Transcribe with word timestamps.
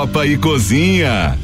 Copa 0.00 0.26
e 0.26 0.38
Cozinha. 0.38 1.38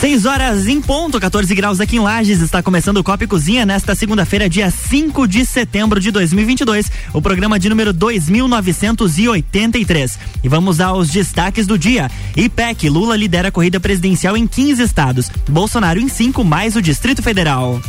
6 0.00 0.26
horas 0.26 0.68
em 0.68 0.82
ponto, 0.82 1.18
14 1.18 1.54
graus 1.54 1.80
aqui 1.80 1.96
em 1.96 2.00
Lages. 2.00 2.42
Está 2.42 2.62
começando 2.62 2.98
o 2.98 3.02
Copa 3.02 3.24
e 3.24 3.26
Cozinha 3.26 3.64
nesta 3.64 3.94
segunda-feira, 3.94 4.46
dia 4.46 4.70
5 4.70 5.26
de 5.26 5.46
setembro 5.46 5.98
de 5.98 6.10
2022. 6.10 6.92
O 7.14 7.22
programa 7.22 7.58
de 7.58 7.70
número 7.70 7.90
2983. 7.90 10.18
E 10.44 10.48
vamos 10.48 10.78
aos 10.78 11.08
destaques 11.08 11.66
do 11.66 11.78
dia. 11.78 12.10
IPEC, 12.36 12.90
Lula 12.90 13.16
lidera 13.16 13.48
a 13.48 13.50
corrida 13.50 13.80
presidencial 13.80 14.36
em 14.36 14.46
15 14.46 14.82
estados. 14.82 15.30
Bolsonaro 15.48 15.98
em 15.98 16.06
5, 16.06 16.44
mais 16.44 16.76
o 16.76 16.82
Distrito 16.82 17.22
Federal. 17.22 17.80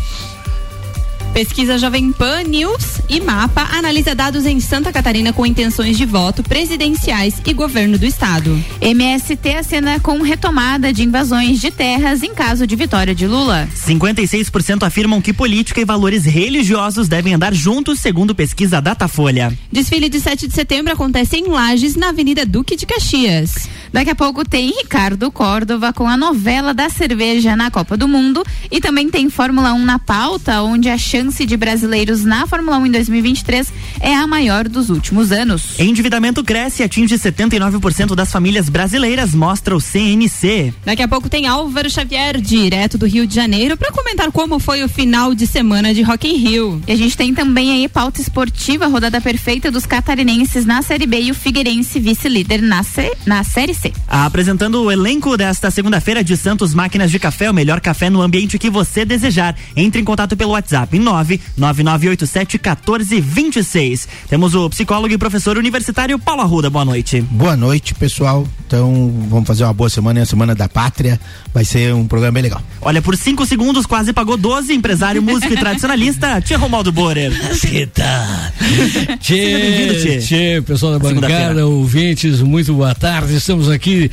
Pesquisa 1.38 1.78
Jovem 1.78 2.12
Pan 2.12 2.42
News 2.42 3.00
e 3.08 3.22
Mapa 3.22 3.62
analisa 3.72 4.16
dados 4.16 4.48
em 4.48 4.60
Santa 4.60 4.92
Catarina 4.92 5.32
com 5.32 5.46
intenções 5.46 5.96
de 5.96 6.04
voto 6.04 6.42
presidenciais 6.42 7.36
e 7.46 7.54
governo 7.54 7.96
do 7.96 8.08
estado. 8.08 8.60
MST 8.82 9.48
acena 9.50 10.00
com 10.00 10.24
retomada 10.24 10.92
de 10.92 11.04
invasões 11.04 11.62
de 11.62 11.70
terras 11.70 12.24
em 12.24 12.34
caso 12.34 12.66
de 12.66 12.76
vitória 12.76 13.14
de 13.14 13.28
Lula. 13.28 13.70
56% 13.76 14.82
afirmam 14.82 15.22
que 15.22 15.32
política 15.32 15.80
e 15.80 15.86
valores 15.86 16.26
religiosos 16.26 17.08
devem 17.08 17.36
andar 17.36 17.54
juntos, 17.54 18.00
segundo 18.00 18.34
pesquisa 18.34 18.82
Datafolha. 18.82 19.56
Desfile 19.72 20.10
de 20.10 20.20
7 20.20 20.48
de 20.48 20.56
setembro 20.56 20.92
acontece 20.92 21.38
em 21.38 21.50
Lages, 21.50 21.96
na 21.96 22.10
Avenida 22.10 22.48
Duque 22.48 22.76
de 22.76 22.88
Caxias. 22.88 23.70
Daqui 23.94 24.10
a 24.10 24.16
pouco 24.16 24.44
tem 24.44 24.72
Ricardo 24.72 25.32
Córdova 25.32 25.94
com 25.94 26.08
a 26.08 26.18
novela 26.18 26.74
da 26.74 26.90
cerveja 26.90 27.56
na 27.56 27.70
Copa 27.70 27.96
do 27.96 28.08
Mundo 28.08 28.44
e 28.72 28.82
também 28.82 29.08
tem 29.08 29.30
Fórmula 29.30 29.72
1 29.74 29.86
na 29.86 30.00
pauta, 30.00 30.64
onde 30.64 30.90
a 30.90 30.98
chance 30.98 31.27
chance 31.28 31.46
de 31.46 31.58
brasileiros 31.58 32.24
na 32.24 32.48
Fórmula 32.48 32.78
1 32.78 32.86
em 32.86 32.92
2023 32.92 33.74
é 34.00 34.16
a 34.16 34.26
maior 34.26 34.68
dos 34.68 34.90
últimos 34.90 35.32
anos. 35.32 35.78
Endividamento 35.78 36.44
cresce 36.44 36.82
e 36.82 36.86
atinge 36.86 37.16
79% 37.16 38.16
das 38.16 38.32
famílias 38.32 38.70
brasileiras, 38.70 39.34
mostra 39.34 39.76
o 39.76 39.82
CNC. 39.82 40.74
Daqui 40.86 41.04
a 41.04 41.08
pouco 41.08 41.30
tem 41.30 41.46
Álvaro 41.46 41.90
Xavier, 41.90 42.40
direto 42.40 42.98
do 42.98 43.06
Rio 43.06 43.28
de 43.28 43.36
Janeiro, 43.36 43.76
para 43.76 43.92
comentar 43.92 44.32
como 44.32 44.58
foi 44.58 44.84
o 44.84 44.90
final 44.90 45.36
de 45.36 45.46
semana 45.46 45.94
de 45.94 46.02
Rock 46.02 46.28
in 46.28 46.38
Rio. 46.38 46.82
E 46.88 46.92
a 46.94 46.96
gente 46.96 47.18
tem 47.18 47.34
também 47.34 47.72
aí 47.72 47.90
pauta 47.90 48.22
esportiva, 48.22 48.88
rodada 48.88 49.20
perfeita 49.20 49.70
dos 49.70 49.86
catarinenses 49.86 50.66
na 50.66 50.82
Série 50.82 51.06
B 51.06 51.24
e 51.24 51.32
o 51.32 51.36
Figueirense 51.36 52.00
vice-líder 52.00 52.62
na, 52.62 52.82
na 53.26 53.44
Série 53.44 53.74
C. 53.74 53.92
Apresentando 54.08 54.82
o 54.84 54.92
elenco 54.92 55.36
desta 55.36 55.70
segunda-feira 55.70 56.24
de 56.24 56.38
Santos 56.38 56.74
Máquinas 56.74 57.12
de 57.12 57.20
Café, 57.20 57.50
o 57.50 57.54
melhor 57.54 57.82
café 57.82 58.10
no 58.10 58.22
ambiente 58.22 58.58
que 58.58 58.70
você 58.70 59.04
desejar. 59.04 59.56
Entre 59.76 60.02
em 60.02 60.06
contato 60.06 60.38
pelo 60.38 60.52
WhatsApp 60.52 60.98
9 60.98 61.17
9987 61.56 62.58
1426. 62.58 64.08
Temos 64.30 64.54
o 64.56 64.70
psicólogo 64.70 65.14
e 65.14 65.18
professor 65.18 65.58
universitário 65.58 66.20
Paulo 66.20 66.42
Arruda. 66.42 66.70
Boa 66.70 66.86
noite. 66.86 67.22
Boa 67.22 67.56
noite, 67.56 67.94
pessoal. 67.94 68.48
Então, 68.68 69.14
vamos 69.30 69.48
fazer 69.48 69.64
uma 69.64 69.74
boa 69.74 69.90
semana, 69.90 70.20
é 70.20 70.24
a 70.24 70.26
semana 70.26 70.54
da 70.54 70.68
pátria. 70.68 71.20
Vai 71.54 71.64
ser 71.64 71.94
um 71.94 72.06
programa 72.06 72.34
bem 72.34 72.44
legal. 72.44 72.62
Olha, 72.82 73.02
por 73.02 73.16
cinco 73.16 73.46
segundos 73.46 73.86
quase 73.86 74.12
pagou 74.12 74.36
12, 74.36 74.74
empresário, 74.74 75.22
músico 75.22 75.54
e 75.54 75.58
tradicionalista, 75.58 76.42
Tia 76.44 76.58
Romaldo 76.58 76.92
Borer. 76.92 77.32
Que 77.60 77.86
tá. 77.86 78.52
Tchê, 79.20 80.20
tchê, 80.22 80.62
pessoal 80.66 80.94
da 80.94 81.00
bancada, 81.00 81.66
ouvintes, 81.66 82.42
muito 82.42 82.74
boa 82.74 82.94
tarde. 82.94 83.36
Estamos 83.36 83.70
aqui 83.70 84.12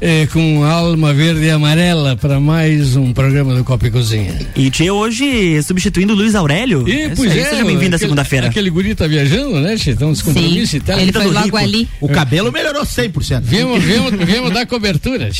eh, 0.00 0.26
com 0.32 0.64
alma 0.64 1.14
verde 1.14 1.44
e 1.44 1.50
amarela 1.50 2.16
para 2.16 2.40
mais 2.40 2.96
um 2.96 3.12
programa 3.12 3.54
do 3.54 3.62
Copa 3.62 3.86
e 3.86 3.90
Cozinha. 3.90 4.38
E 4.56 4.70
Tchê 4.70 4.90
hoje 4.90 5.62
substituindo 5.62 6.12
o 6.12 6.16
Luiz 6.32 6.34
Aurélio. 6.34 6.88
E, 6.88 7.10
pois 7.14 7.36
é, 7.36 7.44
seja 7.44 7.64
bem-vindo 7.64 7.94
à 7.94 7.98
segunda-feira. 7.98 8.46
Aquele 8.46 8.70
guri 8.70 8.94
tá 8.94 9.06
viajando, 9.06 9.60
né, 9.60 9.76
Tchê? 9.76 9.90
Então, 9.90 10.12
descompromisso 10.12 10.76
e 10.76 10.80
tal. 10.80 10.98
Ele 10.98 11.12
foi 11.12 11.26
logo 11.26 11.44
rico. 11.44 11.56
ali. 11.56 11.88
O 12.00 12.08
cabelo 12.08 12.50
melhorou 12.50 12.82
100%. 12.82 13.42
Viemos, 13.42 13.82
viemos, 13.82 14.10
viemos 14.12 14.52
dar 14.52 14.66
cobertura. 14.66 15.30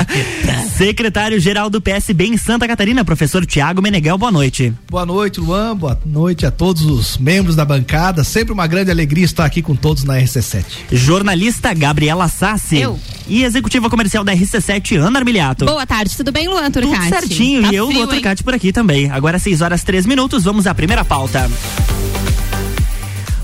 Secretário-geral 0.76 1.68
do 1.68 1.80
PSB 1.80 2.26
em 2.26 2.36
Santa 2.36 2.66
Catarina, 2.66 3.04
professor 3.04 3.44
Tiago 3.44 3.82
Meneghel, 3.82 4.16
boa 4.16 4.32
noite. 4.32 4.72
Boa 4.88 5.04
noite, 5.04 5.40
Luan. 5.40 5.76
Boa 5.76 5.98
noite 6.06 6.46
a 6.46 6.50
todos 6.50 6.82
os 6.82 7.18
membros 7.18 7.54
da 7.54 7.64
bancada. 7.64 8.24
Sempre 8.24 8.52
uma 8.52 8.66
grande 8.66 8.90
alegria 8.90 9.24
estar 9.24 9.44
aqui 9.44 9.60
com 9.60 9.76
todos 9.76 10.04
na 10.04 10.18
RC7. 10.18 10.64
Jornalista 10.92 11.74
Gabriela 11.74 12.28
Sassi. 12.28 12.78
Eu. 12.78 12.98
E 13.28 13.44
executiva 13.44 13.88
comercial 13.88 14.24
da 14.24 14.34
RC7, 14.34 14.96
Ana 14.96 15.20
Armiliato. 15.20 15.64
Boa 15.64 15.86
tarde, 15.86 16.16
tudo 16.16 16.32
bem, 16.32 16.48
Luan 16.48 16.70
Turcati? 16.70 17.10
Tudo 17.10 17.20
certinho. 17.20 17.62
Tá 17.62 17.72
e 17.72 17.76
eu, 17.76 17.88
Luan 17.88 18.08
Turcati, 18.08 18.42
por 18.42 18.54
aqui 18.54 18.72
também. 18.72 19.10
Agora 19.10 19.38
6 19.38 19.60
horas 19.60 19.84
3 19.84 20.06
minutos, 20.06 20.29
vamos 20.38 20.66
à 20.66 20.74
primeira 20.74 21.04
pauta. 21.04 21.50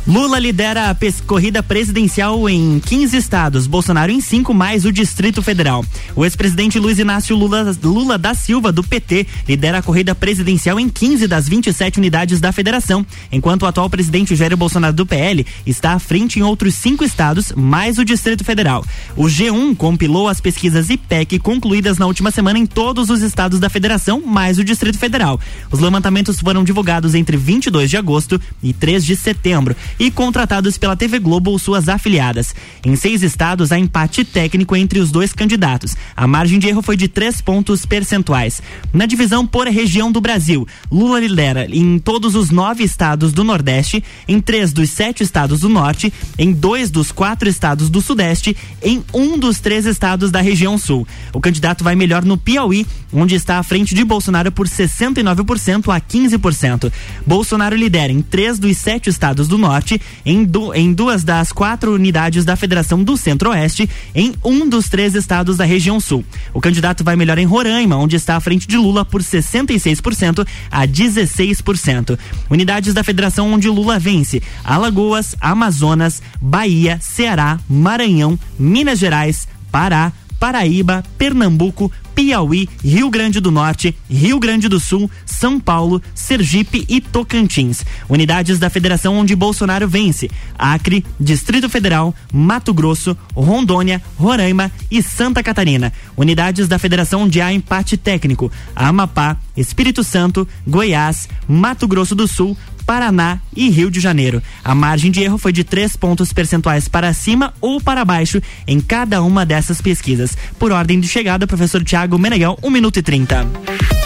Lula 0.07 0.39
lidera 0.39 0.89
a 0.89 0.97
corrida 1.27 1.65
presidencial 1.65 2.49
em 2.49 2.79
15 2.79 3.17
estados, 3.17 3.67
Bolsonaro 3.67 4.13
em 4.13 4.21
5, 4.21 4.55
mais 4.55 4.85
o 4.85 4.93
Distrito 4.93 5.43
Federal. 5.43 5.85
O 6.15 6.25
ex-presidente 6.25 6.79
Luiz 6.79 7.01
Inácio 7.01 7.35
Lula, 7.35 7.77
Lula, 7.83 8.17
da 8.17 8.33
Silva, 8.33 8.71
do 8.71 8.85
PT, 8.85 9.27
lidera 9.49 9.79
a 9.79 9.83
corrida 9.83 10.15
presidencial 10.15 10.79
em 10.79 10.89
15 10.89 11.27
das 11.27 11.49
27 11.49 11.99
unidades 11.99 12.39
da 12.41 12.53
federação, 12.53 13.05
enquanto 13.33 13.65
o 13.65 13.67
atual 13.67 13.91
presidente 13.91 14.37
Jair 14.37 14.57
Bolsonaro, 14.57 14.95
do 14.95 15.05
PL, 15.05 15.45
está 15.67 15.95
à 15.95 15.99
frente 15.99 16.39
em 16.39 16.43
outros 16.43 16.75
cinco 16.75 17.03
estados, 17.03 17.53
mais 17.57 17.99
o 17.99 18.05
Distrito 18.05 18.45
Federal. 18.45 18.85
O 19.17 19.25
G1 19.25 19.75
compilou 19.77 20.29
as 20.29 20.41
pesquisas 20.41 20.89
IPEC 20.89 21.41
concluídas 21.41 21.99
na 21.99 22.07
última 22.07 22.31
semana 22.31 22.61
em 22.61 22.67
todos 22.67 23.11
os 23.11 23.23
estados 23.23 23.59
da 23.59 23.69
federação, 23.69 24.23
mais 24.25 24.57
o 24.57 24.63
Distrito 24.63 24.99
Federal. 24.99 25.41
Os 25.69 25.81
levantamentos 25.81 26.39
foram 26.39 26.63
divulgados 26.63 27.13
entre 27.17 27.37
22 27.37 27.91
de 27.91 27.97
agosto 27.97 28.41
e 28.63 28.73
3 28.73 29.05
de 29.05 29.17
setembro 29.17 29.75
e 29.99 30.11
contratados 30.11 30.79
pela 30.79 30.97
TV 30.97 31.19
Globo 31.19 31.51
ou 31.51 31.59
suas 31.59 31.89
afiliadas. 31.89 32.55
Em 32.85 32.97
seis 32.97 33.23
estados, 33.23 33.73
há 33.73 33.79
empate 33.79 34.25
técnico 34.25 34.77
entre 34.77 34.99
os 34.99 35.11
dois 35.11 35.33
candidatos. 35.33 35.97
A 36.17 36.27
margem 36.27 36.59
de 36.59 36.69
erro 36.69 36.83
foi 36.83 36.97
de 36.97 37.09
três 37.09 37.41
pontos 37.41 37.87
percentuais. 37.87 38.61
Na 38.93 39.07
divisão 39.07 39.47
por 39.47 39.67
região 39.67 40.11
do 40.11 40.21
Brasil, 40.21 40.67
Lula 40.91 41.21
lidera 41.21 41.67
em 41.71 41.99
todos 41.99 42.35
os 42.35 42.51
nove 42.51 42.85
estados 42.85 43.33
do 43.33 43.45
Nordeste, 43.45 44.03
em 44.27 44.41
três 44.41 44.73
dos 44.73 44.91
sete 44.91 45.23
estados 45.23 45.61
do 45.61 45.69
Norte, 45.69 46.13
em 46.39 46.53
dois 46.53 46.91
dos 46.91 47.13
quatro 47.13 47.49
estados 47.49 47.89
do 47.89 48.01
Sudeste, 48.01 48.57
em 48.83 49.05
um 49.13 49.39
dos 49.39 49.61
três 49.61 49.87
estados 49.87 50.31
da 50.31 50.41
região 50.41 50.77
Sul. 50.79 51.07
O 51.33 51.41
candidato 51.41 51.85
vai 51.85 51.95
melhor 51.95 52.25
no 52.25 52.37
Piauí, 52.37 52.87
onde 53.13 53.35
está 53.35 53.59
à 53.59 53.63
frente 53.63 53.95
de 53.95 54.05
Bolsonaro 54.05 54.51
por 54.51 54.69
69% 54.69 55.95
a 55.95 56.01
15%. 56.01 56.93
Bolsonaro 57.27 57.77
lidera 57.77 58.13
em 58.13 58.23
três 58.23 58.59
dos 58.59 58.77
sete 58.77 59.09
estados 59.09 59.49
do 59.49 59.59
Norte, 59.59 59.86
em, 60.25 60.45
du 60.45 60.75
em 60.75 60.93
duas 60.93 61.25
das 61.25 61.53
quatro 61.53 61.95
unidades 61.95 62.45
da 62.45 62.57
Federação 62.57 63.03
do 63.03 63.17
Centro-Oeste, 63.17 63.89
em 64.15 64.35
um 64.45 64.69
dos 64.69 64.89
três 64.89 65.15
estados 65.15 65.57
da 65.57 65.65
região 65.65 66.01
Sul. 66.01 66.25
O 66.53 66.61
candidato 66.61 67.05
vai 67.05 67.17
melhor 67.17 67.39
em 67.39 67.47
Roraima, 67.47 67.97
onde 67.97 68.17
está 68.17 68.37
à 68.37 68.41
frente 68.41 68.67
de 68.67 68.77
Lula 68.77 69.05
por 69.05 69.23
66% 69.23 70.47
a 70.71 70.87
16%. 70.87 72.19
Unidades 72.51 72.93
da 72.93 73.05
Federação 73.05 73.53
onde 73.53 73.69
Lula 73.69 73.99
vence: 73.99 74.43
Alagoas, 74.65 75.35
Amazonas, 75.41 76.23
Bahia, 76.41 76.99
Ceará, 77.01 77.59
Maranhão, 77.69 78.39
Minas 78.59 78.99
Gerais, 78.99 79.49
Pará, 79.71 80.13
Paraíba, 80.39 81.03
Pernambuco, 81.19 81.91
Piauí, 82.15 82.67
Rio 82.83 83.11
Grande 83.11 83.41
do 83.41 83.51
Norte, 83.51 83.95
Rio 84.09 84.39
Grande 84.39 84.69
do 84.69 84.81
Sul, 84.81 85.11
São 85.27 85.61
Paulo, 85.61 86.01
Sergipe 86.15 86.87
e 86.89 86.99
Tocantins. 87.01 87.85
Unidades 88.09 88.59
da 88.59 88.71
federação 88.71 89.19
onde 89.19 89.37
Bolsonaro 89.37 89.87
vence: 89.87 90.31
Acre, 90.59 91.05
Distrito 91.21 91.69
Federal, 91.69 92.15
Mato 92.33 92.73
Grosso, 92.73 93.17
Rondônia, 93.35 94.03
Roraima 94.17 94.73
e 94.91 95.03
Santa 95.03 95.43
Catarina. 95.43 95.93
Unidades 96.17 96.67
da 96.69 96.79
federação 96.79 97.23
onde 97.23 97.41
há 97.41 97.53
empate 97.53 97.99
técnico: 97.99 98.51
Amapá, 98.75 99.37
Espírito 99.55 100.03
Santo, 100.03 100.49
Goiás, 100.67 101.29
Mato 101.47 101.87
Grosso 101.87 102.15
do 102.15 102.27
Sul, 102.27 102.57
Paraná 102.87 103.41
e 103.55 103.69
Rio 103.69 103.91
de 103.91 103.99
Janeiro. 103.99 104.43
A 104.65 104.75
margem 104.75 105.11
de 105.11 105.21
erro 105.21 105.37
foi 105.37 105.53
de 105.53 105.65
três 105.65 105.97
pontos 105.97 106.33
percentuais 106.33 106.87
para 106.87 107.13
cima 107.13 107.53
ou 107.61 107.81
para 107.81 108.05
baixo 108.05 108.41
em 108.67 108.81
cada 108.81 109.23
uma 109.23 109.45
dessas 109.45 109.81
pesquisas. 109.81 110.37
Por 110.59 110.71
ordem 110.71 111.01
de 111.01 111.09
chegada, 111.09 111.47
professor 111.47 111.83
Tiago 111.83 112.19
Meneghel, 112.19 112.57
1 112.63 112.67
um 112.67 112.71
minuto 112.71 112.99
e 112.99 113.03
30. 113.03 114.06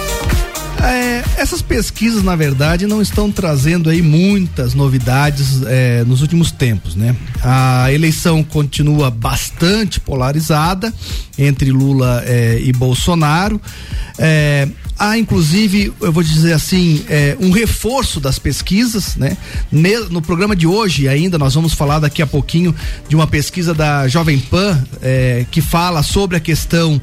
É, 0.82 1.22
essas 1.36 1.62
pesquisas, 1.62 2.22
na 2.22 2.36
verdade, 2.36 2.86
não 2.86 3.00
estão 3.00 3.30
trazendo 3.30 3.90
aí 3.90 4.02
muitas 4.02 4.74
novidades 4.74 5.62
é, 5.66 6.04
nos 6.04 6.22
últimos 6.22 6.50
tempos, 6.50 6.94
né? 6.94 7.14
A 7.42 7.92
eleição 7.92 8.42
continua 8.42 9.10
bastante 9.10 10.00
polarizada 10.00 10.92
entre 11.38 11.70
Lula 11.70 12.22
é, 12.26 12.60
e 12.62 12.72
Bolsonaro. 12.72 13.60
É, 14.18 14.68
há 14.98 15.16
inclusive, 15.16 15.92
eu 16.00 16.12
vou 16.12 16.22
dizer 16.22 16.52
assim, 16.52 17.02
é, 17.08 17.34
um 17.40 17.50
reforço 17.50 18.20
das 18.20 18.38
pesquisas, 18.38 19.16
né? 19.16 19.36
No 20.10 20.20
programa 20.20 20.54
de 20.54 20.66
hoje 20.66 21.08
ainda 21.08 21.38
nós 21.38 21.54
vamos 21.54 21.72
falar 21.72 22.00
daqui 22.00 22.20
a 22.20 22.26
pouquinho 22.26 22.74
de 23.08 23.16
uma 23.16 23.26
pesquisa 23.26 23.72
da 23.72 24.06
Jovem 24.08 24.38
Pan 24.38 24.82
é, 25.00 25.46
que 25.50 25.62
fala 25.62 26.02
sobre 26.02 26.36
a 26.36 26.40
questão 26.40 27.00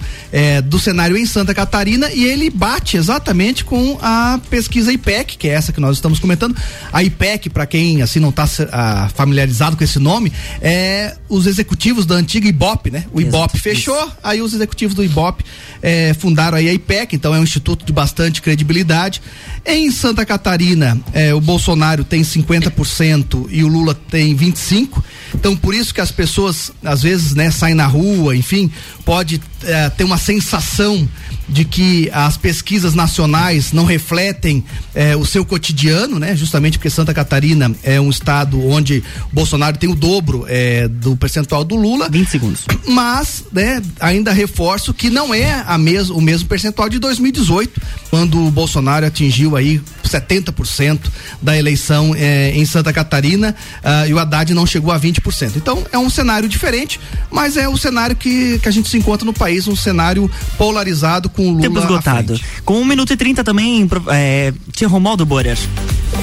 do 0.66 0.80
cenário 0.80 1.18
em 1.18 1.26
Santa 1.26 1.54
Catarina 1.54 2.12
e 2.12 2.26
ele 2.26 2.50
bate 2.50 2.98
exatamente 2.98 3.64
com 3.68 4.00
a 4.02 4.40
pesquisa 4.50 4.92
IPEC, 4.94 5.38
que 5.38 5.48
é 5.48 5.52
essa 5.52 5.74
que 5.74 5.80
nós 5.80 5.98
estamos 5.98 6.20
comentando. 6.20 6.56
A 6.92 7.04
IPEC, 7.04 7.50
para 7.50 7.66
quem 7.66 8.02
assim 8.02 8.20
não 8.20 8.30
está 8.30 8.48
ah, 8.72 9.10
familiarizado 9.14 9.76
com 9.76 9.84
esse 9.84 10.00
nome, 10.00 10.32
é 10.62 11.16
os 11.28 11.46
executivos 11.46 12.06
da 12.06 12.16
antiga 12.16 12.48
IBOP, 12.48 12.90
né? 12.90 13.06
O 13.12 13.20
IBOP 13.20 13.60
fechou, 13.60 13.98
isso. 13.98 14.18
aí 14.24 14.42
os 14.42 14.54
executivos 14.54 14.96
do 14.96 15.04
IBOP 15.04 15.44
é, 15.82 16.14
fundaram 16.14 16.58
aí 16.58 16.70
a 16.70 16.74
IPEC, 16.74 17.16
então 17.16 17.36
é 17.36 17.40
um 17.40 17.44
instituto 17.44 17.86
de 17.86 17.92
bastante 17.92 18.42
credibilidade. 18.42 19.22
Em 19.66 19.92
Santa 19.92 20.26
Catarina, 20.26 20.98
é, 21.14 21.34
o 21.34 21.42
Bolsonaro 21.42 22.06
tem 22.06 22.22
50% 22.22 23.48
e 23.50 23.66
o 23.66 23.68
Lula 23.68 23.94
tem 23.94 24.36
25%. 24.36 25.04
Então, 25.36 25.58
por 25.58 25.76
isso 25.76 25.94
que 25.94 26.00
as 26.00 26.12
pessoas, 26.12 26.72
às 26.82 27.02
vezes, 27.04 27.36
né, 27.36 27.52
saem 27.52 27.76
na 27.76 27.86
rua, 27.86 28.34
enfim, 28.34 28.72
pode 29.04 29.42
é, 29.64 29.90
ter 29.90 30.04
uma 30.04 30.18
sensação 30.18 31.08
de 31.48 31.64
que 31.64 32.10
as 32.12 32.36
pesquisas 32.36 32.94
nacionais 32.94 33.72
não 33.72 33.86
refletem 33.86 34.64
é, 34.94 35.16
o 35.16 35.26
seu 35.26 35.46
cotidiano, 35.46 36.20
né? 36.20 36.36
Justamente 36.36 36.78
porque 36.78 36.90
Santa 36.90 37.14
Catarina 37.14 37.72
é 37.84 38.00
um 38.02 38.10
estado 38.10 38.66
onde 38.68 39.04
Bolsonaro 39.32 39.78
tem 39.78 39.90
o 39.90 39.96
dobro 39.96 40.46
é, 40.48 40.88
do 40.88 41.16
percentual 41.16 41.64
do 41.64 41.76
Lula. 41.76 42.10
20 42.10 42.28
segundos. 42.30 42.66
Mas, 42.86 43.46
né, 43.52 43.82
ainda 44.00 44.34
reforço 44.34 44.94
que 44.94 45.10
não 45.10 45.34
é 45.34 45.64
a 45.66 45.78
mes 45.78 46.10
o 46.10 46.20
mesmo 46.20 46.50
percentual 46.50 46.90
de 46.90 47.00
2018, 47.00 47.82
quando 48.10 48.46
o 48.46 48.52
Bolsonaro 48.52 49.06
atingiu 49.06 49.56
aí 49.56 49.82
70% 50.08 51.00
da 51.42 51.58
eleição 51.58 52.16
é, 52.16 52.52
em 52.56 52.66
Santa 52.66 52.92
Catarina 52.94 53.56
uh, 53.84 54.08
e 54.08 54.14
o 54.14 54.20
Haddad 54.20 54.54
não 54.54 54.66
chegou 54.66 54.92
a 54.92 55.00
20%. 55.00 55.54
Então 55.56 55.86
é 55.92 55.98
um 55.98 56.10
cenário 56.10 56.48
diferente, 56.48 57.00
mas 57.30 57.58
é 57.58 57.68
o 57.68 57.78
cenário 57.78 58.16
que, 58.16 58.60
que 58.60 58.68
a 58.68 58.72
gente 58.72 58.90
se 58.90 58.98
encontra 58.98 59.26
no 59.26 59.34
país, 59.34 59.47
um 59.68 59.76
cenário 59.76 60.30
polarizado 60.58 61.30
com 61.30 61.44
o 61.44 61.50
Lula. 61.52 61.62
Tempo 61.62 61.80
esgotado. 61.80 62.40
Com 62.66 62.82
1 62.82 62.86
minuto 62.86 63.14
e 63.14 63.18
30 63.18 63.44
também, 63.44 63.88
é, 64.10 64.54
Tia 64.74 64.88
Romaldo 64.88 65.26
Borer. 65.26 65.58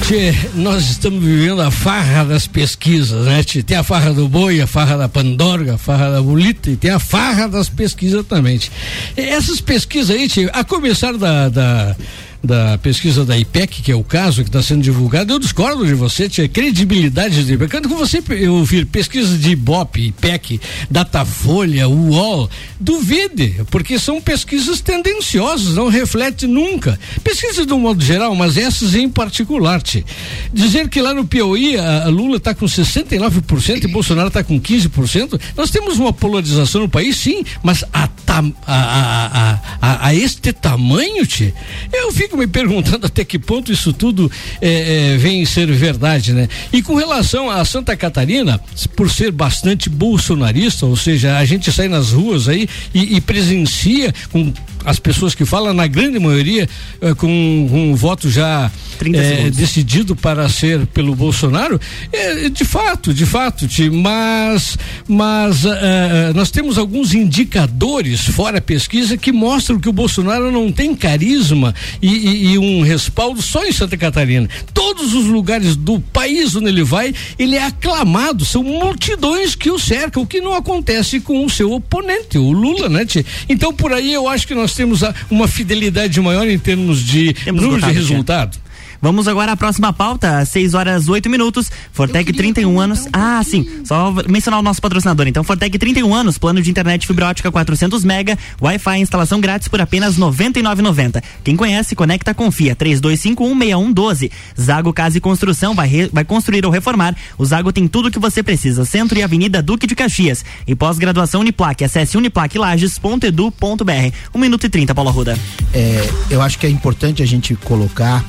Tchê, 0.02 0.34
nós 0.54 0.90
estamos 0.90 1.22
vivendo 1.22 1.62
a 1.62 1.70
farra 1.70 2.24
das 2.24 2.46
pesquisas, 2.46 3.24
né? 3.24 3.42
Tchê? 3.42 3.62
Tem 3.62 3.76
a 3.76 3.82
farra 3.82 4.12
do 4.12 4.28
boi, 4.28 4.60
a 4.60 4.66
farra 4.66 4.96
da 4.96 5.08
pandorga, 5.08 5.74
a 5.74 5.78
farra 5.78 6.10
da 6.10 6.20
bolita 6.20 6.70
e 6.70 6.76
tem 6.76 6.90
a 6.90 6.98
farra 6.98 7.48
das 7.48 7.68
pesquisas 7.68 8.26
também. 8.26 8.58
Tchê. 8.58 8.70
Essas 9.16 9.60
pesquisas 9.60 10.14
aí, 10.14 10.28
tchê, 10.28 10.50
a 10.52 10.62
começar 10.62 11.16
da, 11.16 11.48
da 11.48 11.96
da 12.44 12.76
pesquisa 12.78 13.24
da 13.24 13.38
IPEC, 13.38 13.82
que 13.82 13.90
é 13.90 13.96
o 13.96 14.04
caso 14.04 14.42
que 14.42 14.48
está 14.48 14.62
sendo 14.62 14.82
divulgado, 14.82 15.32
eu 15.32 15.38
discordo 15.38 15.86
de 15.86 15.94
você, 15.94 16.28
tinha 16.28 16.46
credibilidade 16.46 17.44
de 17.44 17.56
quando 17.68 17.88
você 17.88 18.22
ouvir 18.48 18.84
pesquisa 18.84 19.38
de 19.38 19.52
Ibope, 19.52 20.08
IPEC, 20.08 20.60
Datafolha, 20.90 21.88
UOL, 21.88 22.50
duvide, 22.78 23.62
porque 23.70 23.98
são 23.98 24.20
pesquisas 24.20 24.80
tendenciosas, 24.80 25.74
não 25.74 25.88
reflete 25.88 26.46
nunca. 26.46 26.98
Pesquisas 27.22 27.66
de 27.66 27.72
um 27.72 27.78
modo 27.78 28.04
geral, 28.04 28.34
mas 28.34 28.56
essas 28.56 28.94
em 28.94 29.08
particular. 29.08 29.80
Tchê. 29.82 30.04
Dizer 30.52 30.88
que 30.88 31.00
lá 31.00 31.14
no 31.14 31.24
Piauí 31.26 31.78
a, 31.78 32.04
a 32.04 32.08
Lula 32.08 32.36
está 32.36 32.54
com 32.54 32.66
69% 32.66 33.84
e 33.84 33.88
Bolsonaro 33.88 34.28
está 34.28 34.44
com 34.44 34.60
15%, 34.60 35.40
nós 35.56 35.70
temos 35.70 35.98
uma 35.98 36.12
polarização 36.12 36.82
no 36.82 36.88
país, 36.88 37.16
sim, 37.16 37.44
mas 37.62 37.84
a, 37.92 38.08
a, 38.26 38.42
a, 38.66 39.60
a, 39.80 40.06
a 40.08 40.14
este 40.14 40.52
tamanho, 40.52 41.26
tchê, 41.26 41.52
eu 41.92 42.12
fico 42.12 42.33
fico 42.34 42.36
me 42.36 42.46
perguntando 42.46 43.06
até 43.06 43.24
que 43.24 43.38
ponto 43.38 43.72
isso 43.72 43.92
tudo 43.92 44.30
é, 44.60 45.12
é, 45.12 45.16
vem 45.16 45.44
ser 45.44 45.70
verdade, 45.72 46.32
né? 46.32 46.48
E 46.72 46.82
com 46.82 46.94
relação 46.94 47.50
a 47.50 47.64
Santa 47.64 47.96
Catarina, 47.96 48.60
por 48.96 49.10
ser 49.10 49.30
bastante 49.30 49.88
bolsonarista, 49.88 50.86
ou 50.86 50.96
seja, 50.96 51.38
a 51.38 51.44
gente 51.44 51.72
sai 51.72 51.88
nas 51.88 52.12
ruas 52.12 52.48
aí 52.48 52.68
e, 52.92 53.16
e 53.16 53.20
presencia 53.20 54.12
com 54.30 54.52
as 54.84 54.98
pessoas 54.98 55.34
que 55.34 55.44
falam, 55.44 55.72
na 55.72 55.86
grande 55.86 56.18
maioria, 56.18 56.68
eh, 57.00 57.14
com, 57.14 57.28
um 57.28 57.94
voto 57.94 58.30
já 58.30 58.70
eh, 59.00 59.50
decidido 59.50 60.14
para 60.14 60.48
ser 60.48 60.86
pelo 60.86 61.14
Bolsonaro, 61.14 61.80
é, 62.12 62.48
de 62.48 62.64
fato, 62.64 63.14
de 63.14 63.24
fato, 63.24 63.66
mas, 63.92 64.76
mas 65.08 65.64
eh, 65.64 66.32
nós 66.34 66.50
temos 66.50 66.76
alguns 66.76 67.14
indicadores 67.14 68.20
fora 68.26 68.60
pesquisa 68.60 69.16
que 69.16 69.32
mostram 69.32 69.80
que 69.80 69.88
o 69.88 69.92
Bolsonaro 69.92 70.52
não 70.52 70.70
tem 70.70 70.94
carisma 70.94 71.74
e, 72.02 72.08
e, 72.08 72.52
e 72.52 72.58
um 72.58 72.82
respaldo 72.82 73.40
só 73.40 73.64
em 73.64 73.72
Santa 73.72 73.96
Catarina. 73.96 74.48
Todos 74.72 75.14
os 75.14 75.24
lugares 75.26 75.76
do 75.76 75.98
país 75.98 76.54
onde 76.54 76.68
ele 76.68 76.84
vai, 76.84 77.14
ele 77.38 77.56
é 77.56 77.64
aclamado, 77.64 78.44
são 78.44 78.62
multidões 78.62 79.54
que 79.54 79.70
o 79.70 79.78
cercam, 79.78 80.22
o 80.22 80.26
que 80.26 80.40
não 80.40 80.54
acontece 80.54 81.20
com 81.20 81.44
o 81.44 81.50
seu 81.50 81.72
oponente, 81.72 82.38
o 82.38 82.52
Lula, 82.52 82.88
né? 82.88 83.06
Então 83.48 83.72
por 83.72 83.92
aí 83.92 84.12
eu 84.12 84.28
acho 84.28 84.46
que 84.46 84.54
nós 84.54 84.73
temos 84.74 85.00
uma 85.30 85.48
fidelidade 85.48 86.20
maior 86.20 86.48
em 86.48 86.58
termos 86.58 87.00
de 87.00 87.32
temos 87.32 87.62
número 87.62 87.86
de 87.86 87.92
resultado. 87.92 88.58
Vamos 89.04 89.28
agora 89.28 89.52
à 89.52 89.56
próxima 89.56 89.92
pauta, 89.92 90.42
6 90.46 90.72
horas 90.72 91.10
8 91.10 91.28
minutos. 91.28 91.70
Fortec 91.92 92.32
31 92.32 92.80
anos. 92.80 93.06
Ah, 93.12 93.42
sim. 93.44 93.82
Só 93.84 94.10
mencionar 94.26 94.60
o 94.60 94.62
nosso 94.62 94.80
patrocinador. 94.80 95.28
Então, 95.28 95.44
Fortec 95.44 95.78
31 95.78 96.14
anos, 96.14 96.38
plano 96.38 96.62
de 96.62 96.70
internet 96.70 97.06
fibra 97.06 97.26
ótica 97.26 97.52
400 97.52 98.02
mega, 98.02 98.38
Wi-Fi 98.58 99.00
instalação 99.00 99.42
grátis 99.42 99.68
por 99.68 99.78
apenas 99.78 100.18
99,90. 100.18 101.22
Quem 101.44 101.54
conhece, 101.54 101.94
conecta, 101.94 102.32
confia. 102.32 102.74
32516112. 102.74 104.30
Zago 104.58 104.90
Casa 104.90 105.18
e 105.18 105.20
Construção 105.20 105.74
vai, 105.74 105.86
re, 105.86 106.08
vai 106.10 106.24
construir 106.24 106.64
ou 106.64 106.72
reformar. 106.72 107.14
O 107.36 107.44
Zago 107.44 107.74
tem 107.74 107.86
tudo 107.86 108.08
o 108.08 108.10
que 108.10 108.18
você 108.18 108.42
precisa. 108.42 108.86
Centro 108.86 109.18
e 109.18 109.22
Avenida 109.22 109.60
Duque 109.60 109.86
de 109.86 109.94
Caxias. 109.94 110.42
E 110.66 110.74
pós-graduação 110.74 111.42
Uniplaque. 111.42 111.84
Acesse 111.84 112.16
uniplaquelages.edu.br. 112.16 114.14
1 114.34 114.38
minuto 114.38 114.64
e 114.64 114.70
30, 114.70 114.94
Paulo 114.94 115.10
Arruda. 115.10 115.38
É, 115.74 116.08
eu 116.30 116.40
acho 116.40 116.58
que 116.58 116.66
é 116.66 116.70
importante 116.70 117.22
a 117.22 117.26
gente 117.26 117.54
colocar 117.54 118.24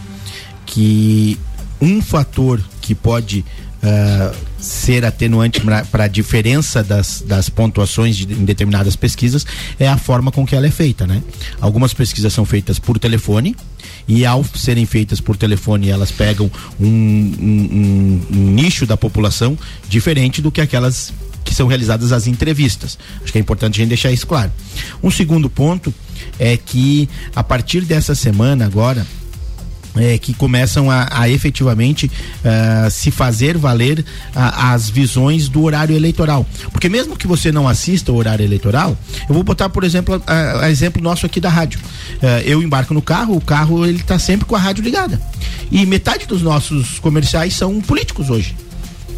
que 0.65 1.37
um 1.81 2.01
fator 2.01 2.61
que 2.81 2.95
pode 2.95 3.45
uh, 3.83 4.35
ser 4.57 5.05
atenuante 5.05 5.61
para 5.91 6.05
a 6.05 6.07
diferença 6.07 6.83
das, 6.83 7.21
das 7.21 7.49
pontuações 7.49 8.15
de, 8.15 8.33
em 8.33 8.43
determinadas 8.45 8.95
pesquisas 8.95 9.45
é 9.79 9.87
a 9.87 9.97
forma 9.97 10.31
com 10.31 10.45
que 10.45 10.55
ela 10.55 10.65
é 10.65 10.71
feita, 10.71 11.05
né? 11.05 11.21
Algumas 11.61 11.93
pesquisas 11.93 12.33
são 12.33 12.45
feitas 12.45 12.79
por 12.79 12.97
telefone 12.97 13.55
e 14.07 14.25
ao 14.25 14.43
serem 14.43 14.85
feitas 14.85 15.21
por 15.21 15.37
telefone 15.37 15.89
elas 15.89 16.11
pegam 16.11 16.49
um, 16.79 16.87
um, 16.87 17.69
um, 17.71 18.21
um 18.31 18.51
nicho 18.51 18.85
da 18.85 18.97
população 18.97 19.57
diferente 19.87 20.41
do 20.41 20.51
que 20.51 20.61
aquelas 20.61 21.13
que 21.43 21.53
são 21.53 21.67
realizadas 21.67 22.11
as 22.11 22.25
entrevistas. 22.25 22.97
Acho 23.21 23.31
que 23.31 23.37
é 23.37 23.41
importante 23.41 23.75
a 23.75 23.77
gente 23.83 23.89
deixar 23.89 24.11
isso 24.11 24.25
claro. 24.25 24.51
Um 25.03 25.11
segundo 25.11 25.47
ponto 25.47 25.93
é 26.39 26.57
que 26.57 27.07
a 27.35 27.43
partir 27.43 27.81
dessa 27.81 28.15
semana 28.15 28.65
agora 28.65 29.05
é, 29.97 30.17
que 30.17 30.33
começam 30.33 30.89
a, 30.91 31.07
a 31.11 31.29
efetivamente 31.29 32.07
uh, 32.07 32.89
se 32.89 33.11
fazer 33.11 33.57
valer 33.57 33.99
uh, 33.99 34.03
as 34.33 34.89
visões 34.89 35.47
do 35.47 35.63
horário 35.63 35.95
eleitoral. 35.95 36.45
Porque 36.71 36.89
mesmo 36.89 37.15
que 37.15 37.27
você 37.27 37.51
não 37.51 37.67
assista 37.67 38.11
o 38.11 38.15
horário 38.15 38.43
eleitoral, 38.43 38.97
eu 39.27 39.33
vou 39.33 39.43
botar, 39.43 39.69
por 39.69 39.83
exemplo, 39.83 40.21
a, 40.25 40.65
a 40.65 40.71
exemplo 40.71 41.01
nosso 41.01 41.25
aqui 41.25 41.39
da 41.39 41.49
rádio. 41.49 41.79
Uh, 42.15 42.41
eu 42.45 42.61
embarco 42.61 42.93
no 42.93 43.01
carro, 43.01 43.35
o 43.35 43.41
carro 43.41 43.85
ele 43.85 43.99
está 43.99 44.19
sempre 44.19 44.45
com 44.45 44.55
a 44.55 44.59
rádio 44.59 44.83
ligada. 44.83 45.21
E 45.71 45.85
metade 45.85 46.25
dos 46.25 46.41
nossos 46.41 46.99
comerciais 46.99 47.53
são 47.55 47.81
políticos 47.81 48.29
hoje. 48.29 48.55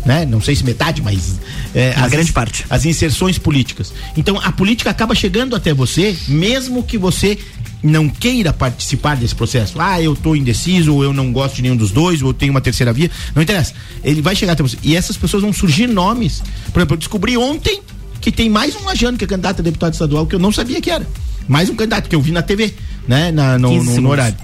Né? 0.07 0.25
Não 0.25 0.39
sei 0.39 0.55
se 0.55 0.63
metade, 0.63 1.01
mas 1.01 1.37
é, 1.75 1.93
a 1.97 2.07
grande 2.07 2.31
parte. 2.31 2.65
As 2.69 2.85
inserções 2.85 3.37
políticas. 3.37 3.93
Então 4.15 4.39
a 4.41 4.53
política 4.53 4.89
acaba 4.89 5.13
chegando 5.13 5.53
até 5.53 5.73
você, 5.73 6.15
mesmo 6.29 6.81
que 6.81 6.97
você 6.97 7.37
não 7.83 8.07
queira 8.07 8.53
participar 8.53 9.17
desse 9.17 9.35
processo, 9.35 9.79
ah, 9.81 10.01
eu 10.01 10.13
estou 10.13 10.33
indeciso, 10.33 10.93
ou 10.93 11.03
eu 11.03 11.11
não 11.11 11.33
gosto 11.33 11.55
de 11.55 11.63
nenhum 11.63 11.75
dos 11.75 11.91
dois, 11.91 12.21
ou 12.21 12.29
eu 12.29 12.33
tenho 12.33 12.51
uma 12.51 12.61
terceira 12.61 12.93
via, 12.93 13.11
não 13.35 13.43
interessa. 13.43 13.73
Ele 14.01 14.21
vai 14.21 14.33
chegar 14.33 14.53
até 14.53 14.63
você. 14.63 14.77
E 14.81 14.95
essas 14.95 15.17
pessoas 15.17 15.43
vão 15.43 15.51
surgir 15.51 15.87
nomes. 15.87 16.41
Por 16.71 16.79
exemplo, 16.79 16.93
eu 16.93 16.99
descobri 16.99 17.35
ontem 17.35 17.81
que 18.21 18.31
tem 18.31 18.49
mais 18.49 18.77
um 18.77 18.85
Lajano 18.85 19.17
que 19.17 19.25
é 19.25 19.27
candidato 19.27 19.59
a 19.59 19.63
deputado 19.63 19.91
estadual 19.91 20.25
que 20.25 20.35
eu 20.35 20.39
não 20.39 20.53
sabia 20.53 20.79
que 20.79 20.89
era. 20.89 21.05
Mais 21.49 21.69
um 21.69 21.75
candidato 21.75 22.07
que 22.07 22.15
eu 22.15 22.21
vi 22.21 22.31
na 22.31 22.41
TV, 22.41 22.73
né? 23.05 23.29
Na, 23.29 23.59
no, 23.59 23.83
no, 23.83 24.01
no 24.01 24.09
horário. 24.09 24.37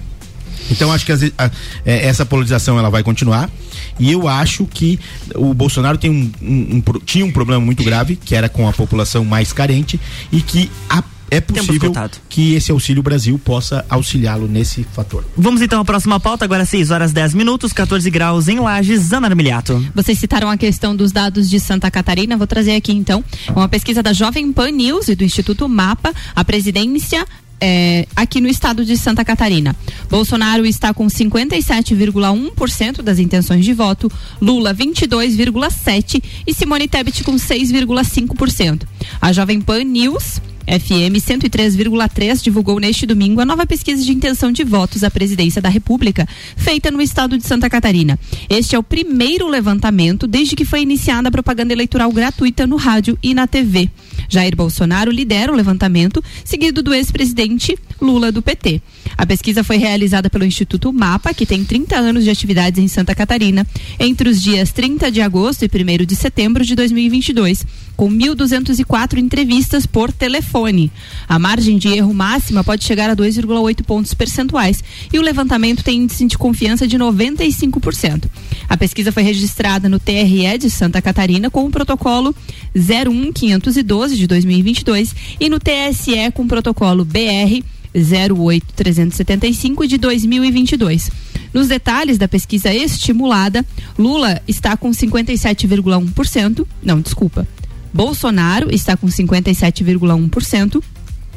Então 0.70 0.92
acho 0.92 1.06
que 1.06 1.12
as, 1.14 1.24
a, 1.38 1.50
é, 1.86 2.06
essa 2.06 2.26
polarização 2.26 2.78
ela 2.78 2.90
vai 2.90 3.02
continuar 3.02 3.50
e 4.00 4.12
eu 4.12 4.28
acho 4.28 4.66
que 4.66 5.00
o 5.36 5.54
Bolsonaro 5.54 5.98
tem 5.98 6.10
um, 6.10 6.32
um, 6.42 6.78
um, 6.78 7.00
tinha 7.06 7.26
um 7.26 7.32
problema 7.32 7.64
muito 7.64 7.84
grave 7.84 8.16
que 8.16 8.36
era 8.36 8.50
com 8.50 8.68
a 8.68 8.74
população 8.74 9.24
mais 9.26 9.54
carente 9.54 10.00
e 10.32 10.42
que 10.42 10.70
a 10.90 11.04
é 11.34 11.42
possível 11.42 11.92
que 12.30 12.54
esse 12.54 12.72
Auxílio 12.72 13.02
Brasil 13.02 13.40
possa 13.40 13.84
auxiliá-lo 13.90 14.48
nesse 14.48 14.84
fator. 14.84 15.26
Vamos 15.36 15.64
então 15.64 15.82
à 15.82 15.86
próxima 15.86 16.20
pauta, 16.20 16.46
agora 16.46 16.64
6 16.64 16.92
horas 16.92 17.12
10 17.12 17.34
minutos, 17.34 17.74
14 17.74 18.08
graus 18.12 18.48
em 18.48 18.60
Lages, 18.60 19.12
Ana 19.12 19.28
Armiliato. 19.30 19.84
Vocês 19.96 20.20
citaram 20.20 20.48
a 20.48 20.58
questão 20.58 20.96
dos 20.96 21.12
dados 21.12 21.50
de 21.50 21.60
Santa 21.60 21.90
Catarina, 21.90 22.38
vou 22.38 22.46
trazer 22.46 22.76
aqui 22.76 22.92
então 22.92 23.24
uma 23.50 23.68
pesquisa 23.68 24.04
da 24.04 24.14
Jovem 24.14 24.54
Pan 24.54 24.70
News 24.70 25.08
e 25.08 25.16
do 25.16 25.24
Instituto 25.24 25.68
Mapa, 25.68 26.14
a 26.36 26.46
presidência 26.46 27.26
é, 27.66 28.06
aqui 28.14 28.42
no 28.42 28.50
estado 28.50 28.84
de 28.84 28.98
Santa 28.98 29.24
Catarina. 29.24 29.74
Bolsonaro 30.10 30.66
está 30.66 30.94
com 30.94 31.08
57,1% 31.08 33.02
das 33.02 33.20
intenções 33.20 33.64
de 33.64 33.74
voto, 33.74 34.12
Lula 34.42 34.76
22,7% 34.76 36.22
e 36.46 36.54
Simone 36.54 36.90
Tebet 36.90 37.24
com 37.24 37.36
6,5%. 37.36 38.82
A 39.22 39.32
Jovem 39.32 39.62
Pan 39.62 39.86
News 39.86 40.42
FM 40.66 41.16
103,3 41.20 42.42
divulgou 42.42 42.80
neste 42.80 43.06
domingo 43.06 43.42
a 43.42 43.46
nova 43.46 43.66
pesquisa 43.66 44.04
de 44.04 44.12
intenção 44.12 44.52
de 44.52 44.64
votos 44.64 45.04
à 45.04 45.12
presidência 45.12 45.62
da 45.62 45.70
República, 45.70 46.28
feita 46.56 46.90
no 46.92 47.02
estado 47.02 47.38
de 47.38 47.46
Santa 47.46 47.70
Catarina. 47.70 48.20
Este 48.50 48.76
é 48.76 48.80
o 48.80 48.84
primeiro 48.84 49.48
levantamento 49.48 50.28
desde 50.28 50.56
que 50.56 50.66
foi 50.66 50.82
iniciada 50.82 51.28
a 51.28 51.32
propaganda 51.32 51.74
eleitoral 51.74 52.12
gratuita 52.12 52.66
no 52.66 52.76
rádio 52.76 53.18
e 53.22 53.34
na 53.34 53.48
TV. 53.48 53.90
Jair 54.34 54.56
Bolsonaro 54.56 55.12
lidera 55.12 55.52
o 55.52 55.56
levantamento, 55.56 56.24
seguido 56.44 56.82
do 56.82 56.94
ex-presidente 56.94 57.78
Lula 58.02 58.32
do 58.32 58.42
PT. 58.42 58.82
A 59.16 59.26
pesquisa 59.26 59.64
foi 59.64 59.78
realizada 59.78 60.30
pelo 60.30 60.44
Instituto 60.44 60.92
MAPA, 60.92 61.34
que 61.34 61.46
tem 61.46 61.64
30 61.64 61.96
anos 61.96 62.24
de 62.24 62.30
atividades 62.30 62.84
em 62.84 62.88
Santa 62.88 63.14
Catarina, 63.14 63.66
entre 64.00 64.28
os 64.28 64.42
dias 64.42 64.72
30 64.72 65.12
de 65.12 65.22
agosto 65.22 65.64
e 65.64 65.68
1 65.68 66.06
de 66.06 66.16
setembro 66.16 66.66
de 66.66 66.76
2022, 66.76 67.66
com 67.96 68.10
1.204 68.10 69.18
entrevistas 69.18 69.86
por 69.86 70.12
telefone. 70.12 70.92
A 71.30 71.38
margem 71.38 71.78
de 71.78 71.90
erro 71.90 72.14
máxima 72.14 72.64
pode 72.64 72.84
chegar 72.84 73.10
a 73.10 73.16
2,8 73.16 73.84
pontos 73.84 74.14
percentuais 74.14 74.84
e 75.12 75.20
o 75.20 75.22
levantamento 75.22 75.84
tem 75.84 76.02
índice 76.02 76.26
de 76.26 76.38
confiança 76.38 76.88
de 76.88 76.98
95%. 76.98 78.26
A 78.68 78.78
pesquisa 78.78 79.12
foi 79.12 79.24
registrada 79.24 79.88
no 79.88 80.00
TRE 80.00 80.58
de 80.58 80.70
Santa 80.70 81.02
Catarina 81.02 81.52
com 81.52 81.66
o 81.66 81.70
protocolo 81.70 82.36
01512 82.74 84.18
de 84.18 84.23
2022 84.28 85.16
e 85.40 85.50
no 85.50 85.60
TSE 85.60 86.32
com 86.34 86.48
protocolo 86.48 87.06
BR 87.06 87.64
08375 87.94 89.88
de 89.88 89.98
2022. 89.98 91.12
Nos 91.54 91.68
detalhes 91.68 92.18
da 92.18 92.28
pesquisa 92.28 92.74
estimulada, 92.74 93.64
Lula 93.98 94.42
está 94.48 94.76
com 94.76 94.90
57,1%, 94.90 96.66
não, 96.82 97.00
desculpa. 97.00 97.48
Bolsonaro 97.94 98.74
está 98.74 98.98
com 98.98 99.06
57,1%. 99.08 100.84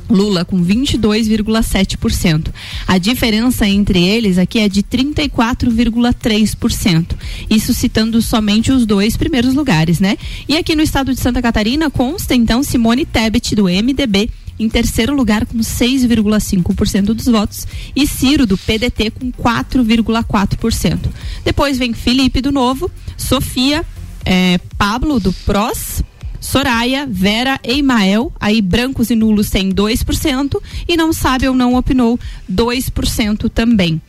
Lula 0.08 0.44
com 0.44 0.64
22,7%. 0.64 2.52
A 2.86 2.98
diferença 2.98 3.66
entre 3.66 4.00
eles 4.02 4.38
aqui 4.38 4.60
é 4.60 4.68
de 4.68 4.82
34,3%. 4.82 7.16
Isso 7.50 7.74
citando 7.74 8.22
somente 8.22 8.70
os 8.72 8.86
dois 8.86 9.16
primeiros 9.16 9.54
lugares, 9.54 9.98
né? 10.00 10.16
E 10.48 10.56
aqui 10.56 10.76
no 10.76 10.82
estado 10.82 11.14
de 11.14 11.20
Santa 11.20 11.42
Catarina 11.42 11.90
consta 11.90 12.34
então 12.34 12.62
Simone 12.62 13.04
Tebet 13.04 13.54
do 13.54 13.64
MDB 13.64 14.30
em 14.58 14.68
terceiro 14.68 15.14
lugar 15.14 15.44
com 15.44 15.58
6,5% 15.58 17.12
dos 17.12 17.26
votos 17.26 17.66
e 17.94 18.06
Ciro 18.06 18.46
do 18.46 18.56
PDT 18.56 19.10
com 19.10 19.30
4,4%. 19.30 20.98
Depois 21.44 21.78
vem 21.78 21.92
Felipe 21.92 22.40
do 22.40 22.50
Novo, 22.50 22.90
Sofia, 23.16 23.84
é, 24.24 24.58
Pablo 24.78 25.20
do 25.20 25.32
PROS, 25.32 26.02
Soraya, 26.46 27.08
Vera 27.10 27.58
e 27.64 27.78
Imael, 27.78 28.32
aí 28.38 28.62
brancos 28.62 29.10
e 29.10 29.16
nulos 29.16 29.50
têm 29.50 29.72
2% 29.72 30.62
e 30.86 30.96
não 30.96 31.12
sabe 31.12 31.48
ou 31.48 31.56
não 31.56 31.74
opinou 31.74 32.20
2% 32.48 33.50
também. 33.50 34.00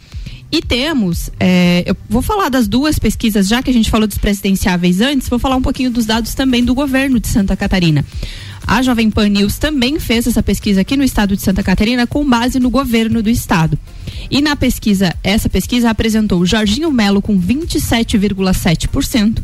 E 0.51 0.61
temos, 0.61 1.31
é, 1.39 1.83
eu 1.85 1.97
vou 2.07 2.21
falar 2.21 2.49
das 2.49 2.67
duas 2.67 2.99
pesquisas, 2.99 3.47
já 3.47 3.63
que 3.63 3.71
a 3.71 3.73
gente 3.73 3.89
falou 3.89 4.07
dos 4.07 4.19
presidenciáveis 4.19 5.01
antes, 5.01 5.27
vou 5.27 5.39
falar 5.39 5.55
um 5.55 5.61
pouquinho 5.63 5.89
dos 5.89 6.05
dados 6.05 6.35
também 6.35 6.63
do 6.63 6.75
governo 6.75 7.19
de 7.19 7.27
Santa 7.27 7.57
Catarina. 7.57 8.05
A 8.67 8.83
Jovem 8.83 9.09
Pan 9.09 9.29
News 9.29 9.57
também 9.57 9.99
fez 9.99 10.27
essa 10.27 10.43
pesquisa 10.43 10.81
aqui 10.81 10.95
no 10.95 11.03
estado 11.03 11.35
de 11.35 11.41
Santa 11.41 11.63
Catarina 11.63 12.05
com 12.05 12.23
base 12.23 12.59
no 12.59 12.69
governo 12.69 13.23
do 13.23 13.31
estado. 13.31 13.79
E 14.29 14.41
na 14.41 14.55
pesquisa, 14.55 15.15
essa 15.23 15.49
pesquisa 15.49 15.89
apresentou 15.89 16.45
Jorginho 16.45 16.91
Melo 16.91 17.19
com 17.19 17.39
27,7%, 17.41 19.39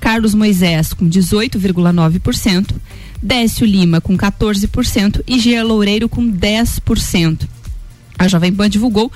Carlos 0.00 0.34
Moisés 0.34 0.92
com 0.92 1.08
18,9%, 1.08 2.74
Décio 3.22 3.66
Lima 3.66 4.00
com 4.00 4.16
14% 4.16 5.22
e 5.26 5.38
Gia 5.38 5.62
Loureiro 5.62 6.08
com 6.08 6.26
10%. 6.32 7.46
A 8.18 8.26
Jovem 8.26 8.52
Pan 8.52 8.68
divulgou 8.68 9.12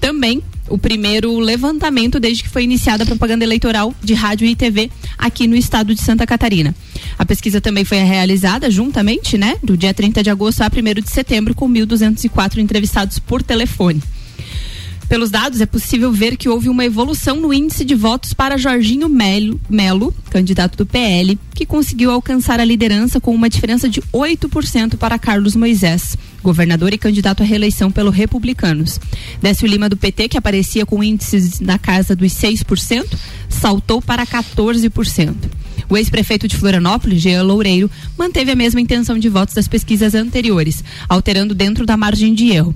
também 0.00 0.42
o 0.68 0.78
primeiro 0.78 1.38
levantamento 1.38 2.20
desde 2.20 2.42
que 2.42 2.48
foi 2.48 2.62
iniciada 2.62 3.02
a 3.02 3.06
propaganda 3.06 3.44
eleitoral 3.44 3.94
de 4.02 4.14
rádio 4.14 4.46
e 4.46 4.54
TV 4.54 4.90
aqui 5.16 5.46
no 5.46 5.56
estado 5.56 5.94
de 5.94 6.00
Santa 6.00 6.26
Catarina. 6.26 6.74
A 7.18 7.24
pesquisa 7.24 7.60
também 7.60 7.84
foi 7.84 7.98
realizada 7.98 8.70
juntamente, 8.70 9.36
né, 9.36 9.56
do 9.62 9.76
dia 9.76 9.94
30 9.94 10.22
de 10.22 10.30
agosto 10.30 10.62
a 10.62 10.66
1 10.66 11.00
de 11.00 11.10
setembro, 11.10 11.54
com 11.54 11.68
1.204 11.68 12.58
entrevistados 12.58 13.18
por 13.18 13.42
telefone. 13.42 14.02
Pelos 15.08 15.30
dados, 15.30 15.62
é 15.62 15.66
possível 15.66 16.12
ver 16.12 16.36
que 16.36 16.50
houve 16.50 16.68
uma 16.68 16.84
evolução 16.84 17.40
no 17.40 17.52
índice 17.52 17.82
de 17.82 17.94
votos 17.94 18.34
para 18.34 18.58
Jorginho 18.58 19.08
Melo, 19.08 19.58
Melo, 19.68 20.14
candidato 20.28 20.76
do 20.76 20.84
PL, 20.84 21.38
que 21.54 21.64
conseguiu 21.64 22.10
alcançar 22.10 22.60
a 22.60 22.64
liderança 22.64 23.18
com 23.18 23.34
uma 23.34 23.48
diferença 23.48 23.88
de 23.88 24.02
8% 24.12 24.98
para 24.98 25.18
Carlos 25.18 25.56
Moisés, 25.56 26.14
governador 26.42 26.92
e 26.92 26.98
candidato 26.98 27.42
à 27.42 27.46
reeleição 27.46 27.90
pelo 27.90 28.10
Republicanos. 28.10 29.00
Décio 29.40 29.66
Lima, 29.66 29.88
do 29.88 29.96
PT, 29.96 30.28
que 30.28 30.36
aparecia 30.36 30.84
com 30.84 31.02
índices 31.02 31.58
na 31.58 31.78
casa 31.78 32.14
dos 32.14 32.32
6%, 32.32 33.06
saltou 33.48 34.02
para 34.02 34.26
14%. 34.26 35.34
O 35.88 35.96
ex-prefeito 35.96 36.46
de 36.46 36.56
Florianópolis, 36.56 37.22
Jean 37.22 37.42
Loureiro, 37.42 37.90
manteve 38.16 38.50
a 38.50 38.56
mesma 38.56 38.80
intenção 38.80 39.18
de 39.18 39.28
votos 39.28 39.54
das 39.54 39.66
pesquisas 39.66 40.14
anteriores, 40.14 40.84
alterando 41.08 41.54
dentro 41.54 41.86
da 41.86 41.96
margem 41.96 42.34
de 42.34 42.50
erro. 42.50 42.74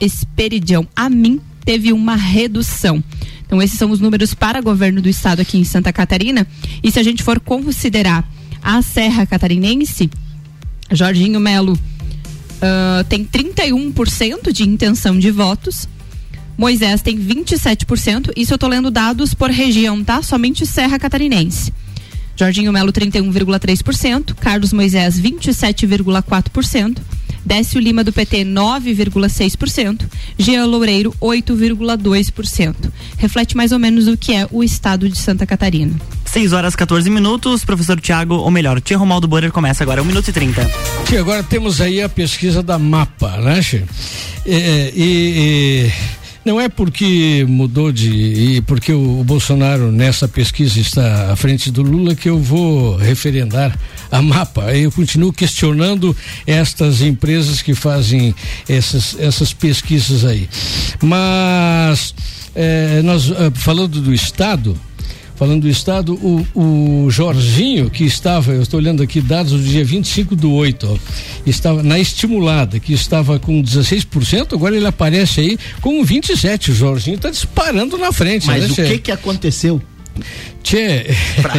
Esperidião 0.00 0.86
Amin 0.94 1.40
teve 1.64 1.92
uma 1.92 2.14
redução. 2.14 3.02
Então, 3.44 3.60
esses 3.60 3.78
são 3.78 3.90
os 3.90 4.00
números 4.00 4.32
para 4.32 4.60
governo 4.60 5.02
do 5.02 5.08
estado 5.08 5.40
aqui 5.40 5.58
em 5.58 5.64
Santa 5.64 5.92
Catarina. 5.92 6.46
E 6.82 6.90
se 6.90 6.98
a 6.98 7.02
gente 7.02 7.22
for 7.22 7.40
considerar 7.40 8.26
a 8.62 8.80
Serra 8.82 9.26
Catarinense, 9.26 10.10
Jorginho 10.90 11.40
Melo 11.40 11.72
uh, 11.72 13.04
tem 13.08 13.24
31% 13.24 14.52
de 14.52 14.62
intenção 14.62 15.18
de 15.18 15.30
votos. 15.30 15.88
Moisés 16.56 17.02
tem 17.02 17.18
27%. 17.18 18.32
Isso 18.36 18.52
eu 18.52 18.56
estou 18.56 18.68
lendo 18.68 18.90
dados 18.90 19.34
por 19.34 19.50
região, 19.50 20.02
tá? 20.02 20.22
Somente 20.22 20.66
Serra 20.66 20.98
Catarinense. 20.98 21.72
Jorginho 22.38 22.72
Melo 22.72 22.92
31,3%, 22.92 24.34
Carlos 24.34 24.72
Moisés 24.72 25.20
27,4%, 25.20 26.98
Décio 27.44 27.80
Lima 27.80 28.04
do 28.04 28.12
PT 28.12 28.44
9,6%, 28.44 30.02
Jean 30.38 30.66
Loureiro 30.66 31.12
8,2%. 31.20 32.74
Reflete 33.16 33.56
mais 33.56 33.72
ou 33.72 33.78
menos 33.78 34.06
o 34.06 34.16
que 34.16 34.34
é 34.34 34.46
o 34.52 34.62
estado 34.62 35.08
de 35.08 35.18
Santa 35.18 35.46
Catarina. 35.46 35.94
6 36.26 36.52
horas 36.52 36.76
14 36.76 37.08
minutos, 37.10 37.64
professor 37.64 38.00
Tiago, 38.00 38.34
ou 38.34 38.50
melhor, 38.50 38.80
Tia 38.80 38.98
Romaldo 38.98 39.26
Borer 39.26 39.50
começa 39.50 39.82
agora, 39.82 40.02
1 40.02 40.04
minuto 40.04 40.28
e 40.28 40.32
30. 40.32 40.70
Tia, 41.06 41.20
agora 41.20 41.42
temos 41.42 41.80
aí 41.80 42.02
a 42.02 42.08
pesquisa 42.08 42.62
da 42.62 42.78
MAPA, 42.78 43.38
né, 43.38 43.62
Che? 43.62 43.82
e, 44.46 44.92
e 44.94 45.92
não 46.44 46.60
é 46.60 46.68
porque 46.68 47.44
mudou 47.48 47.92
de. 47.92 48.10
e 48.10 48.60
porque 48.62 48.92
o, 48.92 49.20
o, 49.20 49.24
Bolsonaro 49.24 49.92
nessa 49.92 50.26
pesquisa 50.26 50.80
está 50.80 51.32
à 51.32 51.36
frente 51.36 51.70
do 51.70 51.82
Lula 51.82 52.14
que 52.14 52.28
eu 52.28 52.38
vou 52.38 52.96
referendar 52.96 53.78
a 54.10 54.22
mapa. 54.22 54.74
Eu 54.74 54.90
continuo 54.90 55.32
questionando 55.32 56.16
estas 56.46 57.02
empresas 57.02 57.60
que 57.62 57.74
fazem 57.74 58.34
essas, 58.68 59.16
essas 59.18 59.52
pesquisas 59.52 60.24
aí. 60.24 60.48
Mas 61.02 62.14
é, 62.54 63.02
nós 63.02 63.30
eh, 63.30 63.50
falando 63.54 64.00
do 64.00 64.12
Estado, 64.12 64.76
falando 65.38 65.62
do 65.62 65.68
Estado, 65.68 66.14
o, 66.14 66.44
o 66.54 67.10
Jorginho, 67.10 67.88
que 67.88 68.04
estava, 68.04 68.52
eu 68.52 68.62
estou 68.62 68.80
olhando 68.80 69.02
aqui 69.02 69.20
dados 69.20 69.52
do 69.52 69.62
dia 69.62 69.84
25 69.84 70.34
do 70.34 70.52
8, 70.52 70.86
ó, 70.90 70.96
estava 71.46 71.80
na 71.82 71.98
estimulada, 71.98 72.80
que 72.80 72.92
estava 72.92 73.38
com 73.38 73.62
16%, 73.62 74.54
agora 74.54 74.76
ele 74.76 74.86
aparece 74.86 75.40
aí 75.40 75.58
com 75.80 76.04
27%. 76.04 76.70
O 76.70 76.74
Jorginho 76.74 77.16
está 77.16 77.30
disparando 77.30 77.96
na 77.96 78.12
frente. 78.12 78.46
Mas 78.48 78.76
né, 78.76 78.84
o 78.84 78.88
que, 78.88 78.98
que 78.98 79.12
aconteceu? 79.12 79.80
Tchê. 80.68 81.06
Pra... 81.40 81.54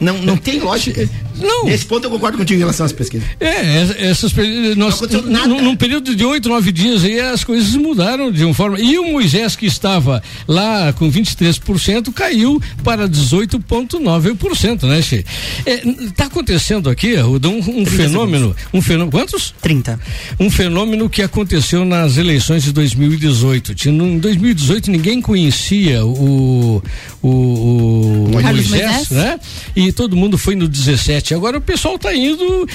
Não, 0.00 0.16
não 0.22 0.36
tem 0.38 0.58
lógica. 0.58 1.06
Não. 1.40 1.66
Nesse 1.66 1.84
ponto 1.84 2.04
eu 2.04 2.10
concordo 2.10 2.38
contigo 2.38 2.56
em 2.56 2.60
relação 2.60 2.86
às 2.86 2.92
pesquisas. 2.92 3.28
É, 3.38 4.08
essas 4.08 4.32
nós, 4.76 5.00
não 5.26 5.60
num 5.60 5.76
período 5.76 6.16
de 6.16 6.24
oito, 6.24 6.48
nove 6.48 6.72
dias 6.72 7.04
aí 7.04 7.20
as 7.20 7.44
coisas 7.44 7.74
mudaram 7.74 8.32
de 8.32 8.44
uma 8.44 8.54
forma. 8.54 8.80
E 8.80 8.98
o 8.98 9.12
Moisés 9.12 9.54
que 9.54 9.66
estava 9.66 10.22
lá 10.46 10.92
com 10.94 11.10
23% 11.10 12.12
caiu 12.12 12.60
para 12.82 13.06
18,9%, 13.06 14.84
né, 14.84 15.02
Che? 15.02 15.24
É, 15.66 15.76
tá 16.16 16.24
acontecendo 16.24 16.88
aqui, 16.88 17.14
Rudão, 17.16 17.52
um, 17.52 17.82
um 17.82 17.86
fenômeno. 17.86 18.56
Um 18.72 18.80
fenômeno. 18.80 19.10
Quantos? 19.10 19.54
30. 19.60 20.00
Um 20.40 20.50
fenômeno 20.50 21.08
que 21.10 21.22
aconteceu 21.22 21.84
nas 21.84 22.16
eleições 22.16 22.62
de 22.62 22.72
2018. 22.72 23.88
Em 23.88 24.18
2018 24.18 24.90
ninguém 24.90 25.20
conhecia 25.20 26.04
o, 26.04 26.82
o, 27.22 27.28
o 27.28 28.37
Moisés, 28.42 28.70
Moisés, 28.70 29.10
né? 29.10 29.40
E 29.74 29.92
todo 29.92 30.16
mundo 30.16 30.36
foi 30.36 30.54
no 30.54 30.68
17 30.68 31.34
Agora 31.34 31.58
o 31.58 31.60
pessoal 31.60 31.96
está 31.96 32.14
indo, 32.14 32.66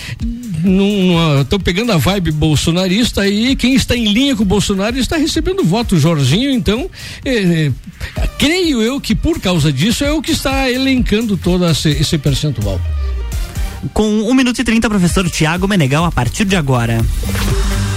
estão 1.41 1.59
pegando 1.59 1.91
a 1.91 1.97
vibe 1.97 2.31
bolsonarista 2.31 3.21
aí. 3.21 3.55
Quem 3.55 3.73
está 3.75 3.95
em 3.95 4.11
linha 4.11 4.35
com 4.35 4.43
o 4.43 4.45
Bolsonaro 4.45 4.97
está 4.97 5.17
recebendo 5.17 5.63
voto. 5.63 5.99
Jorginho, 5.99 6.49
então, 6.49 6.89
é, 7.25 7.35
é, 7.35 7.71
creio 8.37 8.81
eu 8.81 8.99
que 8.99 9.15
por 9.15 9.39
causa 9.39 9.71
disso 9.71 10.03
é 10.03 10.11
o 10.11 10.21
que 10.21 10.31
está 10.31 10.69
elencando 10.69 11.37
todo 11.37 11.65
esse, 11.67 11.89
esse 11.89 12.17
percentual. 12.17 12.79
Com 13.93 14.07
1 14.07 14.29
um 14.29 14.33
minuto 14.33 14.59
e 14.59 14.63
30, 14.63 14.89
professor 14.89 15.29
Tiago 15.29 15.67
Menegal, 15.67 16.05
a 16.05 16.11
partir 16.11 16.45
de 16.45 16.55
agora. 16.55 17.03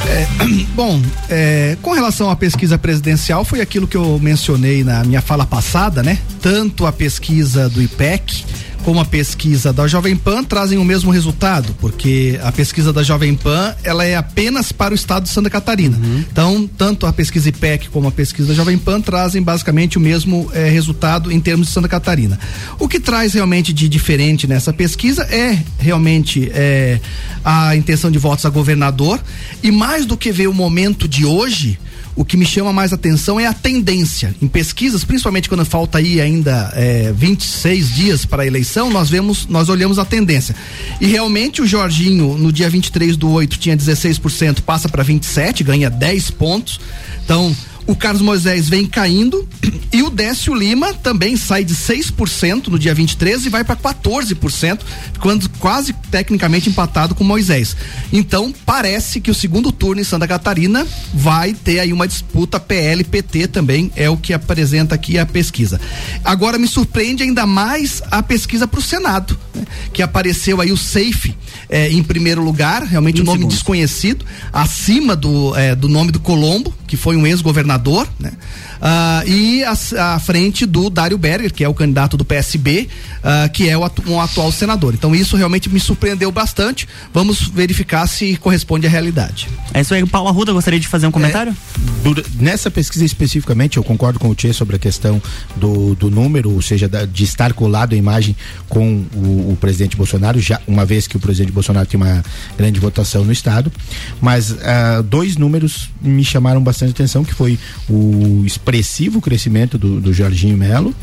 É, 0.04 0.26
bom, 0.74 1.00
é, 1.28 1.76
com 1.82 1.92
relação 1.92 2.30
à 2.30 2.36
pesquisa 2.36 2.76
presidencial, 2.76 3.44
foi 3.44 3.60
aquilo 3.60 3.86
que 3.86 3.96
eu 3.96 4.18
mencionei 4.18 4.84
na 4.84 5.04
minha 5.04 5.22
fala 5.22 5.46
passada, 5.46 6.02
né? 6.02 6.18
Tanto 6.40 6.86
a 6.86 6.92
pesquisa 6.92 7.68
do 7.68 7.82
IPEC 7.82 8.44
como 8.84 9.00
a 9.00 9.04
pesquisa 9.04 9.72
da 9.72 9.86
Jovem 9.86 10.16
Pan 10.16 10.44
trazem 10.44 10.78
o 10.78 10.84
mesmo 10.84 11.10
resultado, 11.10 11.74
porque 11.80 12.38
a 12.42 12.52
pesquisa 12.52 12.92
da 12.92 13.02
Jovem 13.02 13.34
Pan 13.34 13.74
ela 13.82 14.04
é 14.04 14.16
apenas 14.16 14.72
para 14.72 14.92
o 14.92 14.94
estado 14.94 15.24
de 15.24 15.30
Santa 15.30 15.50
Catarina. 15.50 15.96
Uhum. 15.96 16.24
Então, 16.30 16.70
tanto 16.78 17.06
a 17.06 17.12
pesquisa 17.12 17.48
IPEC 17.48 17.88
como 17.88 18.08
a 18.08 18.12
pesquisa 18.12 18.48
da 18.48 18.54
Jovem 18.54 18.78
Pan 18.78 19.00
trazem 19.00 19.42
basicamente 19.42 19.98
o 19.98 20.00
mesmo 20.00 20.50
eh, 20.52 20.68
resultado 20.68 21.32
em 21.32 21.40
termos 21.40 21.68
de 21.68 21.72
Santa 21.72 21.88
Catarina. 21.88 22.38
O 22.78 22.88
que 22.88 23.00
traz 23.00 23.34
realmente 23.34 23.72
de 23.72 23.88
diferente 23.88 24.46
nessa 24.46 24.72
pesquisa 24.72 25.22
é 25.24 25.58
realmente 25.78 26.50
eh, 26.54 27.00
a 27.44 27.76
intenção 27.76 28.10
de 28.10 28.18
votos 28.18 28.44
a 28.44 28.50
governador 28.50 29.20
e 29.62 29.70
mais 29.70 30.06
do 30.06 30.16
que 30.16 30.32
ver 30.32 30.48
o 30.48 30.54
momento 30.54 31.08
de 31.08 31.24
hoje, 31.24 31.78
o 32.16 32.24
que 32.24 32.36
me 32.36 32.46
chama 32.46 32.72
mais 32.72 32.94
atenção 32.94 33.38
é 33.38 33.46
a 33.46 33.52
tendência. 33.52 34.34
Em 34.40 34.48
pesquisas, 34.48 35.04
principalmente 35.04 35.50
quando 35.50 35.64
falta 35.66 35.98
aí 35.98 36.18
ainda 36.18 36.72
é, 36.74 37.12
26 37.14 37.94
dias 37.94 38.24
para 38.24 38.42
a 38.42 38.46
eleição, 38.46 38.90
nós 38.90 39.10
vemos, 39.10 39.46
nós 39.46 39.68
olhamos 39.68 39.98
a 39.98 40.04
tendência. 40.04 40.56
E 40.98 41.06
realmente 41.06 41.60
o 41.60 41.66
Jorginho, 41.66 42.38
no 42.38 42.50
dia 42.50 42.70
23 42.70 43.18
do 43.18 43.30
8, 43.30 43.58
tinha 43.58 43.76
16%, 43.76 44.62
passa 44.62 44.88
para 44.88 45.02
27, 45.02 45.62
ganha 45.62 45.90
10 45.90 46.30
pontos. 46.30 46.80
Então, 47.22 47.54
o 47.86 47.94
Carlos 47.94 48.22
Moisés 48.22 48.68
vem 48.68 48.86
caindo 48.86 49.46
e 49.92 50.02
o 50.02 50.10
Décio 50.10 50.54
Lima 50.54 50.92
também 50.92 51.36
sai 51.36 51.64
de 51.64 51.74
6% 51.74 52.66
no 52.66 52.78
dia 52.78 52.92
23 52.92 53.46
e 53.46 53.48
vai 53.48 53.64
para 53.64 53.76
14%, 53.76 54.80
quando 55.20 55.48
quase 55.58 55.92
tecnicamente 56.10 56.68
empatado 56.68 57.14
com 57.14 57.22
Moisés. 57.22 57.76
Então, 58.12 58.52
parece 58.64 59.20
que 59.20 59.30
o 59.30 59.34
segundo 59.34 59.70
turno 59.70 60.00
em 60.00 60.04
Santa 60.04 60.26
Catarina 60.26 60.86
vai 61.14 61.54
ter 61.54 61.78
aí 61.78 61.92
uma 61.92 62.08
disputa 62.08 62.58
PL-PT 62.58 63.48
também, 63.48 63.90
é 63.94 64.10
o 64.10 64.16
que 64.16 64.32
apresenta 64.32 64.94
aqui 64.94 65.18
a 65.18 65.24
pesquisa. 65.24 65.80
Agora 66.24 66.58
me 66.58 66.66
surpreende 66.66 67.22
ainda 67.22 67.46
mais 67.46 68.02
a 68.10 68.22
pesquisa 68.22 68.66
para 68.66 68.80
o 68.80 68.82
Senado, 68.82 69.38
né? 69.54 69.64
que 69.92 70.02
apareceu 70.02 70.60
aí 70.60 70.72
o 70.72 70.76
Safe 70.76 71.34
eh, 71.68 71.90
em 71.90 72.02
primeiro 72.02 72.42
lugar, 72.42 72.82
realmente 72.82 73.22
um 73.22 73.24
nome 73.24 73.38
segundos. 73.38 73.56
desconhecido, 73.56 74.24
acima 74.52 75.16
do, 75.16 75.56
eh, 75.56 75.74
do 75.74 75.88
nome 75.88 76.12
do 76.12 76.20
Colombo, 76.20 76.74
que 76.86 76.96
foi 76.96 77.16
um 77.16 77.26
ex-governador, 77.26 78.08
né? 78.18 78.32
Uh, 78.76 79.28
e 79.28 79.64
à 79.64 80.18
frente 80.18 80.66
do 80.66 80.90
Dário 80.90 81.16
Berger, 81.16 81.52
que 81.52 81.64
é 81.64 81.68
o 81.68 81.74
candidato 81.74 82.16
do 82.16 82.24
PSB, 82.24 82.88
uh, 82.88 83.20
ah, 83.24 83.48
que 83.48 83.68
é 83.68 83.76
o 83.76 83.82
atu 83.82 84.02
um 84.06 84.20
atual 84.20 84.52
senador. 84.52 84.94
Então 84.94 85.14
isso 85.14 85.36
realmente 85.36 85.68
me 85.68 85.80
surpreendeu 85.80 86.30
bastante. 86.30 86.86
Vamos 87.12 87.48
verificar 87.48 88.06
se 88.06 88.36
corresponde 88.36 88.86
à 88.86 88.90
realidade. 88.90 89.48
É 89.74 89.80
isso 89.80 89.94
aí, 89.94 90.06
Paulo 90.06 90.28
Arruda, 90.28 90.52
gostaria 90.52 90.78
de 90.78 90.86
fazer 90.86 91.06
um 91.06 91.10
comentário? 91.10 91.56
É, 92.04 92.22
nessa 92.38 92.70
pesquisa 92.70 93.04
especificamente, 93.04 93.76
eu 93.76 93.84
concordo 93.84 94.18
com 94.18 94.28
o 94.28 94.34
Tchê 94.34 94.52
sobre 94.52 94.76
a 94.76 94.78
questão 94.78 95.20
do, 95.56 95.94
do 95.94 96.10
número, 96.10 96.52
ou 96.52 96.62
seja, 96.62 96.88
da, 96.88 97.04
de 97.04 97.24
estar 97.24 97.52
colado 97.52 97.94
a 97.94 97.96
imagem 97.96 98.36
com 98.68 99.04
o, 99.14 99.52
o, 99.52 99.58
presidente 99.60 99.96
Bolsonaro, 99.96 100.38
já 100.40 100.60
uma 100.66 100.84
vez 100.84 101.06
que 101.06 101.16
o 101.16 101.20
presidente 101.20 101.52
Bolsonaro 101.52 101.86
tem 101.86 102.00
uma 102.00 102.22
grande 102.56 102.78
votação 102.78 103.24
no 103.24 103.32
estado. 103.32 103.72
Mas 104.20 104.50
uh, 104.50 105.02
dois 105.04 105.36
números 105.36 105.90
me 106.00 106.24
chamaram 106.24 106.62
bastante 106.62 106.75
atenção, 106.84 107.24
que 107.24 107.34
foi 107.34 107.58
o 107.88 108.42
expressivo 108.44 109.20
crescimento 109.20 109.78
do, 109.78 110.00
do 110.00 110.12
Jorginho 110.12 110.56
Melo 110.56 110.94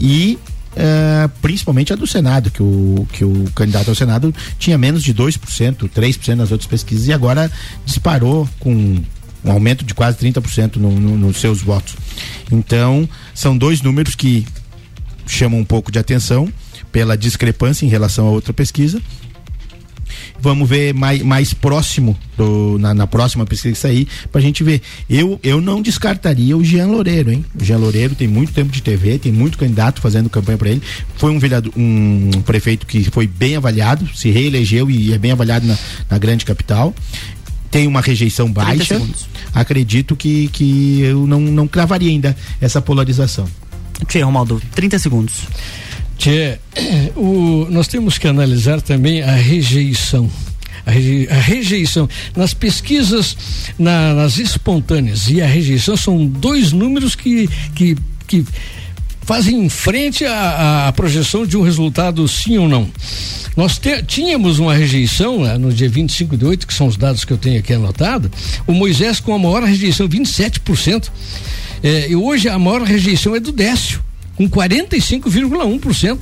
e 0.00 0.38
Uh, 0.68 1.28
principalmente 1.42 1.92
a 1.92 1.96
do 1.96 2.06
Senado, 2.06 2.52
que 2.52 2.62
o, 2.62 3.04
que 3.12 3.24
o 3.24 3.50
candidato 3.52 3.88
ao 3.88 3.96
Senado 3.96 4.32
tinha 4.60 4.78
menos 4.78 5.02
de 5.02 5.12
2%, 5.12 5.88
3% 5.88 6.34
nas 6.36 6.52
outras 6.52 6.68
pesquisas 6.68 7.08
e 7.08 7.12
agora 7.12 7.50
disparou 7.84 8.48
com 8.60 8.72
um 9.44 9.50
aumento 9.50 9.84
de 9.84 9.92
quase 9.92 10.18
30% 10.18 10.76
no, 10.76 10.92
no, 10.92 11.18
nos 11.18 11.38
seus 11.38 11.60
votos. 11.62 11.96
Então, 12.52 13.08
são 13.34 13.58
dois 13.58 13.82
números 13.82 14.14
que 14.14 14.46
chamam 15.26 15.58
um 15.58 15.64
pouco 15.64 15.90
de 15.90 15.98
atenção 15.98 16.52
pela 16.92 17.16
discrepância 17.16 17.84
em 17.84 17.88
relação 17.88 18.28
a 18.28 18.30
outra 18.30 18.52
pesquisa 18.52 19.02
Vamos 20.40 20.68
ver 20.68 20.94
mais, 20.94 21.22
mais 21.22 21.52
próximo 21.52 22.16
do, 22.36 22.78
na, 22.78 22.94
na 22.94 23.06
próxima 23.06 23.44
pesquisa 23.44 23.74
que 23.74 23.80
sair 23.80 24.08
pra 24.30 24.40
gente 24.40 24.62
ver. 24.62 24.80
Eu, 25.10 25.38
eu 25.42 25.60
não 25.60 25.82
descartaria 25.82 26.56
o 26.56 26.64
Jean 26.64 26.86
Loureiro, 26.86 27.32
hein? 27.32 27.44
O 27.60 27.64
Jean 27.64 27.78
Loureiro 27.78 28.14
tem 28.14 28.28
muito 28.28 28.52
tempo 28.52 28.70
de 28.70 28.80
TV, 28.80 29.18
tem 29.18 29.32
muito 29.32 29.58
candidato 29.58 30.00
fazendo 30.00 30.30
campanha 30.30 30.56
para 30.56 30.70
ele. 30.70 30.82
Foi 31.16 31.32
um 31.32 31.38
vereador, 31.38 31.72
um 31.76 32.30
prefeito 32.44 32.86
que 32.86 33.04
foi 33.10 33.26
bem 33.26 33.56
avaliado, 33.56 34.08
se 34.14 34.30
reelegeu 34.30 34.88
e 34.88 35.12
é 35.12 35.18
bem 35.18 35.32
avaliado 35.32 35.66
na, 35.66 35.76
na 36.10 36.18
grande 36.18 36.44
capital 36.44 36.94
tem 37.70 37.86
uma 37.86 38.00
rejeição 38.00 38.50
baixa. 38.50 39.00
Acredito 39.54 40.16
que, 40.16 40.48
que 40.48 41.02
eu 41.02 41.26
não, 41.26 41.40
não 41.40 41.68
cravaria 41.68 42.08
ainda 42.08 42.36
essa 42.60 42.80
polarização. 42.80 43.46
Tchê, 44.06 44.22
Romaldo, 44.22 44.60
30 44.74 44.98
segundos. 44.98 45.34
Tchê, 46.18 46.58
o, 47.16 47.68
nós 47.70 47.86
temos 47.86 48.18
que 48.18 48.26
analisar 48.26 48.82
também 48.82 49.22
a 49.22 49.34
rejeição. 49.34 50.28
A, 50.84 50.90
reje, 50.90 51.28
a 51.30 51.34
rejeição. 51.34 52.08
Nas 52.36 52.52
pesquisas, 52.52 53.36
na, 53.78 54.14
nas 54.14 54.36
espontâneas 54.36 55.30
e 55.30 55.40
a 55.40 55.46
rejeição 55.46 55.96
são 55.96 56.26
dois 56.26 56.72
números 56.72 57.14
que, 57.14 57.48
que, 57.74 57.96
que 58.26 58.44
fazem 59.22 59.68
frente 59.68 60.24
à, 60.24 60.88
à, 60.88 60.92
projeção 60.92 61.46
de 61.46 61.56
um 61.56 61.62
resultado 61.62 62.26
sim 62.26 62.58
ou 62.58 62.68
não. 62.68 62.90
Nós 63.56 63.78
te, 63.78 64.02
tínhamos 64.02 64.58
uma 64.58 64.74
rejeição 64.74 65.44
né, 65.44 65.56
no 65.56 65.72
dia 65.72 65.88
25 65.88 66.36
de 66.36 66.44
8, 66.44 66.66
que 66.66 66.74
são 66.74 66.86
os 66.86 66.96
dados 66.96 67.24
que 67.24 67.32
eu 67.32 67.38
tenho 67.38 67.58
aqui 67.58 67.72
anotado, 67.72 68.30
o 68.66 68.72
Moisés 68.72 69.20
com 69.20 69.34
a 69.34 69.38
maior 69.38 69.62
rejeição, 69.62 70.08
27%. 70.08 71.10
É, 71.80 72.10
e 72.10 72.16
hoje 72.16 72.48
a 72.48 72.58
maior 72.58 72.82
rejeição 72.82 73.36
é 73.36 73.40
do 73.40 73.52
Décio 73.52 74.07
com 74.38 74.48
45,1%. 74.48 76.18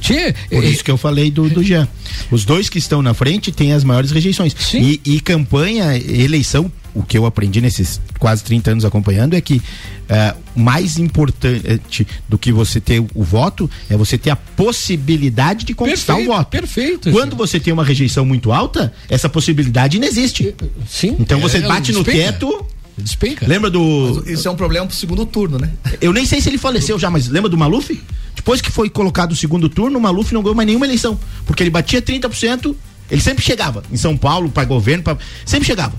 Tchê, 0.00 0.34
Por 0.50 0.64
isso 0.64 0.82
que 0.82 0.90
eu 0.90 0.96
falei 0.96 1.30
do, 1.30 1.48
do 1.50 1.62
Jean. 1.62 1.86
Os 2.30 2.44
dois 2.44 2.68
que 2.68 2.78
estão 2.78 3.02
na 3.02 3.12
frente 3.14 3.52
têm 3.52 3.72
as 3.72 3.84
maiores 3.84 4.10
rejeições. 4.10 4.56
Sim. 4.58 4.98
E, 5.04 5.16
e 5.16 5.20
campanha, 5.20 5.94
eleição, 5.94 6.72
o 6.94 7.02
que 7.02 7.16
eu 7.16 7.26
aprendi 7.26 7.60
nesses 7.60 8.00
quase 8.18 8.42
30 8.42 8.70
anos 8.72 8.84
acompanhando 8.86 9.34
é 9.34 9.40
que 9.40 9.56
uh, 9.58 10.36
mais 10.56 10.98
importante 10.98 12.06
do 12.26 12.36
que 12.38 12.50
você 12.50 12.80
ter 12.80 13.00
o 13.14 13.22
voto 13.22 13.70
é 13.88 13.96
você 13.96 14.16
ter 14.16 14.30
a 14.30 14.36
possibilidade 14.36 15.64
de 15.64 15.74
conquistar 15.74 16.14
perfeito, 16.14 16.32
o 16.32 16.36
voto. 16.36 16.48
Perfeito. 16.48 17.12
Quando 17.12 17.36
você 17.36 17.60
tem 17.60 17.72
uma 17.72 17.84
rejeição 17.84 18.24
muito 18.24 18.50
alta, 18.50 18.92
essa 19.10 19.28
possibilidade 19.28 19.98
inexiste. 19.98 20.54
Sim. 20.88 21.16
Então 21.20 21.38
você 21.38 21.58
é, 21.58 21.60
bate 21.60 21.92
no 21.92 22.02
teto 22.02 22.66
Despenca. 22.96 23.46
Lembra 23.46 23.70
do. 23.70 24.22
Mas 24.24 24.38
isso 24.38 24.48
é 24.48 24.50
um 24.50 24.56
problema 24.56 24.86
pro 24.86 24.94
segundo 24.94 25.24
turno, 25.24 25.58
né? 25.58 25.70
Eu 26.00 26.12
nem 26.12 26.26
sei 26.26 26.40
se 26.40 26.48
ele 26.48 26.58
faleceu 26.58 26.98
já, 26.98 27.10
mas 27.10 27.28
lembra 27.28 27.48
do 27.48 27.56
Maluf? 27.56 28.00
Depois 28.34 28.60
que 28.60 28.70
foi 28.70 28.90
colocado 28.90 29.32
o 29.32 29.36
segundo 29.36 29.68
turno, 29.68 29.98
o 29.98 30.02
Maluf 30.02 30.32
não 30.32 30.42
ganhou 30.42 30.54
mais 30.54 30.66
nenhuma 30.66 30.86
eleição. 30.86 31.18
Porque 31.46 31.62
ele 31.62 31.70
batia 31.70 32.02
30%, 32.02 32.74
ele 33.10 33.20
sempre 33.20 33.42
chegava. 33.42 33.82
Em 33.90 33.96
São 33.96 34.16
Paulo, 34.16 34.50
para 34.50 34.64
governo, 34.64 35.02
pra... 35.02 35.16
sempre 35.44 35.66
chegava. 35.66 35.94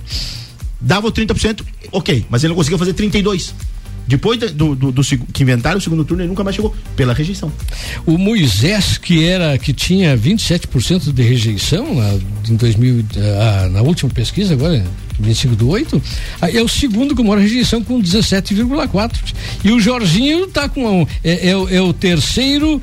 Dava 0.79 1.07
o 1.07 1.11
30%, 1.11 1.61
ok, 1.91 2.25
mas 2.29 2.43
ele 2.43 2.49
não 2.49 2.55
conseguia 2.55 2.77
fazer 2.77 2.93
32%. 2.93 3.53
Depois 4.05 4.37
do, 4.37 4.75
do, 4.75 4.91
do, 4.91 5.01
que 5.01 5.43
inventaram 5.43 5.77
o 5.77 5.81
segundo 5.81 6.03
turno, 6.03 6.23
ele 6.23 6.29
nunca 6.29 6.43
mais 6.43 6.55
chegou, 6.55 6.75
pela 6.95 7.13
rejeição. 7.13 7.51
O 8.05 8.17
Moisés, 8.17 8.97
que 8.97 9.23
era 9.23 9.57
que 9.57 9.71
tinha 9.71 10.17
27% 10.17 11.13
de 11.13 11.23
rejeição 11.23 11.95
lá, 11.95 12.13
em 12.49 12.55
2000, 12.55 13.05
ah, 13.39 13.69
na 13.69 13.81
última 13.81 14.11
pesquisa, 14.11 14.53
agora, 14.53 14.83
25 15.23 15.55
do 15.55 15.69
8, 15.69 16.01
é 16.53 16.61
o 16.61 16.67
segundo 16.67 17.15
com 17.15 17.23
maior 17.23 17.39
rejeição, 17.39 17.83
com 17.83 18.01
17,4%. 18.01 19.33
E 19.63 19.71
o 19.71 19.79
Jorginho 19.79 20.45
está 20.45 20.69
com. 20.69 21.07
É, 21.23 21.49
é, 21.49 21.51
é 21.51 21.81
o 21.81 21.93
terceiro 21.93 22.81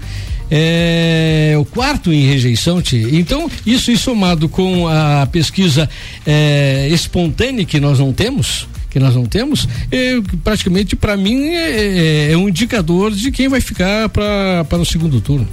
é 0.51 1.55
o 1.57 1.65
quarto 1.65 2.13
em 2.13 2.27
rejeição, 2.27 2.83
Tia. 2.83 3.09
Então, 3.13 3.49
isso, 3.65 3.93
isso 3.93 4.05
somado 4.05 4.49
com 4.49 4.89
a 4.89 5.27
pesquisa 5.31 5.89
é, 6.27 6.89
espontânea 6.91 7.65
que 7.65 7.79
nós 7.79 8.01
não 8.01 8.13
temos, 8.13 8.67
que 8.91 8.99
nós 8.99 9.15
não 9.15 9.25
temos, 9.25 9.69
é, 9.93 10.21
praticamente 10.43 10.97
para 10.97 11.17
mim 11.17 11.51
é, 11.51 11.71
é, 11.71 12.33
é, 12.33 12.37
um 12.37 12.49
indicador 12.49 13.13
de 13.13 13.31
quem 13.31 13.49
vai 13.49 13.61
ficar 13.61 14.09
para 14.09 14.67
o 14.73 14.85
segundo 14.85 15.21
turno 15.21 15.47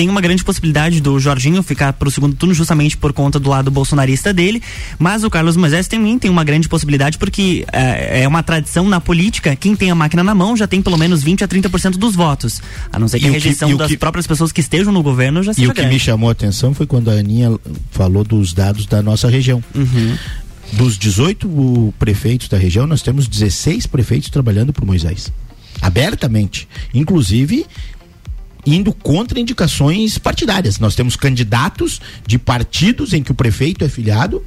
tem 0.00 0.08
uma 0.08 0.22
grande 0.22 0.42
possibilidade 0.42 0.98
do 0.98 1.20
Jorginho 1.20 1.62
ficar 1.62 1.92
para 1.92 2.08
o 2.08 2.10
segundo 2.10 2.34
turno 2.34 2.54
justamente 2.54 2.96
por 2.96 3.12
conta 3.12 3.38
do 3.38 3.50
lado 3.50 3.70
bolsonarista 3.70 4.32
dele, 4.32 4.62
mas 4.98 5.24
o 5.24 5.28
Carlos 5.28 5.58
Moisés 5.58 5.86
também 5.86 6.18
tem 6.18 6.30
uma 6.30 6.42
grande 6.42 6.70
possibilidade 6.70 7.18
porque 7.18 7.66
é, 7.70 8.22
é 8.22 8.26
uma 8.26 8.42
tradição 8.42 8.88
na 8.88 8.98
política, 8.98 9.54
quem 9.54 9.76
tem 9.76 9.90
a 9.90 9.94
máquina 9.94 10.24
na 10.24 10.34
mão 10.34 10.56
já 10.56 10.66
tem 10.66 10.80
pelo 10.80 10.96
menos 10.96 11.22
20 11.22 11.44
a 11.44 11.48
30% 11.48 11.98
dos 11.98 12.16
votos, 12.16 12.62
a 12.90 12.98
não 12.98 13.08
ser 13.08 13.18
que 13.18 13.26
e 13.26 13.28
a 13.28 13.32
rejeição 13.32 13.68
que, 13.68 13.76
das 13.76 13.90
que, 13.90 13.98
próprias 13.98 14.26
pessoas 14.26 14.50
que 14.52 14.62
estejam 14.62 14.90
no 14.90 15.02
governo 15.02 15.42
já 15.42 15.52
seja 15.52 15.66
E 15.66 15.68
o 15.68 15.74
que 15.74 15.82
grande. 15.82 15.92
me 15.92 16.00
chamou 16.00 16.30
a 16.30 16.32
atenção 16.32 16.72
foi 16.72 16.86
quando 16.86 17.10
a 17.10 17.12
Aninha 17.12 17.54
falou 17.90 18.24
dos 18.24 18.54
dados 18.54 18.86
da 18.86 19.02
nossa 19.02 19.28
região. 19.28 19.62
Uhum. 19.74 20.16
Dos 20.72 20.96
18 20.96 21.92
prefeitos 21.98 22.48
da 22.48 22.56
região, 22.56 22.86
nós 22.86 23.02
temos 23.02 23.28
16 23.28 23.86
prefeitos 23.86 24.30
trabalhando 24.30 24.72
por 24.72 24.86
Moisés. 24.86 25.30
Abertamente. 25.82 26.66
Inclusive, 26.94 27.66
indo 28.66 28.92
contra 28.92 29.40
indicações 29.40 30.18
partidárias. 30.18 30.78
Nós 30.78 30.94
temos 30.94 31.16
candidatos 31.16 32.00
de 32.26 32.38
partidos 32.38 33.12
em 33.12 33.22
que 33.22 33.32
o 33.32 33.34
prefeito 33.34 33.84
é 33.84 33.88
filiado 33.88 34.42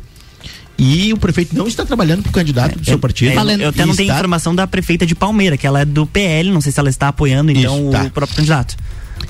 e 0.78 1.14
o 1.14 1.18
prefeito 1.18 1.56
não 1.56 1.68
está 1.68 1.86
trabalhando 1.86 2.24
para 2.24 2.30
o 2.30 2.34
candidato 2.34 2.74
é, 2.74 2.80
do 2.80 2.86
seu 2.86 3.00
partido. 3.00 3.32
É, 3.32 3.36
eu, 3.36 3.60
eu 3.60 3.70
até 3.70 3.86
não 3.86 3.96
tenho 3.96 4.08
está... 4.08 4.16
informação 4.16 4.56
da 4.56 4.66
prefeita 4.66 5.06
de 5.06 5.16
Palmeira, 5.16 5.58
que 5.58 5.68
ela 5.68 5.82
é 5.82 5.86
do 5.86 6.06
PL, 6.06 6.52
não 6.52 6.62
sei 6.62 6.72
se 6.72 6.80
ela 6.80 6.90
está 6.90 7.08
apoiando 7.08 7.52
então 7.52 7.84
Isso, 7.84 7.92
tá. 7.92 8.04
o 8.04 8.10
próprio 8.10 8.38
candidato. 8.38 8.76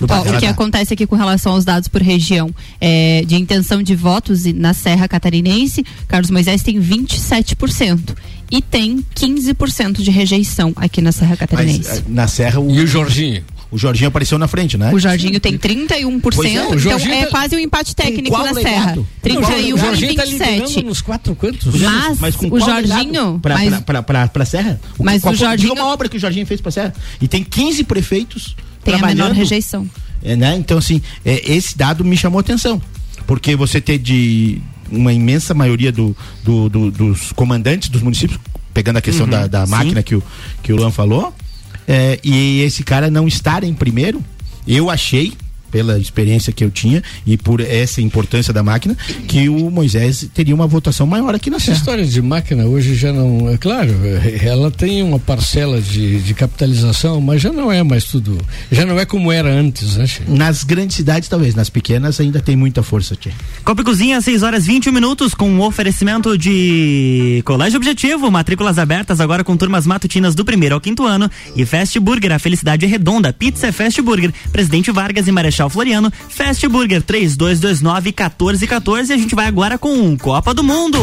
Ó, 0.10 0.22
o 0.22 0.40
que 0.40 0.46
acontece 0.46 0.94
aqui 0.94 1.06
com 1.06 1.16
relação 1.16 1.54
aos 1.54 1.66
dados 1.66 1.88
por 1.88 2.02
região 2.02 2.50
é, 2.82 3.24
de 3.26 3.36
intenção 3.36 3.84
de 3.84 3.96
votos 3.96 4.46
na 4.46 4.74
Serra 4.74 5.08
Catarinense, 5.08 5.86
Carlos 6.08 6.32
Moisés 6.32 6.64
tem 6.64 6.82
27% 6.82 8.16
e 8.50 8.62
tem 8.62 9.06
15% 9.16 10.02
de 10.02 10.10
rejeição 10.10 10.74
aqui 10.76 11.02
na 11.02 11.12
Serra 11.12 11.38
Catarinense. 11.38 11.90
Mas, 11.90 12.04
na 12.08 12.28
Serra 12.28 12.60
o... 12.60 12.72
E 12.72 12.82
o 12.82 12.88
Jorginho? 12.88 13.44
O 13.74 13.78
Jorginho 13.80 14.10
apareceu 14.10 14.38
na 14.38 14.48
frente, 14.48 14.78
né? 14.78 14.94
O 14.94 15.00
Jorginho 15.00 15.40
tem 15.40 15.58
31%, 15.58 16.46
é, 16.46 16.76
então 16.76 17.12
é 17.12 17.26
tá... 17.26 17.32
quase 17.32 17.56
um 17.56 17.60
empate 17.60 17.96
técnico 17.96 18.38
na 18.38 18.54
Serra. 18.54 19.00
31 19.20 19.74
o 19.74 19.78
Jorginho 19.80 20.12
e 20.12 20.16
27. 20.16 20.76
Tá 20.76 20.82
nos 20.84 21.02
quatro 21.02 21.36
cantos. 21.36 21.82
Mas, 21.82 22.20
mas 22.20 22.36
com 22.36 22.54
o 22.54 22.60
Jorginho 22.60 23.40
para 23.42 23.56
mas... 23.56 23.80
pra, 23.80 24.04
pra, 24.04 24.28
pra, 24.28 24.46
Serra? 24.46 24.80
O, 24.96 25.04
mas 25.04 25.24
qual, 25.24 25.34
o 25.34 25.36
Jorginho 25.36 25.74
uma 25.74 25.88
obra 25.88 26.08
que 26.08 26.18
o 26.18 26.20
Jorginho 26.20 26.46
fez 26.46 26.62
para 26.62 26.70
Serra. 26.70 26.94
E 27.20 27.28
tem 27.28 27.44
15 27.44 27.84
prefeitos 27.86 28.56
tem 28.84 28.94
trabalhando. 28.94 29.22
a 29.22 29.24
menor 29.24 29.36
rejeição. 29.36 29.90
É, 30.22 30.36
né? 30.36 30.56
Então 30.56 30.78
assim, 30.78 31.02
é, 31.26 31.52
esse 31.52 31.76
dado 31.76 32.06
me 32.06 32.16
chamou 32.16 32.40
atenção, 32.40 32.80
porque 33.26 33.56
você 33.56 33.82
ter 33.82 33.98
de 33.98 34.62
uma 34.92 35.12
imensa 35.12 35.56
maioria 35.56 35.92
do, 35.92 36.16
do, 36.44 36.70
do 36.70 36.92
dos 36.92 37.32
comandantes 37.32 37.90
dos 37.90 38.04
municípios 38.04 38.40
pegando 38.72 38.98
a 38.98 39.02
questão 39.02 39.26
uhum, 39.26 39.32
da, 39.32 39.48
da 39.48 39.66
máquina 39.66 40.04
que 40.04 40.14
o, 40.14 40.24
que 40.62 40.72
o 40.72 40.76
Luan 40.76 40.92
falou, 40.92 41.34
é, 41.88 42.20
e 42.24 42.62
esse 42.62 42.84
cara 42.84 43.10
não 43.10 43.28
estar 43.28 43.64
em 43.64 43.74
primeiro, 43.74 44.24
eu 44.68 44.90
achei 44.90 45.34
pela 45.74 45.98
experiência 45.98 46.54
que 46.54 46.64
eu 46.64 46.70
tinha 46.70 47.02
e 47.26 47.36
por 47.36 47.60
essa 47.60 48.00
importância 48.00 48.54
da 48.54 48.62
máquina, 48.62 48.96
que 49.28 49.50
o 49.50 49.72
Moisés 49.72 50.30
teria 50.32 50.54
uma 50.54 50.68
votação 50.68 51.08
maior 51.08 51.34
aqui 51.34 51.50
na 51.50 51.56
Essa 51.58 51.66
Serra. 51.66 51.78
história 51.78 52.06
de 52.06 52.22
máquina 52.22 52.66
hoje 52.66 52.94
já 52.94 53.12
não. 53.12 53.50
É 53.50 53.58
claro, 53.58 53.90
ela 54.40 54.70
tem 54.70 55.02
uma 55.02 55.18
parcela 55.18 55.82
de, 55.82 56.22
de 56.22 56.34
capitalização, 56.36 57.20
mas 57.20 57.42
já 57.42 57.52
não 57.52 57.72
é 57.72 57.82
mais 57.82 58.04
tudo. 58.04 58.38
Já 58.72 58.86
não 58.86 59.00
é 59.00 59.06
como 59.06 59.32
era 59.32 59.50
antes, 59.52 59.98
né? 59.98 60.06
Nas 60.28 60.64
grandes 60.64 60.96
cidades, 60.96 61.28
talvez, 61.28 61.56
nas 61.56 61.72
pequenas 61.72 62.20
ainda 62.20 62.40
tem 62.40 62.56
muita 62.56 62.84
força, 62.84 63.16
Tia. 63.16 63.32
Copa 63.64 63.82
e 63.82 63.86
Cozinha, 63.86 64.22
6 64.22 64.44
horas 64.44 64.68
21 64.68 64.94
minutos, 64.94 65.34
com 65.34 65.50
um 65.50 65.62
oferecimento 65.62 66.38
de 66.38 67.42
Colégio 67.46 67.78
Objetivo, 67.78 68.30
matrículas 68.30 68.78
abertas 68.78 69.20
agora 69.20 69.44
com 69.44 69.58
turmas 69.58 69.88
matutinas 69.88 70.36
do 70.36 70.46
primeiro 70.46 70.76
ao 70.76 70.82
quinto 70.82 71.04
ano 71.04 71.30
e 71.56 71.66
Fast 71.66 72.00
Burger, 72.00 72.32
a 72.32 72.38
felicidade 72.38 72.86
é 72.86 72.88
redonda. 72.88 73.34
Pizza 73.34 73.68
é 73.68 73.72
Fast 73.72 74.00
Burger, 74.04 74.32
Presidente 74.52 74.92
Vargas 74.92 75.28
e 75.28 75.32
Marechal 75.32 75.63
Marechal 75.64 75.70
Floriano, 75.70 76.12
Fast 76.30 76.68
Burger 76.68 77.02
3229 77.02 78.10
1414 78.10 79.12
e 79.12 79.16
a 79.16 79.18
gente 79.18 79.36
vai 79.36 79.48
agora 79.48 79.78
com 79.78 80.18
Copa 80.18 80.54
do 80.54 80.64
Mundo. 80.64 81.00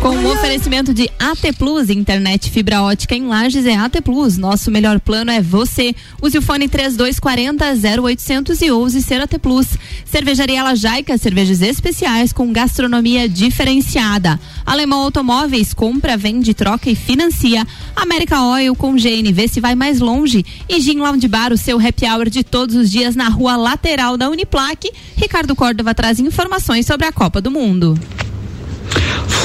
Com 0.00 0.10
o 0.10 0.16
um 0.16 0.32
oferecimento 0.32 0.94
de 0.94 1.10
AT 1.18 1.52
Plus, 1.58 1.90
internet 1.90 2.50
fibra 2.52 2.82
ótica 2.82 3.16
em 3.16 3.26
Lages 3.26 3.66
é 3.66 3.74
AT 3.74 4.00
Plus. 4.00 4.38
Nosso 4.38 4.70
melhor 4.70 5.00
plano 5.00 5.32
é 5.32 5.42
você. 5.42 5.92
Use 6.22 6.38
o 6.38 6.42
fone 6.42 6.68
3240 6.68 8.00
0800 8.00 8.62
e 8.62 8.70
ouse 8.70 9.02
ser 9.02 9.20
AT 9.20 9.38
Plus. 9.40 9.66
Cervejaria 10.04 10.62
Lajaica, 10.62 11.18
cervejas 11.18 11.60
especiais 11.62 12.32
com 12.32 12.52
gastronomia 12.52 13.28
diferenciada. 13.28 14.38
Alemão 14.64 15.00
Automóveis, 15.00 15.74
compra, 15.74 16.16
vende, 16.16 16.54
troca 16.54 16.88
e 16.88 16.94
financia. 16.94 17.66
América 17.96 18.40
Oil 18.40 18.76
com 18.76 18.94
GNV 18.94 19.48
se 19.48 19.60
vai 19.60 19.74
mais 19.74 19.98
longe. 19.98 20.46
E 20.68 20.80
Gin 20.80 21.00
Lounge 21.00 21.26
Bar, 21.26 21.52
o 21.52 21.58
seu 21.58 21.76
happy 21.76 22.06
hour 22.06 22.30
de 22.30 22.44
todos 22.44 22.76
os 22.76 22.88
dias 22.88 23.16
na 23.16 23.28
rua 23.28 23.56
lateral 23.56 24.16
da 24.16 24.30
Uniplaque. 24.30 24.92
Ricardo 25.16 25.56
Córdova 25.56 25.92
traz 25.92 26.20
informações 26.20 26.86
sobre 26.86 27.04
a 27.04 27.12
Copa 27.12 27.40
do 27.40 27.50
Mundo. 27.50 27.98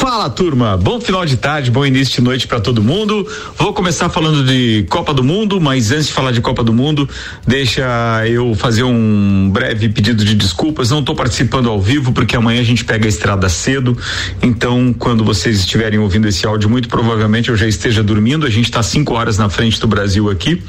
Fala 0.03 0.29
turma, 0.29 0.75
bom 0.75 0.99
final 0.99 1.25
de 1.25 1.37
tarde, 1.37 1.71
bom 1.71 1.85
início 1.85 2.15
de 2.15 2.21
noite 2.21 2.45
para 2.45 2.59
todo 2.59 2.83
mundo. 2.83 3.25
Vou 3.57 3.73
começar 3.73 4.09
falando 4.09 4.43
de 4.43 4.85
Copa 4.89 5.13
do 5.13 5.23
Mundo, 5.23 5.61
mas 5.61 5.91
antes 5.91 6.07
de 6.07 6.13
falar 6.13 6.31
de 6.31 6.41
Copa 6.41 6.61
do 6.61 6.73
Mundo, 6.73 7.09
deixa 7.47 7.83
eu 8.27 8.53
fazer 8.53 8.83
um 8.83 9.49
breve 9.49 9.87
pedido 9.87 10.25
de 10.25 10.35
desculpas. 10.35 10.89
Não 10.89 10.99
estou 10.99 11.15
participando 11.15 11.69
ao 11.69 11.81
vivo 11.81 12.11
porque 12.11 12.35
amanhã 12.35 12.59
a 12.59 12.65
gente 12.65 12.83
pega 12.83 13.05
a 13.05 13.09
estrada 13.09 13.47
cedo. 13.47 13.97
Então, 14.41 14.93
quando 14.93 15.23
vocês 15.23 15.59
estiverem 15.59 15.97
ouvindo 15.99 16.27
esse 16.27 16.45
áudio, 16.45 16.69
muito 16.69 16.89
provavelmente 16.89 17.47
eu 17.47 17.55
já 17.55 17.65
esteja 17.65 18.03
dormindo. 18.03 18.45
A 18.45 18.49
gente 18.49 18.65
está 18.65 18.83
cinco 18.83 19.13
horas 19.13 19.37
na 19.37 19.47
frente 19.47 19.79
do 19.79 19.87
Brasil 19.87 20.29
aqui 20.29 20.61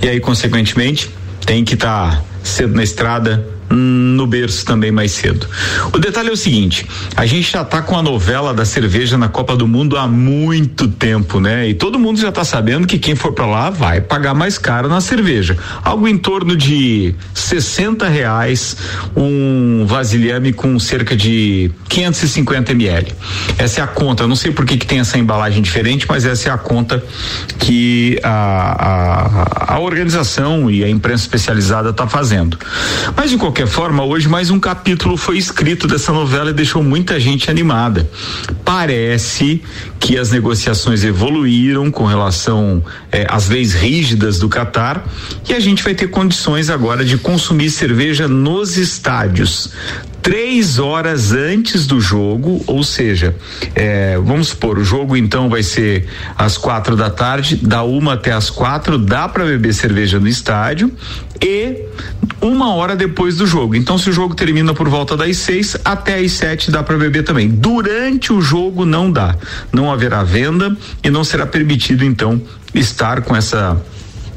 e 0.00 0.08
aí, 0.08 0.20
consequentemente, 0.20 1.10
tem 1.44 1.64
que 1.64 1.74
estar 1.74 2.18
tá 2.18 2.24
cedo 2.44 2.72
na 2.72 2.84
estrada 2.84 3.55
no 3.70 4.26
berço 4.26 4.64
também 4.64 4.90
mais 4.90 5.12
cedo. 5.12 5.46
O 5.92 5.98
detalhe 5.98 6.28
é 6.30 6.32
o 6.32 6.36
seguinte: 6.36 6.86
a 7.16 7.26
gente 7.26 7.50
já 7.52 7.62
está 7.62 7.82
com 7.82 7.96
a 7.96 8.02
novela 8.02 8.54
da 8.54 8.64
cerveja 8.64 9.18
na 9.18 9.28
Copa 9.28 9.56
do 9.56 9.66
Mundo 9.66 9.96
há 9.96 10.06
muito 10.06 10.88
tempo, 10.88 11.40
né? 11.40 11.68
E 11.68 11.74
todo 11.74 11.98
mundo 11.98 12.20
já 12.20 12.28
está 12.28 12.44
sabendo 12.44 12.86
que 12.86 12.98
quem 12.98 13.14
for 13.14 13.32
para 13.32 13.46
lá 13.46 13.70
vai 13.70 14.00
pagar 14.00 14.34
mais 14.34 14.58
caro 14.58 14.88
na 14.88 15.00
cerveja. 15.00 15.56
Algo 15.82 16.06
em 16.06 16.16
torno 16.16 16.56
de 16.56 17.14
60 17.34 18.08
reais 18.08 18.76
um 19.16 19.84
vasilhame 19.86 20.52
com 20.52 20.78
cerca 20.78 21.16
de 21.16 21.70
550 21.88 22.72
ml. 22.72 23.12
Essa 23.58 23.80
é 23.80 23.84
a 23.84 23.86
conta. 23.86 24.24
Eu 24.24 24.28
não 24.28 24.36
sei 24.36 24.52
por 24.52 24.64
que, 24.64 24.76
que 24.76 24.86
tem 24.86 25.00
essa 25.00 25.18
embalagem 25.18 25.62
diferente, 25.62 26.06
mas 26.08 26.24
essa 26.24 26.48
é 26.48 26.52
a 26.52 26.58
conta 26.58 27.02
que 27.58 28.18
a, 28.22 29.70
a, 29.70 29.74
a 29.74 29.80
organização 29.80 30.70
e 30.70 30.84
a 30.84 30.88
imprensa 30.88 31.24
especializada 31.24 31.90
está 31.90 32.06
fazendo. 32.06 32.58
Mas 33.16 33.30
de 33.30 33.38
qualquer 33.38 33.55
qualquer 33.56 33.72
forma, 33.72 34.04
hoje 34.04 34.28
mais 34.28 34.50
um 34.50 34.60
capítulo 34.60 35.16
foi 35.16 35.38
escrito 35.38 35.88
dessa 35.88 36.12
novela 36.12 36.50
e 36.50 36.52
deixou 36.52 36.82
muita 36.82 37.18
gente 37.18 37.50
animada. 37.50 38.06
Parece 38.62 39.62
que 39.98 40.18
as 40.18 40.30
negociações 40.30 41.02
evoluíram 41.02 41.90
com 41.90 42.04
relação 42.04 42.84
eh, 43.10 43.26
às 43.30 43.48
leis 43.48 43.72
rígidas 43.72 44.38
do 44.38 44.46
Catar 44.46 45.08
e 45.48 45.54
a 45.54 45.58
gente 45.58 45.82
vai 45.82 45.94
ter 45.94 46.08
condições 46.08 46.68
agora 46.68 47.02
de 47.02 47.16
consumir 47.16 47.70
cerveja 47.70 48.28
nos 48.28 48.76
estádios 48.76 49.72
três 50.26 50.80
horas 50.80 51.30
antes 51.30 51.86
do 51.86 52.00
jogo, 52.00 52.60
ou 52.66 52.82
seja, 52.82 53.36
é, 53.76 54.18
vamos 54.18 54.48
supor, 54.48 54.76
o 54.76 54.84
jogo 54.84 55.16
então 55.16 55.48
vai 55.48 55.62
ser 55.62 56.08
às 56.36 56.58
quatro 56.58 56.96
da 56.96 57.08
tarde, 57.08 57.54
da 57.54 57.84
uma 57.84 58.14
até 58.14 58.32
às 58.32 58.50
quatro, 58.50 58.98
dá 58.98 59.28
para 59.28 59.44
beber 59.44 59.72
cerveja 59.72 60.18
no 60.18 60.26
estádio 60.26 60.90
e 61.40 61.80
uma 62.40 62.74
hora 62.74 62.96
depois 62.96 63.36
do 63.36 63.46
jogo. 63.46 63.76
Então, 63.76 63.96
se 63.96 64.10
o 64.10 64.12
jogo 64.12 64.34
termina 64.34 64.74
por 64.74 64.88
volta 64.88 65.16
das 65.16 65.36
seis, 65.36 65.76
até 65.84 66.18
às 66.18 66.32
sete 66.32 66.72
dá 66.72 66.82
para 66.82 66.98
beber 66.98 67.22
também. 67.22 67.48
Durante 67.48 68.32
o 68.32 68.40
jogo 68.40 68.84
não 68.84 69.12
dá, 69.12 69.36
não 69.72 69.92
haverá 69.92 70.24
venda 70.24 70.76
e 71.04 71.08
não 71.08 71.22
será 71.22 71.46
permitido 71.46 72.04
então 72.04 72.42
estar 72.74 73.22
com 73.22 73.36
essa 73.36 73.80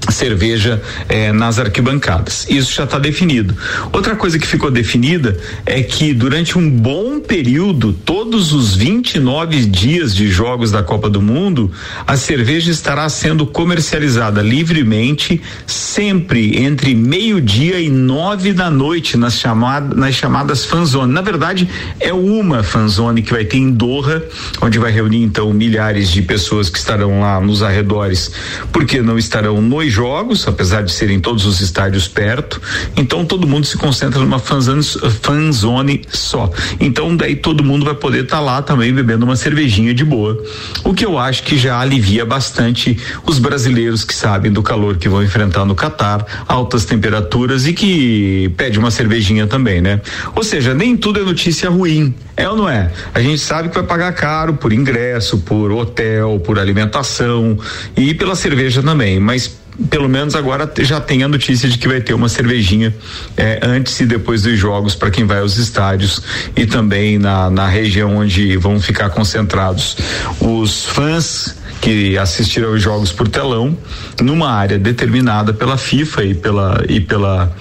cerveja 0.10 0.82
eh, 1.08 1.32
nas 1.32 1.60
arquibancadas. 1.60 2.48
Isso 2.50 2.74
já 2.74 2.84
está 2.84 2.98
definido. 2.98 3.56
Outra 3.92 4.16
coisa 4.16 4.40
que 4.40 4.48
ficou 4.48 4.72
definida 4.72 5.38
é 5.66 5.82
que 5.82 6.14
durante 6.14 6.58
um 6.58 6.70
bom 6.70 7.20
período, 7.20 7.94
todos 7.94 8.54
os 8.54 8.76
29 8.76 9.66
dias 9.66 10.16
de 10.16 10.30
jogos 10.30 10.72
da 10.72 10.82
Copa 10.82 11.10
do 11.10 11.22
Mundo, 11.22 11.72
a 12.08 12.16
cerveja 12.16 12.72
estará 12.72 13.08
sendo 13.10 13.46
comercializada 13.46 14.42
livremente, 14.42 15.42
sempre 15.66 16.58
entre 16.64 16.96
meio-dia 16.96 17.80
e 17.80 17.90
nove 17.90 18.54
da 18.54 18.70
noite 18.70 19.18
nas, 19.18 19.40
chamada, 19.40 19.96
nas 19.96 20.16
chamadas 20.16 20.66
fanzone. 20.66 21.12
Na 21.12 21.22
verdade, 21.22 21.68
é 22.00 22.14
uma 22.14 22.64
fanzone 22.64 23.22
que 23.22 23.32
vai 23.32 23.46
ter 23.46 23.58
em 23.58 23.72
Doha, 23.72 24.24
onde 24.62 24.80
vai 24.80 24.92
reunir 24.92 25.24
então 25.24 25.54
milhares 25.54 26.10
de 26.10 26.22
pessoas 26.22 26.70
que 26.70 26.78
estarão 26.78 27.22
lá 27.22 27.40
nos 27.40 27.62
arredores, 27.62 28.32
porque 28.72 29.02
não 29.02 29.18
estarão 29.18 29.62
nos 29.90 29.94
jogos, 29.94 30.48
apesar 30.48 30.84
de 30.84 30.92
serem 30.92 31.20
todos 31.20 31.46
os 31.46 31.60
estádios 31.60 32.08
perto. 32.08 32.62
Então 32.96 33.26
todo 33.26 33.48
mundo 33.48 33.66
se 33.66 33.78
concentra 33.78 34.20
numa 34.20 34.40
fanzone 34.40 36.02
só. 36.10 36.52
Então 36.80 37.16
daí 37.16 37.36
todo 37.36 37.64
mundo 37.64 37.84
vai 37.84 37.96
poder 37.96 38.24
estar 38.24 38.38
tá 38.38 38.42
lá 38.42 38.62
também 38.62 38.94
bebendo 38.94 39.26
uma 39.26 39.36
cervejinha 39.36 39.94
de 39.94 40.06
boa. 40.06 40.42
O 40.84 40.94
que 40.94 41.06
eu 41.06 41.18
acho 41.18 41.44
que 41.44 41.58
já 41.58 41.80
alivia 41.80 42.26
bastante 42.26 42.98
os 43.26 43.40
brasileiros 43.40 44.04
que 44.04 44.14
sabem 44.14 44.52
do 44.52 44.62
calor 44.62 44.98
que 44.98 45.10
vão 45.10 45.24
enfrentar 45.24 45.66
no 45.66 45.76
Catar, 45.80 46.46
altas 46.48 46.86
temperaturas 46.86 47.66
e 47.66 47.74
que 47.74 48.52
pede 48.56 48.78
uma 48.78 48.92
cervejinha 48.92 49.48
também, 49.48 49.82
né? 49.82 50.02
Ou 50.36 50.44
seja, 50.44 50.74
nem 50.74 50.96
tudo 50.96 51.20
é 51.20 51.24
notícia 51.24 51.70
ruim. 51.70 52.14
É 52.36 52.48
ou 52.48 52.56
não 52.56 52.70
é? 52.70 52.92
A 53.14 53.22
gente 53.22 53.40
sabe 53.40 53.70
que 53.70 53.76
vai 53.76 53.84
pagar 53.84 54.14
caro 54.14 54.54
por 54.54 54.72
ingresso, 54.72 55.40
por 55.40 55.72
hotel, 55.72 56.40
por 56.40 56.60
alimentação 56.60 57.58
e 57.98 58.14
pela 58.14 58.36
cerveja 58.36 58.82
também, 58.84 59.20
mas 59.20 59.60
pelo 59.90 60.10
menos 60.10 60.36
agora 60.36 60.72
já 60.80 61.00
tem 61.00 61.24
a 61.24 61.28
notícia 61.28 61.70
de 61.70 61.78
que 61.78 61.88
vai 61.88 62.02
ter 62.02 62.14
uma 62.14 62.28
cervejinha 62.28 62.94
é, 63.38 63.60
antes 63.64 64.00
e 64.00 64.06
depois 64.06 64.42
dos 64.42 64.58
jogos 64.58 64.96
para 64.96 65.10
quem 65.10 65.26
vai 65.26 65.40
aos 65.40 65.58
estádios 65.58 66.22
e 66.56 66.66
também 66.66 67.18
na, 67.18 67.50
na 67.50 67.68
região 67.68 68.18
onde 68.18 68.58
vão 68.58 68.80
ficar 68.80 69.10
concentrados 69.10 69.96
os 70.40 70.86
fãs 70.86 71.58
que 71.82 72.18
assistirão 72.18 72.74
os 72.74 72.82
jogos 72.82 73.12
por 73.12 73.28
telão 73.28 73.78
numa 74.22 74.52
área 74.52 74.78
determinada 74.78 75.54
pela 75.54 75.78
FIFA 75.78 76.24
e 76.26 76.34
pela 76.34 76.84
e 76.90 77.00
pela 77.00 77.56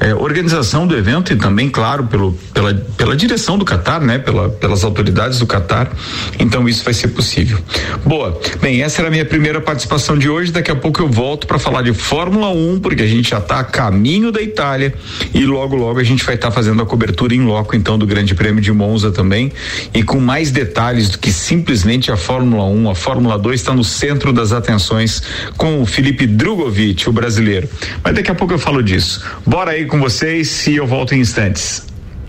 é, 0.00 0.14
organização 0.14 0.86
do 0.86 0.96
evento 0.96 1.32
e 1.32 1.36
também, 1.36 1.68
claro, 1.68 2.04
pelo, 2.04 2.32
pela, 2.54 2.74
pela 2.74 3.16
direção 3.16 3.58
do 3.58 3.64
Catar, 3.64 4.00
né? 4.00 4.18
Pela, 4.18 4.48
pelas 4.48 4.84
autoridades 4.84 5.38
do 5.38 5.46
Catar. 5.46 5.90
Então 6.38 6.68
isso 6.68 6.84
vai 6.84 6.94
ser 6.94 7.08
possível. 7.08 7.58
Boa. 8.04 8.38
Bem, 8.60 8.82
essa 8.82 9.00
era 9.00 9.08
a 9.08 9.10
minha 9.10 9.24
primeira 9.24 9.60
participação 9.60 10.16
de 10.16 10.28
hoje. 10.28 10.52
Daqui 10.52 10.70
a 10.70 10.76
pouco 10.76 11.02
eu 11.02 11.08
volto 11.08 11.46
para 11.46 11.58
falar 11.58 11.82
de 11.82 11.92
Fórmula 11.92 12.48
1, 12.50 12.80
porque 12.80 13.02
a 13.02 13.06
gente 13.06 13.30
já 13.30 13.38
está 13.38 13.60
a 13.60 13.64
caminho 13.64 14.30
da 14.30 14.40
Itália 14.40 14.94
e 15.34 15.44
logo, 15.44 15.74
logo 15.74 15.98
a 15.98 16.04
gente 16.04 16.24
vai 16.24 16.36
estar 16.36 16.48
tá 16.48 16.54
fazendo 16.54 16.80
a 16.80 16.86
cobertura 16.86 17.34
em 17.34 17.44
loco, 17.44 17.74
então, 17.74 17.98
do 17.98 18.06
Grande 18.06 18.34
Prêmio 18.34 18.62
de 18.62 18.72
Monza 18.72 19.10
também. 19.10 19.50
E 19.92 20.02
com 20.02 20.20
mais 20.20 20.50
detalhes 20.50 21.08
do 21.10 21.18
que 21.18 21.32
simplesmente 21.32 22.12
a 22.12 22.16
Fórmula 22.16 22.64
1. 22.64 22.90
A 22.90 22.94
Fórmula 22.94 23.38
2 23.38 23.60
está 23.60 23.74
no 23.74 23.82
centro 23.82 24.32
das 24.32 24.52
atenções 24.52 25.22
com 25.56 25.82
o 25.82 25.86
Felipe 25.86 26.26
Drogovic, 26.26 27.08
o 27.08 27.12
brasileiro. 27.12 27.68
Mas 28.04 28.14
daqui 28.14 28.30
a 28.30 28.34
pouco 28.34 28.54
eu 28.54 28.58
falo 28.58 28.82
disso. 28.82 29.24
Bora 29.44 29.72
aí 29.72 29.87
com 29.88 29.98
vocês 29.98 30.66
e 30.66 30.76
eu 30.76 30.86
volto 30.86 31.14
em 31.14 31.20
instantes. 31.20 31.87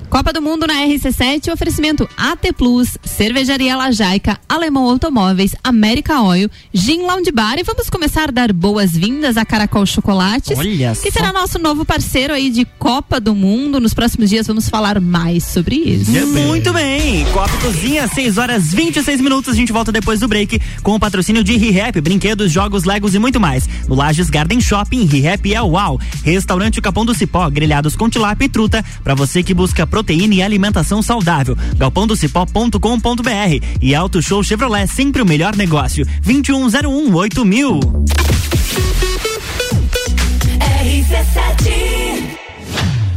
Copa 0.10 0.34
do 0.34 0.42
Mundo 0.42 0.66
na 0.66 0.74
RC7, 0.88 1.54
oferecimento 1.54 2.10
AT 2.18 2.52
Plus, 2.58 2.98
Cervejaria 3.04 3.78
Lajaica, 3.78 4.40
Alemão 4.50 4.90
Automóveis, 4.90 5.56
América 5.64 6.20
Oil, 6.24 6.50
Gin 6.74 7.04
Lounge 7.04 7.32
Bar 7.32 7.60
e 7.60 7.64
vamos 7.64 7.92
começar 7.92 8.30
a 8.30 8.32
dar 8.32 8.52
boas-vindas 8.52 9.38
a 9.38 9.46
Caracol 9.46 9.86
Chocolates, 9.86 10.58
Olha 10.58 10.96
que 10.96 11.12
será 11.12 11.32
nosso 11.32 11.60
novo 11.60 11.86
parceiro 11.86 12.34
aí 12.34 12.50
de 12.50 12.66
Copa 12.66 13.20
do 13.20 13.36
Mundo. 13.36 13.80
Nos 13.80 13.94
próximos 13.94 14.32
dias 14.32 14.48
vamos 14.48 14.68
falar 14.68 15.00
mais 15.00 15.44
sobre 15.44 15.76
isso. 15.76 16.10
Muito 16.12 16.74
bem, 16.74 17.26
Copa 17.26 17.56
Cozinha, 17.58 18.08
6 18.08 18.40
horas 18.40 18.74
26 18.74 19.22
minutos, 19.22 19.54
a 19.54 19.56
gente 19.56 19.72
volta 19.72 19.92
depois 19.92 20.20
do 20.20 20.28
break 20.28 20.60
com 20.82 20.96
o 20.96 21.00
patrocínio 21.00 21.44
de 21.44 21.56
ReHap, 21.56 22.02
brinquedos, 22.02 22.52
jogos, 22.52 22.84
legos 22.84 23.14
e 23.14 23.20
muito 23.20 23.40
mais. 23.40 23.70
No 23.88 23.94
Lages 23.94 24.32
Garden 24.32 24.60
Shopping, 24.60 25.06
ReHap 25.06 25.54
é 25.54 25.62
uau. 25.62 26.00
Restaurante 26.24 26.82
Capão 26.82 27.06
do 27.06 27.14
Cipó, 27.14 27.48
grelhados 27.48 27.96
com 27.96 28.10
tilápia 28.10 28.46
e 28.46 28.50
truta, 28.50 28.84
para 29.04 29.14
você 29.14 29.44
que 29.44 29.54
busca 29.54 29.86
proteína 30.00 30.36
e 30.36 30.42
alimentação 30.42 31.02
saudável. 31.02 31.58
galpãodocipó.com.br 31.76 33.66
e 33.82 33.94
Auto 33.94 34.22
Show 34.22 34.42
Chevrolet, 34.42 34.88
sempre 34.88 35.22
o 35.22 35.26
melhor 35.26 35.56
negócio. 35.58 36.06
2101 36.22 37.14
8000. 37.14 37.80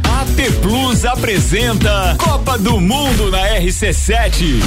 AT 0.03 0.51
Plus 0.61 1.05
apresenta 1.05 2.15
Copa 2.19 2.57
do 2.57 2.81
Mundo 2.81 3.31
na 3.31 3.59
RC7. 3.59 4.61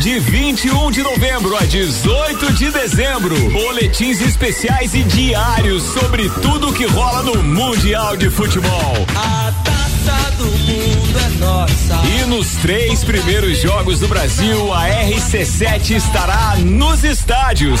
De 0.00 0.18
21 0.18 0.92
de 0.92 1.02
novembro 1.02 1.56
a 1.56 1.64
18 1.64 2.52
de 2.54 2.70
dezembro, 2.70 3.36
boletins 3.50 4.20
especiais 4.22 4.94
e 4.94 5.02
diários 5.02 5.82
sobre 5.82 6.30
tudo 6.40 6.72
que 6.72 6.86
rola 6.86 7.22
no 7.22 7.42
Mundial 7.42 8.16
de 8.16 8.30
Futebol. 8.30 8.94
A 9.14 9.69
taça 10.04 10.30
do 10.32 10.46
mundo 10.46 11.18
é 11.18 11.28
nossa. 11.38 11.94
E 12.06 12.26
nos 12.26 12.56
três 12.56 13.04
primeiros 13.04 13.58
jogos 13.58 14.00
do 14.00 14.08
Brasil, 14.08 14.72
a 14.72 14.88
RC7 14.88 15.96
estará 15.96 16.56
nos 16.56 17.04
estádios. 17.04 17.80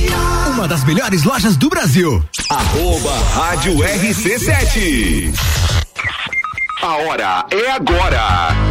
Uma 0.61 0.67
das 0.67 0.83
melhores 0.83 1.23
lojas 1.23 1.57
do 1.57 1.69
Brasil. 1.69 2.23
Arroba 2.47 3.11
Rádio 3.33 3.77
RC7. 3.77 5.33
A 6.83 6.97
hora 6.97 7.45
é 7.49 7.71
agora. 7.71 8.70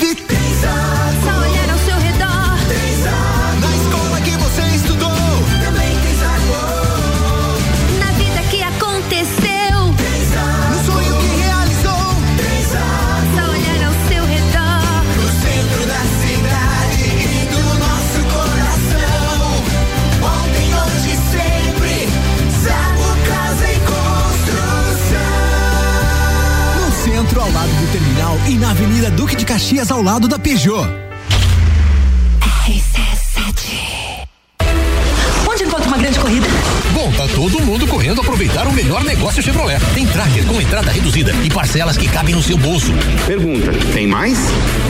with 0.00 0.30
it. 0.32 0.39
Terminal 28.00 28.38
e 28.48 28.54
na 28.54 28.70
Avenida 28.70 29.10
Duque 29.10 29.36
de 29.36 29.44
Caxias 29.44 29.90
ao 29.90 30.02
lado 30.02 30.26
da 30.26 30.38
Peugeot. 30.38 30.88
Onde 35.48 35.64
encontra 35.64 35.86
uma 35.86 35.98
grande 35.98 36.18
corrida? 36.18 36.46
Bom, 36.94 37.12
tá 37.12 37.26
todo 37.34 37.60
mundo 37.60 37.86
correndo 37.86 38.20
aproveitar 38.20 38.66
o 38.66 38.72
melhor 38.72 39.04
negócio 39.04 39.42
Chevrolet. 39.42 39.78
Tem 39.94 40.06
tracker 40.06 40.46
com 40.46 40.60
entrada 40.60 40.90
reduzida 40.90 41.34
e 41.44 41.50
parcelas 41.50 41.98
que 41.98 42.08
cabem 42.08 42.34
no 42.34 42.42
seu 42.42 42.56
bolso. 42.56 42.92
Pergunta, 43.26 43.70
tem 43.92 44.06
mais? 44.06 44.38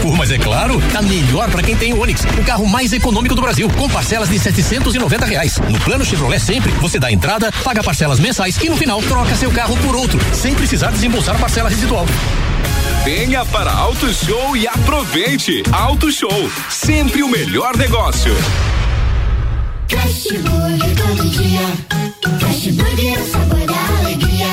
Pô, 0.02 0.12
mas 0.12 0.30
é 0.30 0.38
claro, 0.38 0.80
tá 0.92 1.02
melhor 1.02 1.50
para 1.50 1.62
quem 1.62 1.76
tem 1.76 1.92
o 1.92 2.00
Onix, 2.00 2.22
o 2.38 2.44
carro 2.44 2.66
mais 2.68 2.92
econômico 2.92 3.34
do 3.34 3.42
Brasil, 3.42 3.68
com 3.70 3.88
parcelas 3.88 4.28
de 4.28 4.38
790 4.38 5.24
reais. 5.26 5.58
No 5.68 5.80
plano 5.80 6.04
Chevrolet 6.04 6.38
sempre, 6.38 6.70
você 6.80 6.98
dá 6.98 7.10
entrada, 7.10 7.50
paga 7.64 7.82
parcelas 7.82 8.20
mensais 8.20 8.56
e 8.62 8.68
no 8.68 8.76
final 8.76 9.02
troca 9.02 9.34
seu 9.34 9.50
carro 9.50 9.76
por 9.78 9.96
outro, 9.96 10.20
sem 10.32 10.54
precisar 10.54 10.90
desembolsar 10.90 11.38
parcela 11.38 11.68
residual. 11.68 12.06
Venha 13.04 13.44
para 13.46 13.72
Auto 13.72 14.12
Show 14.12 14.56
e 14.56 14.68
aproveite. 14.68 15.62
Auto 15.72 16.12
Show, 16.12 16.50
sempre 16.68 17.22
o 17.22 17.28
melhor 17.28 17.76
negócio. 17.76 18.32
Fast 19.88 20.38
Burger 20.38 20.96
todo 20.96 21.30
dia. 21.30 21.60
Fast 22.38 22.72
Burger 22.72 23.18
é 23.18 23.20
o 23.20 23.26
sabor 23.26 23.66
da 23.66 23.98
alegria. 24.00 24.46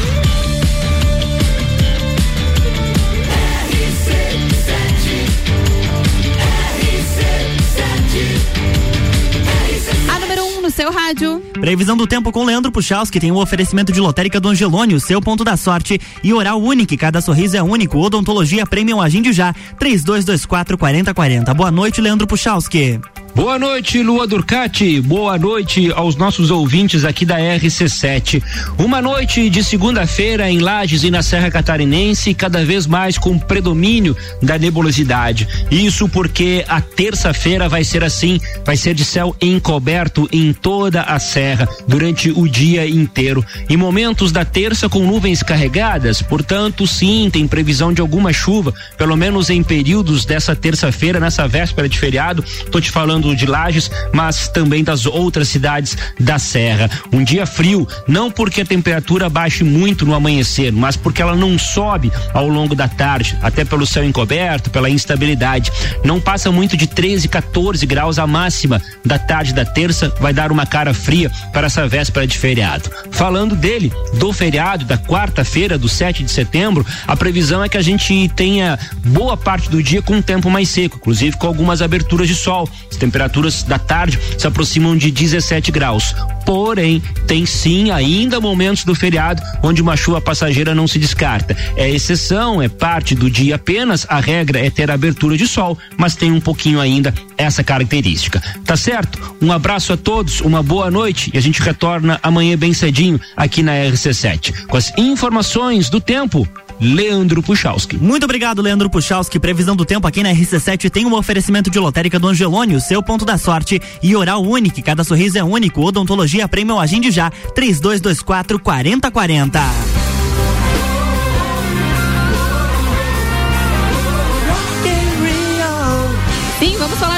seu 10.73 10.91
rádio. 10.91 11.39
Previsão 11.53 11.95
do 11.95 12.07
tempo 12.07 12.31
com 12.31 12.43
Leandro 12.43 12.71
que 13.11 13.19
tem 13.19 13.31
o 13.31 13.37
oferecimento 13.37 13.91
de 13.91 13.99
lotérica 13.99 14.39
do 14.39 14.49
Angelone, 14.49 14.95
o 14.95 14.99
seu 14.99 15.21
ponto 15.21 15.43
da 15.43 15.55
sorte. 15.55 16.01
E 16.23 16.33
oral 16.33 16.59
único, 16.61 16.97
cada 16.97 17.21
sorriso 17.21 17.55
é 17.55 17.63
único. 17.63 17.99
Odontologia 17.99 18.65
Premium 18.65 18.99
Agende 18.99 19.31
já. 19.31 19.53
3224 19.77 20.77
4040. 20.77 21.53
Boa 21.53 21.71
noite, 21.71 22.01
Leandro 22.01 22.27
Puchalski. 22.27 22.99
Boa 23.35 23.57
noite, 23.57 24.03
Lua 24.03 24.27
Durcati. 24.27 25.01
Boa 25.01 25.39
noite 25.39 25.91
aos 25.95 26.15
nossos 26.15 26.51
ouvintes 26.51 27.03
aqui 27.03 27.25
da 27.25 27.39
RC7. 27.39 28.43
Uma 28.77 29.01
noite 29.01 29.49
de 29.49 29.63
segunda-feira 29.63 30.47
em 30.51 30.59
Lages 30.59 31.03
e 31.03 31.09
na 31.09 31.23
Serra 31.23 31.49
Catarinense, 31.49 32.31
cada 32.35 32.63
vez 32.63 32.85
mais 32.85 33.17
com 33.17 33.39
predomínio 33.39 34.15
da 34.39 34.59
nebulosidade. 34.59 35.47
Isso 35.71 36.07
porque 36.07 36.63
a 36.67 36.79
terça-feira 36.79 37.67
vai 37.67 37.83
ser 37.83 38.03
assim, 38.03 38.39
vai 38.63 38.77
ser 38.77 38.93
de 38.93 39.03
céu 39.03 39.35
encoberto 39.41 40.29
em 40.31 40.53
toda 40.53 41.01
a 41.01 41.17
serra 41.17 41.67
durante 41.87 42.29
o 42.29 42.47
dia 42.47 42.87
inteiro. 42.87 43.43
Em 43.67 43.75
momentos 43.75 44.31
da 44.31 44.45
terça 44.45 44.87
com 44.87 44.99
nuvens 44.99 45.41
carregadas, 45.41 46.21
portanto, 46.21 46.85
sim, 46.85 47.31
tem 47.33 47.47
previsão 47.47 47.91
de 47.91 47.99
alguma 47.99 48.31
chuva, 48.31 48.71
pelo 48.95 49.17
menos 49.17 49.49
em 49.49 49.63
períodos 49.63 50.23
dessa 50.23 50.55
terça-feira, 50.55 51.19
nessa 51.19 51.47
véspera 51.47 51.89
de 51.89 51.97
feriado. 51.97 52.45
Tô 52.71 52.79
te 52.79 52.91
falando 52.91 53.22
de 53.35 53.45
Lages, 53.45 53.89
mas 54.11 54.49
também 54.49 54.83
das 54.83 55.05
outras 55.05 55.47
cidades 55.47 55.97
da 56.19 56.37
Serra. 56.37 56.89
Um 57.11 57.23
dia 57.23 57.45
frio, 57.45 57.87
não 58.07 58.29
porque 58.29 58.61
a 58.61 58.65
temperatura 58.65 59.29
baixe 59.29 59.63
muito 59.63 60.05
no 60.05 60.13
amanhecer, 60.13 60.71
mas 60.71 60.97
porque 60.97 61.21
ela 61.21 61.35
não 61.35 61.57
sobe 61.57 62.11
ao 62.33 62.47
longo 62.47 62.75
da 62.75 62.87
tarde, 62.87 63.37
até 63.41 63.63
pelo 63.63 63.85
céu 63.85 64.03
encoberto, 64.03 64.69
pela 64.69 64.89
instabilidade. 64.89 65.71
Não 66.03 66.19
passa 66.19 66.51
muito 66.51 66.75
de 66.75 66.87
13, 66.87 67.27
14 67.27 67.85
graus 67.85 68.19
a 68.19 68.27
máxima 68.27 68.81
da 69.05 69.17
tarde 69.17 69.53
da 69.53 69.63
terça, 69.63 70.13
vai 70.19 70.33
dar 70.33 70.51
uma 70.51 70.65
cara 70.65 70.93
fria 70.93 71.31
para 71.51 71.67
essa 71.67 71.87
véspera 71.87 72.27
de 72.27 72.37
feriado. 72.37 72.89
Falando 73.11 73.55
dele, 73.55 73.91
do 74.15 74.33
feriado 74.33 74.85
da 74.85 74.97
quarta-feira, 74.97 75.77
do 75.77 75.87
7 75.87 76.23
de 76.23 76.31
setembro, 76.31 76.85
a 77.07 77.15
previsão 77.15 77.63
é 77.63 77.69
que 77.69 77.77
a 77.77 77.81
gente 77.81 78.29
tenha 78.35 78.77
boa 79.05 79.37
parte 79.37 79.69
do 79.69 79.81
dia 79.81 80.01
com 80.01 80.15
um 80.15 80.21
tempo 80.21 80.49
mais 80.49 80.69
seco, 80.69 80.97
inclusive 80.97 81.37
com 81.37 81.47
algumas 81.47 81.81
aberturas 81.81 82.27
de 82.27 82.35
sol. 82.35 82.67
As 82.89 82.97
temperaturas 83.13 83.61
da 83.61 83.77
tarde 83.77 84.19
se 84.39 84.47
aproximam 84.47 84.97
de 84.97 85.11
17 85.11 85.71
graus. 85.71 86.15
Porém, 86.43 86.99
tem 87.27 87.45
sim 87.45 87.91
ainda 87.91 88.41
momentos 88.41 88.83
do 88.83 88.95
feriado 88.95 89.41
onde 89.61 89.83
uma 89.83 89.95
chuva 89.95 90.19
passageira 90.19 90.73
não 90.73 90.87
se 90.87 90.97
descarta. 90.97 91.55
É 91.77 91.87
exceção, 91.87 92.59
é 92.59 92.67
parte 92.67 93.13
do 93.13 93.29
dia 93.29 93.55
apenas. 93.55 94.05
A 94.09 94.19
regra 94.19 94.59
é 94.59 94.69
ter 94.69 94.89
abertura 94.89 95.37
de 95.37 95.47
sol, 95.47 95.77
mas 95.95 96.15
tem 96.15 96.31
um 96.31 96.41
pouquinho 96.41 96.81
ainda 96.81 97.13
essa 97.37 97.63
característica. 97.63 98.41
Tá 98.65 98.75
certo? 98.75 99.35
Um 99.39 99.51
abraço 99.51 99.93
a 99.93 99.97
todos, 99.97 100.41
uma 100.41 100.63
boa 100.63 100.89
noite 100.89 101.29
e 101.33 101.37
a 101.37 101.41
gente 101.41 101.61
retorna 101.61 102.19
amanhã 102.23 102.57
bem 102.57 102.73
cedinho 102.73 103.21
aqui 103.37 103.61
na 103.61 103.73
RC7 103.73 104.65
com 104.65 104.75
as 104.75 104.91
informações 104.97 105.87
do 105.87 106.01
tempo. 106.01 106.47
Leandro 106.79 107.41
Puchalski. 107.41 107.97
Muito 107.97 108.23
obrigado, 108.23 108.61
Leandro 108.61 108.89
Puchalski. 108.89 109.39
Previsão 109.39 109.75
do 109.75 109.85
tempo 109.85 110.07
aqui 110.07 110.23
na 110.23 110.31
RC7 110.31 110.89
tem 110.89 111.05
um 111.05 111.13
oferecimento 111.13 111.69
de 111.69 111.79
lotérica 111.79 112.19
do 112.19 112.27
Angelone, 112.27 112.75
o 112.75 112.81
seu 112.81 113.01
ponto 113.01 113.25
da 113.25 113.37
sorte. 113.37 113.81
E 114.01 114.15
oral 114.15 114.43
único, 114.43 114.81
cada 114.83 115.03
sorriso 115.03 115.37
é 115.37 115.43
único. 115.43 115.81
Odontologia 115.81 116.47
Premium 116.47 116.79
Agende 116.79 117.11
já. 117.11 117.29
3224 117.29 118.59
4040. 118.59 120.02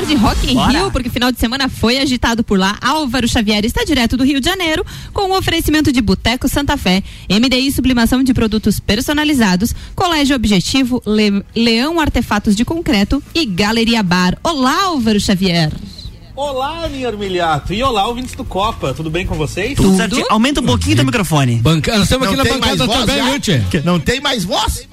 Falar 0.05 0.07
de 0.07 0.15
Rock 0.15 0.51
in 0.51 0.55
Bora. 0.55 0.71
Rio, 0.71 0.91
porque 0.91 1.09
final 1.09 1.31
de 1.31 1.39
semana 1.39 1.67
foi 1.69 1.97
agitado 1.97 2.43
por 2.43 2.57
lá. 2.59 2.77
Álvaro 2.81 3.27
Xavier 3.27 3.65
está 3.65 3.83
direto 3.83 4.15
do 4.17 4.23
Rio 4.23 4.39
de 4.39 4.45
Janeiro 4.47 4.85
com 5.13 5.31
o 5.31 5.37
oferecimento 5.37 5.91
de 5.91 6.01
Boteco 6.01 6.47
Santa 6.47 6.77
Fé, 6.77 7.03
MDI 7.29 7.71
Sublimação 7.71 8.23
de 8.23 8.33
Produtos 8.33 8.79
Personalizados, 8.79 9.73
Colégio 9.95 10.35
Objetivo, 10.35 11.01
Le- 11.05 11.43
Leão 11.55 11.99
Artefatos 11.99 12.55
de 12.55 12.63
Concreto 12.63 13.21
e 13.33 13.45
Galeria 13.45 14.03
Bar. 14.03 14.37
Olá, 14.43 14.83
Álvaro 14.85 15.19
Xavier. 15.19 15.71
Olá, 16.35 16.83
Aninha 16.83 17.07
Armiliato. 17.07 17.73
E 17.73 17.81
olá, 17.81 18.05
ouvintes 18.07 18.35
do 18.35 18.43
Copa. 18.43 18.93
Tudo 18.93 19.09
bem 19.09 19.25
com 19.25 19.35
vocês? 19.35 19.73
Tudo 19.75 19.95
certinho. 19.95 20.25
Aumenta 20.29 20.59
um 20.59 20.65
pouquinho 20.65 20.97
teu 20.97 21.05
microfone. 21.05 21.55
Banca... 21.55 21.93
Nós 21.93 22.03
estamos 22.03 22.27
aqui 22.27 22.35
Não 22.35 22.43
na 22.43 22.49
tem 22.49 22.59
mais 22.59 22.77
bancada 22.77 22.85
voz 22.93 23.05
também, 23.05 23.23
já? 23.23 23.29
viu, 23.31 23.39
tchê? 23.39 23.81
Não 23.85 23.99
tem 24.01 24.19
mais 24.19 24.43
voz? 24.43 24.85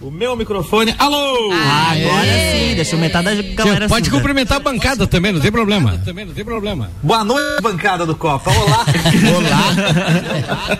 O 0.00 0.10
meu 0.10 0.34
microfone. 0.34 0.94
Alô! 0.98 1.50
Ah, 1.52 1.90
agora 1.92 2.26
sim, 2.52 2.74
deixa 2.74 2.94
eu 2.94 2.98
metade 2.98 3.42
da 3.42 3.64
galera 3.64 3.86
Pode 3.86 4.06
surda. 4.06 4.16
cumprimentar 4.18 4.56
a 4.56 4.60
bancada 4.60 5.06
também, 5.06 5.30
não 5.30 5.40
tem 5.40 5.52
problema. 5.52 5.98
Também 6.04 6.24
não 6.24 6.32
tem 6.32 6.42
problema. 6.44 6.90
Boa 7.02 7.22
noite, 7.22 7.60
bancada 7.62 8.06
do 8.06 8.14
Copa. 8.16 8.50
Olá. 8.50 8.86
Olá. 9.36 10.78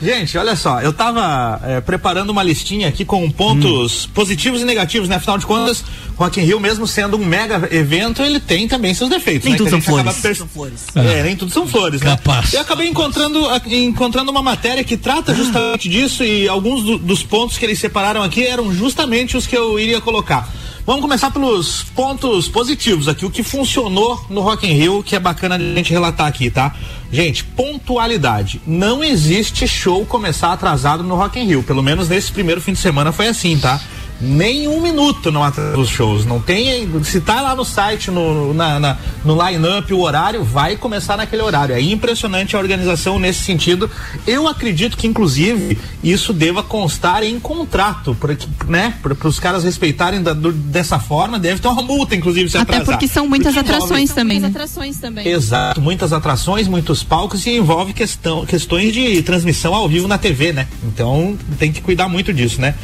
Gente, 0.00 0.36
olha 0.38 0.56
só, 0.56 0.80
eu 0.80 0.92
tava 0.94 1.60
é, 1.64 1.80
preparando 1.80 2.30
uma 2.30 2.42
listinha 2.42 2.88
aqui 2.88 3.04
com 3.04 3.30
pontos 3.30 4.06
Hum. 4.06 4.10
positivos 4.14 4.60
e 4.62 4.64
negativos, 4.64 5.08
né? 5.08 5.16
Afinal 5.16 5.36
de 5.38 5.44
contas, 5.46 5.84
Rock 6.16 6.40
in 6.40 6.44
Rio, 6.44 6.58
mesmo 6.58 6.86
sendo 6.86 7.16
um 7.18 7.24
mega 7.24 7.68
evento, 7.70 8.22
ele 8.22 8.40
tem 8.40 8.66
também 8.66 8.94
seus 8.94 9.10
defeitos. 9.10 9.44
Nem 9.44 9.52
né? 9.52 9.58
tudo 9.58 9.70
são 9.70 9.80
flores. 9.82 10.16
perce- 10.20 10.38
São 10.38 10.48
flores. 10.48 10.80
É, 10.94 11.22
nem 11.22 11.36
tudo 11.36 11.52
são 11.52 11.66
flores, 11.66 12.00
né? 12.00 12.10
Capaz. 12.16 12.54
Eu 12.54 12.60
acabei 12.62 12.88
encontrando, 12.88 13.40
encontrando 13.66 14.30
uma 14.30 14.42
matéria 14.42 14.82
que 14.82 14.96
trata 14.96 15.34
justamente 15.34 15.88
disso 15.88 16.24
e 16.24 16.48
alguns 16.48 16.82
do- 16.82 16.98
dos 16.98 17.22
pontos 17.22 17.58
que 17.58 17.64
eles 17.66 17.78
separaram 17.78 18.22
aqui 18.22 18.46
eram 18.46 18.72
justamente 18.74 19.36
os 19.36 19.46
que 19.46 19.56
eu 19.56 19.78
iria 19.78 20.00
colocar. 20.00 20.48
Vamos 20.86 21.02
começar 21.02 21.32
pelos 21.32 21.82
pontos 21.96 22.46
positivos 22.48 23.08
aqui, 23.08 23.26
o 23.26 23.30
que 23.30 23.42
funcionou 23.42 24.24
no 24.30 24.40
Rock 24.40 24.66
in 24.68 24.72
Rio, 24.72 25.02
que 25.02 25.16
é 25.16 25.18
bacana 25.18 25.56
a 25.56 25.58
gente 25.58 25.90
relatar 25.92 26.28
aqui, 26.28 26.48
tá? 26.48 26.74
Gente, 27.12 27.42
pontualidade. 27.44 28.60
Não 28.66 29.02
existe 29.04 29.66
show 29.66 30.06
começar 30.06 30.52
atrasado 30.52 31.02
no 31.02 31.14
Rock 31.14 31.38
in 31.38 31.44
Rio, 31.46 31.62
pelo 31.62 31.82
menos 31.82 32.08
nesse 32.08 32.32
primeiro 32.32 32.60
fim 32.60 32.72
de 32.72 32.78
semana 32.78 33.12
foi 33.12 33.28
assim, 33.28 33.58
tá? 33.58 33.80
Nem 34.20 34.66
um 34.68 34.80
minuto 34.80 35.30
não 35.30 35.42
atrasa 35.44 35.76
os 35.78 35.88
shows. 35.88 36.24
Não 36.24 36.40
tem. 36.40 36.88
Se 37.04 37.20
tá 37.20 37.40
lá 37.40 37.54
no 37.54 37.64
site, 37.64 38.10
no, 38.10 38.54
na, 38.54 38.78
na 38.80 38.96
no 39.24 39.36
line-up, 39.46 39.92
o 39.92 40.00
horário, 40.00 40.42
vai 40.44 40.76
começar 40.76 41.16
naquele 41.16 41.42
horário. 41.42 41.74
É 41.74 41.80
impressionante 41.80 42.56
a 42.56 42.58
organização 42.58 43.18
nesse 43.18 43.40
sentido. 43.40 43.90
Eu 44.26 44.48
acredito 44.48 44.96
que, 44.96 45.06
inclusive, 45.06 45.78
isso 46.02 46.32
deva 46.32 46.62
constar 46.62 47.22
em 47.22 47.38
contrato, 47.38 48.16
porque, 48.20 48.46
né? 48.68 48.94
Para 49.02 49.28
os 49.28 49.38
caras 49.38 49.64
respeitarem 49.64 50.22
da, 50.22 50.32
do, 50.32 50.52
dessa 50.52 50.98
forma, 50.98 51.38
deve 51.38 51.60
ter 51.60 51.68
uma 51.68 51.82
multa, 51.82 52.14
inclusive, 52.14 52.48
se 52.48 52.56
Até 52.56 52.74
atrasar. 52.76 52.94
porque 52.94 53.08
são 53.08 53.28
muitas 53.28 53.54
Porque 53.54 53.70
atrações 53.70 54.02
envolve- 54.10 54.14
também, 54.14 54.40
né? 54.40 54.48
atrações 54.48 54.96
também. 54.98 55.26
Exato, 55.28 55.80
muitas 55.80 56.12
atrações, 56.12 56.66
muitos 56.68 57.02
palcos 57.02 57.44
e 57.46 57.50
envolve 57.50 57.92
questão, 57.92 58.46
questões 58.46 58.92
de 58.92 59.20
transmissão 59.22 59.74
ao 59.74 59.88
vivo 59.88 60.08
na 60.08 60.16
TV, 60.16 60.52
né? 60.52 60.66
Então 60.84 61.36
tem 61.58 61.70
que 61.72 61.80
cuidar 61.80 62.08
muito 62.08 62.32
disso, 62.32 62.60
né? 62.60 62.74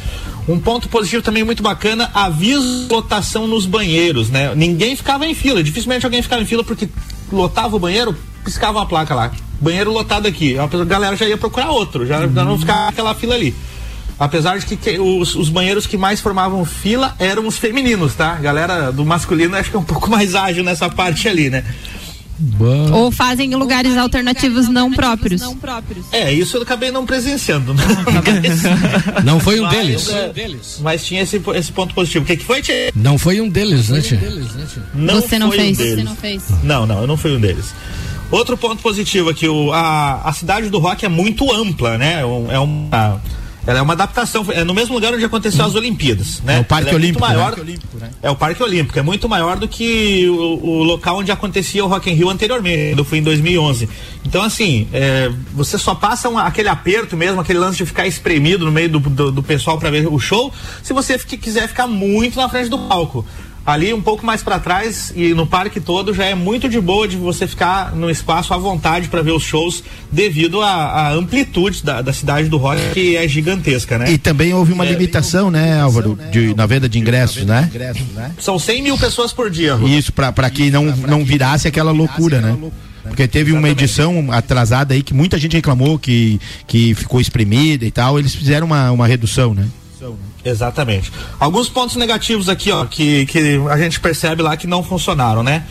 Um 0.47 0.59
ponto 0.59 0.89
positivo 0.89 1.22
também 1.23 1.43
muito 1.43 1.63
bacana, 1.63 2.09
aviso 2.13 2.87
lotação 2.89 3.47
nos 3.47 3.65
banheiros, 3.65 4.29
né? 4.29 4.53
Ninguém 4.55 4.95
ficava 4.95 5.25
em 5.25 5.33
fila, 5.33 5.63
dificilmente 5.63 6.05
alguém 6.05 6.21
ficava 6.21 6.41
em 6.41 6.45
fila 6.45 6.63
porque 6.63 6.89
lotava 7.31 7.75
o 7.75 7.79
banheiro, 7.79 8.15
piscava 8.43 8.79
uma 8.79 8.85
placa 8.85 9.15
lá. 9.15 9.31
Banheiro 9.59 9.91
lotado 9.91 10.27
aqui. 10.27 10.57
A 10.59 10.67
galera 10.83 11.15
já 11.15 11.25
ia 11.25 11.37
procurar 11.37 11.71
outro, 11.71 12.05
já, 12.05 12.21
já 12.21 12.43
não 12.43 12.59
ficava 12.59 12.89
aquela 12.89 13.15
fila 13.15 13.35
ali. 13.35 13.55
Apesar 14.19 14.57
de 14.57 14.65
que, 14.65 14.77
que 14.77 14.99
os, 14.99 15.35
os 15.35 15.49
banheiros 15.49 15.87
que 15.87 15.97
mais 15.97 16.21
formavam 16.21 16.63
fila 16.65 17.15
eram 17.17 17.47
os 17.47 17.57
femininos, 17.57 18.13
tá? 18.13 18.35
Galera 18.35 18.91
do 18.91 19.05
masculino 19.05 19.55
acho 19.55 19.69
que 19.69 19.75
é 19.75 19.79
um 19.79 19.83
pouco 19.83 20.09
mais 20.11 20.35
ágil 20.35 20.63
nessa 20.63 20.89
parte 20.89 21.27
ali, 21.27 21.49
né? 21.49 21.63
Ou 22.91 23.11
fazem 23.11 23.51
em 23.51 23.55
lugares 23.55 23.95
alternativos 23.97 24.67
não 24.67 24.91
próprios. 24.91 25.41
É, 26.11 26.31
isso 26.33 26.57
eu 26.57 26.61
acabei 26.63 26.91
não 26.91 27.05
presenciando. 27.05 27.73
né? 27.73 27.83
Não 29.23 29.39
foi 29.39 29.59
um 29.59 29.63
Mas, 29.63 29.75
deles. 29.75 30.09
é, 30.09 30.81
Mas 30.81 31.03
tinha 31.05 31.21
esse, 31.21 31.41
esse 31.55 31.71
ponto 31.71 31.93
positivo. 31.93 32.23
O 32.23 32.27
que, 32.27 32.37
que 32.37 32.43
foi, 32.45 32.61
Tchê? 32.61 32.91
Não 32.95 33.17
foi 33.17 33.39
um 33.39 33.47
deles, 33.49 33.89
né, 33.89 34.01
tia? 34.01 34.19
Não 34.93 35.21
Você 35.21 35.37
não 35.39 35.49
foi 35.49 35.57
fez. 35.57 35.77
Um 35.79 35.81
deles. 35.81 35.95
Você 35.95 36.03
não 36.03 36.15
fez. 36.15 36.43
Não, 36.63 36.85
não, 36.85 37.01
eu 37.01 37.07
não 37.07 37.17
fui 37.17 37.35
um 37.35 37.39
deles. 37.39 37.73
Outro 38.31 38.57
ponto 38.57 38.81
positivo 38.81 39.29
aqui, 39.29 39.47
o, 39.47 39.71
a, 39.71 40.21
a 40.27 40.33
cidade 40.33 40.69
do 40.69 40.79
rock 40.79 41.05
é 41.05 41.09
muito 41.09 41.51
ampla, 41.53 41.97
né? 41.97 42.21
É 42.21 42.25
um- 42.25 42.51
É 42.51 42.59
uma, 42.59 43.21
ela 43.65 43.79
é 43.79 43.81
uma 43.81 43.93
adaptação, 43.93 44.45
é 44.51 44.63
no 44.63 44.73
mesmo 44.73 44.93
lugar 44.93 45.13
onde 45.13 45.23
aconteceu 45.23 45.63
as 45.65 45.75
Olimpíadas, 45.75 46.41
né? 46.43 46.57
É 46.57 46.59
o 46.59 46.63
Parque 46.65 46.89
é 46.89 46.91
muito 46.91 47.03
Olímpico, 47.03 47.21
né? 47.25 47.27
maior, 47.33 47.45
Parque 47.45 47.61
Olímpico, 47.61 47.97
né? 47.97 48.09
É 48.21 48.29
o 48.29 48.35
Parque 48.35 48.63
Olímpico, 48.63 48.99
é 48.99 49.01
muito 49.01 49.29
maior 49.29 49.57
do 49.57 49.67
que 49.67 50.27
o, 50.29 50.59
o 50.65 50.83
local 50.83 51.17
onde 51.19 51.31
acontecia 51.31 51.83
o 51.83 51.87
Rock 51.87 52.09
in 52.09 52.13
Rio 52.13 52.29
anteriormente, 52.29 52.97
eu 52.97 53.05
fui 53.05 53.19
em 53.19 53.23
2011. 53.23 53.87
Então, 54.25 54.41
assim, 54.43 54.87
é, 54.93 55.31
você 55.53 55.77
só 55.77 55.95
passa 55.95 56.27
um- 56.29 56.37
aquele 56.37 56.69
aperto 56.69 57.15
mesmo, 57.15 57.39
aquele 57.41 57.59
lance 57.59 57.77
de 57.77 57.85
ficar 57.85 58.05
espremido 58.07 58.65
no 58.65 58.71
meio 58.71 58.89
do, 58.89 58.99
do, 58.99 59.31
do 59.31 59.43
pessoal 59.43 59.77
para 59.77 59.89
ver 59.89 60.07
o 60.07 60.19
show, 60.19 60.51
se 60.81 60.91
você 60.93 61.17
fique- 61.17 61.37
quiser 61.37 61.67
ficar 61.67 61.87
muito 61.87 62.35
na 62.37 62.49
frente 62.49 62.69
do 62.69 62.77
palco. 62.79 63.25
Ali 63.65 63.93
um 63.93 64.01
pouco 64.01 64.25
mais 64.25 64.43
para 64.43 64.59
trás 64.59 65.13
e 65.15 65.33
no 65.33 65.47
parque 65.47 65.79
todo 65.79 66.13
já 66.13 66.25
é 66.25 66.35
muito 66.35 66.67
de 66.67 66.81
boa 66.81 67.07
de 67.07 67.15
você 67.15 67.47
ficar 67.47 67.95
no 67.95 68.09
espaço 68.09 68.53
à 68.53 68.57
vontade 68.57 69.07
para 69.07 69.21
ver 69.21 69.31
os 69.31 69.43
shows 69.43 69.81
devido 70.11 70.61
à, 70.61 71.11
amplitude 71.13 71.81
da, 71.81 72.01
da 72.01 72.11
cidade 72.11 72.49
do 72.49 72.57
rock 72.57 72.81
que 72.93 73.15
é 73.15 73.25
gigantesca, 73.25 73.97
né? 73.97 74.11
E 74.11 74.17
também 74.17 74.53
houve 74.53 74.73
uma 74.73 74.85
É, 74.85 74.91
limitação, 74.91 75.49
né, 75.49 75.79
Álvaro, 75.79 76.19
de, 76.31 76.53
na 76.53 76.65
venda 76.65 76.89
de 76.89 76.99
ingressos, 76.99 77.45
né? 77.45 77.69
São 78.37 78.59
100 78.59 78.81
mil 78.81 78.97
pessoas 78.97 79.31
por 79.31 79.49
dia. 79.49 79.75
Rô. 79.75 79.87
Isso, 79.87 80.11
pra, 80.11 80.31
pra 80.33 80.49
que 80.49 80.69
não, 80.69 80.85
não 80.85 81.23
virasse 81.23 81.67
aquela 81.67 81.91
loucura, 81.91 82.41
né? 82.41 82.57
Porque 83.03 83.27
teve 83.27 83.51
uma 83.51 83.69
edição 83.69 84.31
atrasada 84.31 84.93
aí 84.93 85.01
que 85.03 85.13
muita 85.13 85.37
gente 85.37 85.53
reclamou 85.55 85.97
que, 85.99 86.39
que 86.67 86.93
ficou 86.95 87.19
espremida 87.21 87.85
e 87.85 87.91
tal. 87.91 88.17
Eles 88.19 88.33
fizeram 88.35 88.65
uma, 88.67 88.91
uma 88.91 89.07
redução, 89.07 89.53
né? 89.53 89.67
Exatamente. 90.45 91.11
Alguns 91.39 91.69
pontos 91.69 91.95
negativos 91.95 92.49
aqui, 92.49 92.71
ó, 92.71 92.85
que, 92.85 93.25
que 93.27 93.59
a 93.69 93.77
gente 93.77 93.99
percebe 93.99 94.41
lá 94.41 94.57
que 94.57 94.67
não 94.67 94.83
funcionaram, 94.83 95.41
né? 95.43 95.63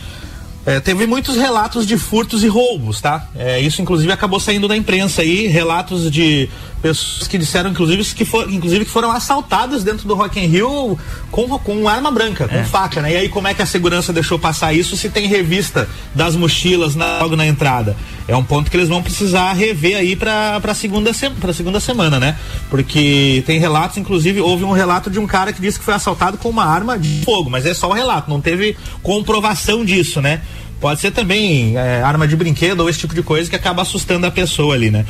É, 0.65 0.79
teve 0.79 1.05
muitos 1.05 1.35
relatos 1.35 1.85
de 1.85 1.97
furtos 1.97 2.41
e 2.41 2.47
roubos, 2.47 3.01
tá? 3.01 3.27
É, 3.35 3.59
isso 3.59 3.81
inclusive 3.81 4.09
acabou 4.13 4.39
saindo 4.39 4.65
da 4.65 4.77
imprensa 4.77 5.21
aí, 5.21 5.45
relatos 5.47 6.09
de 6.09 6.47
pessoas 6.81 7.27
que 7.27 7.37
disseram 7.37 7.69
inclusive 7.69 8.01
que, 8.15 8.23
for, 8.23 8.49
inclusive, 8.49 8.85
que 8.85 8.91
foram 8.91 9.11
assaltadas 9.11 9.83
dentro 9.83 10.07
do 10.07 10.15
Rock 10.15 10.39
in 10.39 10.45
Rio 10.47 10.97
com, 11.29 11.59
com 11.59 11.85
arma 11.87 12.09
branca, 12.11 12.47
com 12.47 12.63
faca, 12.63 13.01
né? 13.01 13.11
E 13.11 13.17
aí 13.17 13.29
como 13.29 13.45
é 13.45 13.53
que 13.53 13.61
a 13.61 13.65
segurança 13.65 14.13
deixou 14.13 14.39
passar 14.39 14.71
isso 14.73 14.95
se 14.95 15.09
tem 15.09 15.27
revista 15.27 15.87
das 16.15 16.33
mochilas 16.33 16.95
na- 16.95 17.19
logo 17.19 17.35
na 17.35 17.45
entrada? 17.45 17.97
É 18.27 18.35
um 18.35 18.43
ponto 18.43 18.71
que 18.71 18.77
eles 18.77 18.87
vão 18.87 19.03
precisar 19.03 19.53
rever 19.53 19.97
aí 19.97 20.15
para 20.15 20.59
para 20.61 20.73
segunda 20.73 21.13
se, 21.13 21.29
segunda 21.53 21.79
semana, 21.79 22.19
né? 22.19 22.37
Porque 22.69 23.43
tem 23.45 23.59
relatos, 23.59 23.97
inclusive 23.97 24.39
houve 24.39 24.63
um 24.63 24.71
relato 24.71 25.09
de 25.09 25.19
um 25.19 25.27
cara 25.27 25.51
que 25.51 25.61
disse 25.61 25.77
que 25.77 25.85
foi 25.85 25.93
assaltado 25.93 26.37
com 26.37 26.49
uma 26.49 26.65
arma 26.65 26.97
de 26.97 27.23
fogo, 27.25 27.49
mas 27.49 27.65
é 27.65 27.73
só 27.73 27.89
um 27.89 27.93
relato, 27.93 28.29
não 28.29 28.39
teve 28.39 28.77
comprovação 29.01 29.83
disso, 29.83 30.21
né? 30.21 30.41
Pode 30.79 30.99
ser 30.99 31.11
também 31.11 31.77
é, 31.77 32.01
arma 32.01 32.27
de 32.27 32.35
brinquedo 32.35 32.81
ou 32.81 32.89
esse 32.89 32.99
tipo 32.99 33.15
de 33.15 33.23
coisa 33.23 33.49
que 33.49 33.55
acaba 33.55 33.81
assustando 33.81 34.27
a 34.27 34.31
pessoa 34.31 34.75
ali, 34.75 34.91
né? 34.91 35.05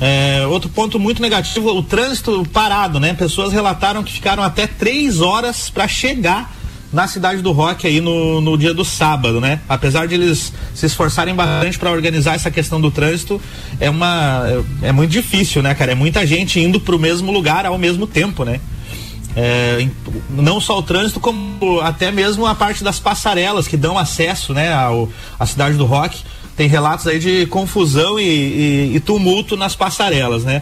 É, 0.00 0.44
outro 0.48 0.68
ponto 0.68 0.98
muito 0.98 1.22
negativo, 1.22 1.70
o 1.70 1.82
trânsito 1.82 2.44
parado, 2.52 2.98
né? 2.98 3.14
Pessoas 3.14 3.52
relataram 3.52 4.02
que 4.02 4.12
ficaram 4.12 4.42
até 4.42 4.66
três 4.66 5.20
horas 5.20 5.70
para 5.70 5.86
chegar 5.86 6.52
na 6.92 7.08
cidade 7.08 7.40
do 7.40 7.52
rock 7.52 7.86
aí 7.86 8.00
no, 8.00 8.40
no 8.40 8.56
dia 8.58 8.74
do 8.74 8.84
sábado, 8.84 9.40
né? 9.40 9.60
Apesar 9.68 10.06
de 10.06 10.14
eles 10.14 10.52
se 10.74 10.84
esforçarem 10.86 11.34
bastante 11.34 11.78
para 11.78 11.90
organizar 11.90 12.34
essa 12.34 12.50
questão 12.50 12.80
do 12.80 12.90
trânsito, 12.90 13.40
é 13.80 13.88
uma 13.88 14.44
é, 14.82 14.88
é 14.88 14.92
muito 14.92 15.10
difícil, 15.10 15.62
né, 15.62 15.74
cara? 15.74 15.92
É 15.92 15.94
muita 15.94 16.26
gente 16.26 16.60
indo 16.60 16.78
para 16.78 16.94
o 16.94 16.98
mesmo 16.98 17.32
lugar 17.32 17.64
ao 17.64 17.78
mesmo 17.78 18.06
tempo, 18.06 18.44
né? 18.44 18.60
É, 19.34 19.86
não 20.28 20.60
só 20.60 20.78
o 20.78 20.82
trânsito, 20.82 21.18
como 21.18 21.80
até 21.80 22.10
mesmo 22.12 22.44
a 22.46 22.54
parte 22.54 22.84
das 22.84 22.98
passarelas 22.98 23.66
que 23.66 23.78
dão 23.78 23.96
acesso 23.96 24.52
né, 24.52 24.74
ao, 24.74 25.08
à 25.40 25.46
cidade 25.46 25.76
do 25.78 25.86
rock. 25.86 26.18
Tem 26.54 26.68
relatos 26.68 27.06
aí 27.06 27.18
de 27.18 27.46
confusão 27.46 28.20
e, 28.20 28.24
e- 28.24 28.92
e 28.96 29.00
tumulto 29.00 29.56
nas 29.56 29.74
passarelas, 29.74 30.44
né? 30.44 30.60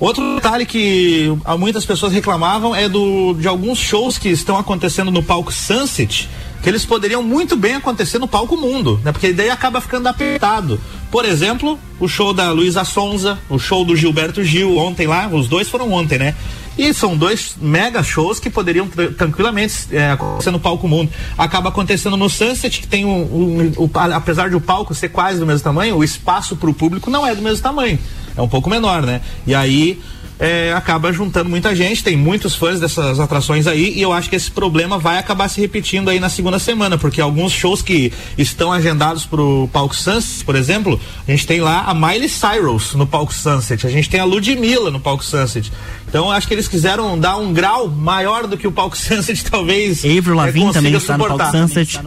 Outro 0.00 0.36
detalhe 0.36 0.64
que 0.64 1.26
muitas 1.58 1.84
pessoas 1.84 2.12
reclamavam 2.12 2.74
é 2.74 2.88
do, 2.88 3.34
de 3.34 3.48
alguns 3.48 3.78
shows 3.78 4.16
que 4.16 4.28
estão 4.28 4.56
acontecendo 4.56 5.10
no 5.10 5.22
palco 5.24 5.52
Sunset, 5.52 6.28
que 6.62 6.68
eles 6.68 6.84
poderiam 6.84 7.20
muito 7.22 7.56
bem 7.56 7.74
acontecer 7.74 8.18
no 8.20 8.28
palco 8.28 8.56
Mundo, 8.56 9.00
né? 9.04 9.10
Porque 9.10 9.32
daí 9.32 9.50
acaba 9.50 9.80
ficando 9.80 10.06
apertado. 10.08 10.80
Por 11.10 11.24
exemplo, 11.24 11.76
o 11.98 12.06
show 12.06 12.32
da 12.32 12.52
Luísa 12.52 12.84
Sonza, 12.84 13.38
o 13.50 13.58
show 13.58 13.84
do 13.84 13.96
Gilberto 13.96 14.44
Gil 14.44 14.76
ontem 14.76 15.06
lá, 15.08 15.26
os 15.28 15.48
dois 15.48 15.68
foram 15.68 15.90
ontem, 15.92 16.16
né? 16.18 16.34
E 16.76 16.94
são 16.94 17.16
dois 17.16 17.56
mega 17.60 18.00
shows 18.04 18.38
que 18.38 18.48
poderiam 18.48 18.86
tra- 18.86 19.10
tranquilamente 19.10 19.88
é, 19.90 20.12
acontecer 20.12 20.52
no 20.52 20.60
palco 20.60 20.86
mundo. 20.86 21.10
Acaba 21.36 21.70
acontecendo 21.70 22.16
no 22.16 22.30
Sunset, 22.30 22.80
que 22.80 22.86
tem 22.86 23.04
um, 23.04 23.72
um- 23.76 23.90
a- 23.94 24.14
apesar 24.16 24.48
de 24.48 24.54
o 24.54 24.60
palco 24.60 24.94
ser 24.94 25.08
quase 25.08 25.40
do 25.40 25.46
mesmo 25.46 25.64
tamanho, 25.64 25.96
o 25.96 26.04
espaço 26.04 26.54
para 26.54 26.70
o 26.70 26.74
público 26.74 27.10
não 27.10 27.26
é 27.26 27.34
do 27.34 27.42
mesmo 27.42 27.60
tamanho. 27.64 27.98
É 28.38 28.42
um 28.42 28.48
pouco 28.48 28.70
menor, 28.70 29.02
né? 29.02 29.20
E 29.46 29.54
aí 29.54 30.00
é, 30.38 30.72
acaba 30.72 31.12
juntando 31.12 31.50
muita 31.50 31.74
gente, 31.74 32.04
tem 32.04 32.16
muitos 32.16 32.54
fãs 32.54 32.78
dessas 32.78 33.18
atrações 33.18 33.66
aí, 33.66 33.92
e 33.96 34.00
eu 34.00 34.12
acho 34.12 34.30
que 34.30 34.36
esse 34.36 34.50
problema 34.50 34.98
vai 34.98 35.18
acabar 35.18 35.48
se 35.48 35.60
repetindo 35.60 36.08
aí 36.08 36.20
na 36.20 36.28
segunda 36.28 36.58
semana, 36.58 36.96
porque 36.96 37.20
alguns 37.20 37.52
shows 37.52 37.82
que 37.82 38.12
estão 38.36 38.72
agendados 38.72 39.26
pro 39.26 39.68
palco 39.72 39.94
Sunset, 39.94 40.44
por 40.44 40.54
exemplo, 40.54 41.00
a 41.26 41.30
gente 41.30 41.46
tem 41.46 41.60
lá 41.60 41.82
a 41.82 41.94
Miley 41.94 42.28
Cyrus 42.28 42.94
no 42.94 43.06
palco 43.06 43.34
Sunset, 43.34 43.84
a 43.86 43.90
gente 43.90 44.08
tem 44.08 44.20
a 44.20 44.24
Ludmilla 44.24 44.90
no 44.90 45.00
palco 45.00 45.24
Sunset. 45.24 45.72
Então 46.08 46.24
eu 46.26 46.30
acho 46.32 46.48
que 46.48 46.54
eles 46.54 46.66
quiseram 46.66 47.18
dar 47.18 47.36
um 47.36 47.52
grau 47.52 47.88
maior 47.88 48.46
do 48.46 48.56
que 48.56 48.66
o 48.66 48.72
palco 48.72 48.96
Sunset 48.96 49.44
talvez 49.50 50.04
Avril 50.04 50.32
é, 50.34 50.36
Lavigne 50.36 50.72
também 50.72 50.92
consiga 50.92 50.96
está 50.98 51.18
no 51.18 51.24
palco 51.24 51.42
suportar. 51.44 51.68
Sunset. 51.68 51.98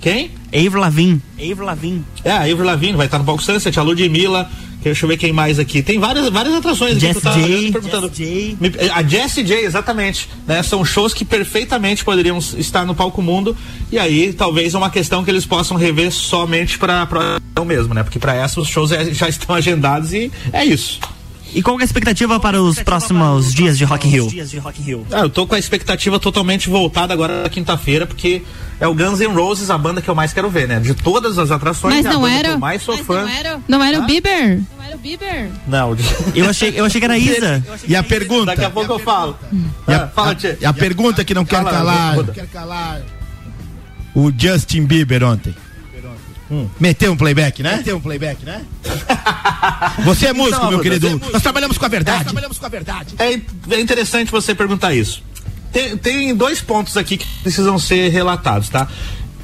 Quem? 0.00 0.30
Avril 0.54 0.80
Lavigne. 0.80 1.22
Avril 1.38 1.64
Lavigne. 1.64 2.04
É, 2.24 2.30
a 2.32 2.40
Avril 2.42 2.64
Lavigne 2.64 2.96
vai 2.96 3.06
estar 3.06 3.18
no 3.18 3.24
palco 3.24 3.42
Sunset, 3.42 3.78
a 3.78 3.82
Ludmilla, 3.82 4.48
que- 4.78 4.84
deixa 4.84 5.04
eu 5.04 5.08
ver 5.08 5.16
quem 5.16 5.32
mais 5.32 5.58
aqui. 5.58 5.82
Tem 5.82 5.98
várias, 5.98 6.28
várias 6.28 6.54
atrações 6.54 6.92
aqui 6.92 7.00
Jess 7.00 7.12
que 7.12 7.18
eu 7.18 7.32
tava 7.32 7.40
J, 7.40 7.66
e 7.68 7.72
perguntando. 7.72 8.06
Me- 8.60 8.90
A 8.94 9.02
Jessie 9.02 9.44
J, 9.44 9.64
exatamente. 9.64 10.28
Né? 10.46 10.62
São 10.62 10.84
shows 10.84 11.12
que 11.12 11.24
perfeitamente 11.24 12.04
poderiam 12.04 12.38
estar 12.38 12.84
no 12.86 12.94
palco 12.94 13.20
mundo. 13.20 13.56
E 13.92 13.98
aí, 13.98 14.32
talvez 14.32 14.72
é 14.74 14.78
uma 14.78 14.90
questão 14.90 15.22
que 15.24 15.30
eles 15.30 15.44
possam 15.44 15.76
rever 15.76 16.10
somente 16.12 16.78
para 16.78 17.04
para 17.06 17.40
mesmo, 17.66 17.92
né? 17.92 18.02
Porque 18.02 18.18
para 18.18 18.34
essa 18.34 18.58
os 18.60 18.68
shows 18.68 18.90
é- 18.90 19.12
já 19.12 19.28
estão 19.28 19.54
agendados 19.54 20.14
e 20.14 20.30
é 20.52 20.64
isso. 20.64 20.98
E 21.52 21.62
qual 21.62 21.78
é 21.78 21.82
a 21.82 21.84
expectativa 21.84 22.38
para 22.38 22.62
os 22.62 22.78
próximos 22.80 23.52
dias 23.52 23.76
de 23.76 23.84
Rock 23.84 24.06
in 24.08 24.10
Rio? 24.10 25.06
Ah, 25.10 25.20
eu 25.20 25.30
tô 25.30 25.46
com 25.46 25.54
a 25.54 25.58
expectativa 25.58 26.18
totalmente 26.20 26.68
voltada 26.70 27.12
agora 27.12 27.42
na 27.42 27.48
quinta-feira, 27.48 28.06
porque 28.06 28.42
é 28.78 28.86
o 28.86 28.94
Guns 28.94 29.18
N' 29.20 29.26
Roses 29.34 29.68
a 29.70 29.76
banda 29.76 30.00
que 30.00 30.08
eu 30.08 30.14
mais 30.14 30.32
quero 30.32 30.48
ver, 30.48 30.68
né? 30.68 30.78
De 30.78 30.94
todas 30.94 31.38
as 31.38 31.50
atrações, 31.50 31.94
Mas 31.96 32.06
é 32.06 32.08
a 32.08 32.12
não 32.12 32.20
banda 32.22 32.34
era- 32.34 32.48
que 32.50 32.54
eu 32.54 32.58
mais 32.58 32.82
sou 32.82 32.96
fã. 32.98 33.26
Não 33.68 33.82
era 33.82 33.98
o 34.00 34.06
Bieber? 34.06 34.60
Não 34.76 34.84
era 34.84 34.96
o 34.96 34.98
Bieber? 34.98 35.50
Não, 35.66 35.96
Eu 36.34 36.48
achei, 36.48 36.72
eu 36.76 36.84
achei 36.84 37.00
que 37.00 37.04
era 37.04 37.14
a 37.14 37.18
Isa. 37.18 37.64
E 37.86 37.96
a 37.96 38.02
pergunta? 38.02 38.46
Daqui 38.46 38.64
a 38.64 38.70
pouco 38.70 38.92
eu 38.92 38.98
falo. 39.00 39.36
E 39.52 39.92
Ah, 39.92 40.04
a, 40.04 40.08
fala, 40.08 40.36
e 40.60 40.64
a 40.64 40.72
pergunta 40.72 41.24
que 41.24 41.34
não 41.34 41.44
quer 41.44 41.64
calar. 41.64 42.14
pergunta. 42.14 42.32
O 44.14 44.32
Justin 44.36 44.84
Bieber 44.86 45.22
ontem. 45.24 45.54
Meteu 46.78 47.12
um 47.12 47.16
playback, 47.16 47.62
né? 47.62 47.76
Meteu 47.76 47.96
um 47.96 48.00
playback, 48.00 48.44
né? 48.44 48.62
Você 50.04 50.26
é 50.26 50.32
músico, 50.32 50.56
Então, 50.56 50.70
meu 50.70 50.80
querido. 50.80 51.06
é 51.06 51.10
músico. 51.10 51.32
Nós 51.32 51.42
trabalhamos 51.42 51.78
com 51.78 51.84
a 51.84 51.88
verdade. 51.88 52.24
trabalhamos 52.24 52.58
com 52.58 52.66
a 52.66 52.68
verdade. 52.68 53.14
É, 53.18 53.40
é 53.76 53.80
interessante 53.80 54.30
você 54.30 54.54
perguntar 54.54 54.94
isso. 54.94 55.22
Tem, 55.72 55.96
tem 55.96 56.34
dois 56.34 56.60
pontos 56.60 56.96
aqui 56.96 57.16
que 57.16 57.26
precisam 57.42 57.78
ser 57.78 58.08
relatados, 58.08 58.68
tá? 58.68 58.88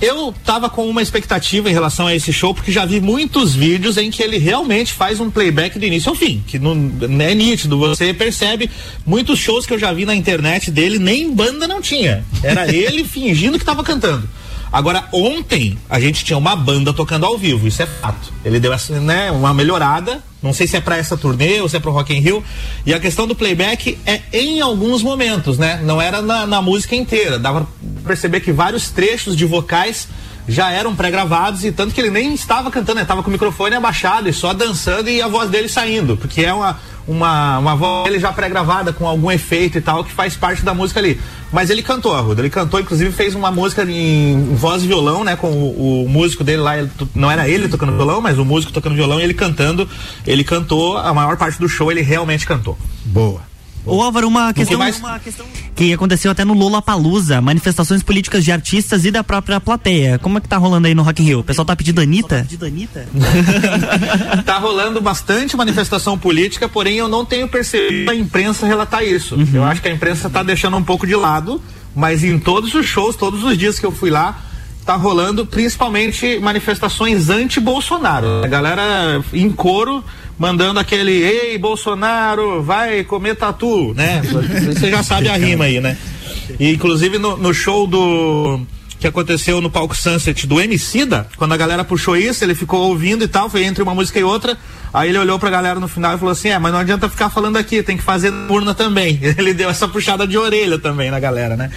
Eu 0.01 0.35
tava 0.45 0.69
com 0.69 0.87
uma 0.89 1.01
expectativa 1.01 1.71
em 1.71 1.73
relação 1.73 2.07
a 2.07 2.15
esse 2.15 2.31
show, 2.33 2.53
porque 2.53 2.71
já 2.71 2.85
vi 2.85 3.01
muitos 3.01 3.55
vídeos 3.55 3.97
em 3.97 4.11
que 4.11 4.23
ele 4.23 4.37
realmente 4.37 4.93
faz 4.93 5.21
um 5.21 5.31
playback 5.31 5.79
do 5.79 5.87
início 5.87 6.11
ao 6.11 6.15
fim, 6.15 6.43
que 6.47 6.59
não, 6.59 6.75
não 6.75 7.25
é 7.25 7.35
nítido. 7.35 7.79
Você 7.79 8.13
percebe 8.13 8.69
muitos 9.07 9.39
shows 9.39 9.65
que 9.65 9.73
eu 9.73 9.79
já 9.79 9.93
vi 9.95 10.05
na 10.05 10.15
internet 10.15 10.71
dele, 10.71 10.99
nem 10.99 11.33
banda 11.33 11.67
não 11.67 11.81
tinha. 11.81 12.23
Era 12.43 12.69
ele 12.75 13.05
fingindo 13.05 13.59
que 13.59 13.65
tava 13.65 13.83
cantando. 13.83 14.29
Agora, 14.77 15.09
ontem 15.11 15.79
a 15.89 15.99
gente 15.99 16.23
tinha 16.23 16.37
uma 16.37 16.55
banda 16.55 16.93
tocando 16.93 17.25
ao 17.25 17.39
vivo, 17.39 17.67
isso 17.67 17.81
é 17.81 17.87
fato. 17.87 18.31
Ele 18.45 18.61
deu 18.61 18.75
essa, 18.75 19.01
né, 19.01 19.31
uma 19.31 19.55
melhorada, 19.55 20.23
não 20.43 20.53
sei 20.53 20.67
se 20.67 20.77
é 20.77 20.83
pra 20.83 20.99
essa 20.99 21.17
turnê 21.17 21.63
ou 21.63 21.69
se 21.71 21.79
é 21.79 21.81
pro 21.81 21.91
Rock 21.91 22.15
in 22.15 22.21
Rio. 22.21 22.45
E 22.85 22.93
a 22.93 23.01
questão 23.01 23.27
do 23.27 23.35
playback 23.35 23.97
é 24.05 24.21
em 24.35 24.61
alguns 24.61 25.03
momentos, 25.03 25.57
né? 25.57 25.81
Não 25.83 25.99
era 25.99 26.21
na, 26.21 26.47
na 26.47 26.61
música 26.61 26.95
inteira. 26.95 27.39
Dava 27.39 27.61
pra 27.61 27.69
perceber 28.09 28.41
que 28.41 28.53
vários 28.53 28.91
trechos 28.91 29.35
de 29.35 29.47
vocais 29.47 30.09
já 30.49 30.71
eram 30.71 30.95
pré-gravados 30.95 31.65
e 31.65 31.73
tanto 31.73 31.95
que 31.95 32.01
ele 32.01 32.11
nem 32.11 32.35
estava 32.35 32.71
cantando, 32.71 32.99
ele 32.99 33.05
estava 33.05 33.23
com 33.23 33.29
o 33.29 33.33
microfone 33.33 33.75
abaixado 33.75 34.29
e 34.29 34.33
só 34.33 34.53
dançando 34.53 35.11
e 35.11 35.21
a 35.21 35.29
voz 35.29 35.51
dele 35.51 35.69
saindo, 35.69 36.17
porque 36.17 36.43
é 36.43 36.53
uma 36.53 36.79
uma, 37.07 37.59
uma 37.59 37.77
voz 37.77 38.05
dele 38.05 38.19
já 38.19 38.33
pré-gravada 38.33 38.93
com 38.93 39.07
algum 39.07 39.31
efeito 39.31 39.79
e 39.79 39.81
tal 39.81 40.03
que 40.03 40.11
faz 40.11 40.37
parte 40.37 40.65
da 40.65 40.75
música 40.75 40.99
ali. 40.99 41.21
Mas 41.53 41.71
ele 41.71 41.83
cantou, 41.83 42.15
Arruda, 42.15 42.43
ele 42.43 42.51
cantou, 42.51 42.81
inclusive 42.81 43.13
fez 43.13 43.35
uma 43.35 43.51
música 43.51 43.85
em 43.85 44.55
voz 44.57 44.83
e 44.83 44.87
violão, 44.89 45.23
né, 45.23 45.37
com 45.37 45.49
o, 45.49 46.05
o 46.05 46.09
músico 46.09 46.43
dele 46.43 46.63
lá, 46.63 46.77
ele 46.77 46.91
não 47.15 47.31
era 47.31 47.49
ele 47.49 47.69
tocando 47.69 47.93
violão, 47.93 48.21
mas 48.21 48.39
o 48.39 48.45
músico 48.45 48.73
tocando 48.73 48.97
violão 48.97 49.21
e 49.21 49.23
ele 49.23 49.35
cantando, 49.35 49.89
ele 50.27 50.43
cantou, 50.43 50.99
a 50.99 51.15
maior 51.15 51.37
parte 51.37 51.61
do 51.61 51.69
show 51.69 51.91
ele 51.91 52.03
realmente 52.03 52.45
cantou. 52.45 52.77
Boa. 53.05 53.41
Ô 53.87 54.03
Álvaro, 54.03 54.27
uma 54.27 54.53
que 54.53 54.61
questão, 54.61 54.79
mais? 54.79 54.99
uma 54.99 55.19
questão 55.19 55.47
que 55.75 55.93
aconteceu 55.93 56.31
até 56.31 56.45
no 56.45 56.55
Lola 56.55 56.83
Palusa, 56.83 57.41
manifestações 57.41 58.03
políticas 58.03 58.45
de 58.45 58.51
artistas 58.51 59.05
e 59.05 59.11
da 59.11 59.23
própria 59.23 59.61
plateia. 59.61 60.19
Como 60.19 60.39
é 60.39 60.41
que 60.41 60.49
tá 60.49 60.57
rolando 60.57 60.89
aí 60.89 60.95
no 60.95 61.03
Rock 61.03 61.23
in 61.23 61.27
Rio? 61.27 61.41
O 61.41 61.45
pessoal 61.45 61.65
tá 61.65 61.77
pedindo 61.77 62.01
Anitta? 62.01 62.47
tá 64.45 64.59
rolando 64.59 65.01
bastante 65.01 65.57
manifestação 65.57 66.19
política, 66.19 66.69
porém 66.69 66.97
eu 66.97 67.09
não 67.09 67.25
tenho 67.25 67.47
percebido 67.47 68.11
a 68.11 68.15
imprensa 68.15 68.67
relatar 68.67 69.05
isso. 69.05 69.37
Eu 69.53 69.65
acho 69.65 69.81
que 69.81 69.89
a 69.89 69.93
imprensa 69.93 70.29
tá 70.29 70.43
deixando 70.43 70.77
um 70.77 70.83
pouco 70.83 71.07
de 71.07 71.15
lado, 71.15 71.63
mas 71.95 72.25
em 72.25 72.39
todos 72.39 72.75
os 72.75 72.87
shows, 72.87 73.15
todos 73.15 73.45
os 73.45 73.57
dias 73.57 73.79
que 73.79 73.87
eu 73.87 73.93
fui 73.93 74.11
lá, 74.11 74.43
tá 74.87 74.95
rolando 74.95 75.45
principalmente 75.45 76.39
manifestações 76.39 77.29
anti-Bolsonaro. 77.29 78.45
A 78.45 78.47
galera 78.47 79.23
em 79.33 79.51
coro 79.51 80.03
mandando 80.39 80.81
aquele 80.81 81.13
ei 81.13 81.59
Bolsonaro, 81.59 82.63
vai 82.63 83.05
comer 83.05 83.37
tatu, 83.37 83.95
né? 83.95 84.23
Você 84.67 84.91
já 84.91 85.03
sabe 85.03 85.29
a 85.29 85.37
rima 85.37 85.65
aí, 85.65 85.81
né? 85.81 85.97
E 86.59 86.73
inclusive 86.73 87.19
no, 87.19 87.37
no 87.37 87.53
show 87.53 87.87
do 87.87 88.61
que 88.99 89.07
aconteceu 89.07 89.61
no 89.61 89.71
palco 89.71 89.97
Sunset 89.97 90.47
do 90.47 90.61
Emicida, 90.61 91.29
quando 91.37 91.53
a 91.53 91.57
galera 91.57 91.85
puxou 91.85 92.17
isso, 92.17 92.43
ele 92.43 92.55
ficou 92.55 92.89
ouvindo 92.89 93.25
e 93.25 93.29
tal, 93.29 93.51
foi 93.51 93.65
entre 93.65 93.83
uma 93.83 93.95
música 93.95 94.19
e 94.19 94.25
outra, 94.25 94.57
aí 94.93 95.11
ele 95.11 95.19
olhou 95.19 95.39
pra 95.39 95.51
galera 95.51 95.79
no 95.79 95.89
final 95.89 96.15
e 96.15 96.19
falou 96.19 96.33
assim, 96.33 96.49
é, 96.49 96.59
mas 96.59 96.73
não 96.73 96.81
adianta 96.81 97.09
ficar 97.09 97.29
falando 97.29 97.57
aqui, 97.57 97.83
tem 97.83 97.97
que 97.97 98.03
fazer 98.03 98.31
na 98.31 98.51
urna 98.53 98.75
também. 98.75 99.21
Ele 99.37 99.53
deu 99.53 99.69
essa 99.69 99.87
puxada 99.87 100.27
de 100.27 100.39
orelha 100.39 100.79
também 100.79 101.11
na 101.11 101.21
galera, 101.21 101.57
né? 101.57 101.71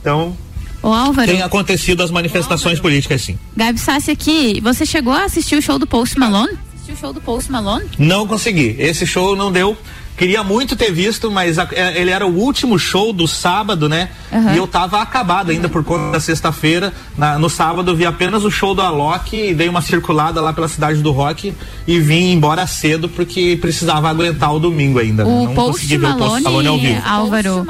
Então, 0.00 0.36
Ô 0.82 0.88
Álvaro, 0.92 1.30
tem 1.30 1.42
acontecido 1.42 2.02
as 2.02 2.10
manifestações 2.10 2.78
políticas 2.78 3.22
sim. 3.22 3.38
Gabi 3.56 3.78
Sassi 3.78 4.10
aqui, 4.10 4.60
você 4.62 4.86
chegou 4.86 5.12
a 5.12 5.24
assistir 5.24 5.56
o 5.56 5.62
show 5.62 5.78
do 5.78 5.86
Post 5.86 6.18
Malone? 6.18 6.56
Assistiu 6.90 6.94
o 6.94 6.96
show 6.96 7.12
do 7.12 7.20
Post 7.20 7.50
Malone? 7.52 7.86
Não 7.98 8.26
consegui. 8.26 8.74
Esse 8.78 9.06
show 9.06 9.36
não 9.36 9.50
deu. 9.52 9.76
Queria 10.16 10.42
muito 10.44 10.76
ter 10.76 10.92
visto, 10.92 11.30
mas 11.30 11.58
a- 11.58 11.66
é, 11.72 11.98
ele 11.98 12.10
era 12.10 12.26
o 12.26 12.36
último 12.36 12.78
show 12.78 13.10
do 13.10 13.26
sábado, 13.26 13.88
né? 13.88 14.10
Aham. 14.30 14.52
E 14.52 14.56
eu 14.58 14.66
tava 14.66 15.00
acabado 15.00 15.50
ainda 15.50 15.66
por 15.66 15.82
conta 15.82 16.10
da 16.12 16.20
sexta-feira. 16.20 16.92
No 17.38 17.48
sábado 17.48 17.90
eu 17.90 17.96
vi 17.96 18.04
apenas 18.04 18.44
o 18.44 18.50
show 18.50 18.74
do 18.74 18.82
Alok 18.82 19.34
e 19.34 19.54
dei 19.54 19.68
uma 19.68 19.80
circulada 19.80 20.42
lá 20.42 20.52
pela 20.52 20.68
cidade 20.68 21.00
do 21.00 21.10
rock 21.10 21.54
e 21.86 21.98
vim 22.00 22.32
embora 22.32 22.66
cedo 22.66 23.08
porque 23.08 23.56
precisava 23.62 24.10
aguentar 24.10 24.54
o 24.54 24.58
domingo 24.58 24.98
ainda. 24.98 25.24
né? 25.24 25.30
O 25.30 25.44
Não 25.46 25.54
Post 25.54 25.72
consegui 25.72 25.96
ver 25.96 26.06
o 26.10 26.16
Post 26.16 26.42
Malone, 26.42 26.42
Malone 26.44 26.68
ao 26.68 26.78
vivo. 26.78 27.02
Álvaro, 27.08 27.64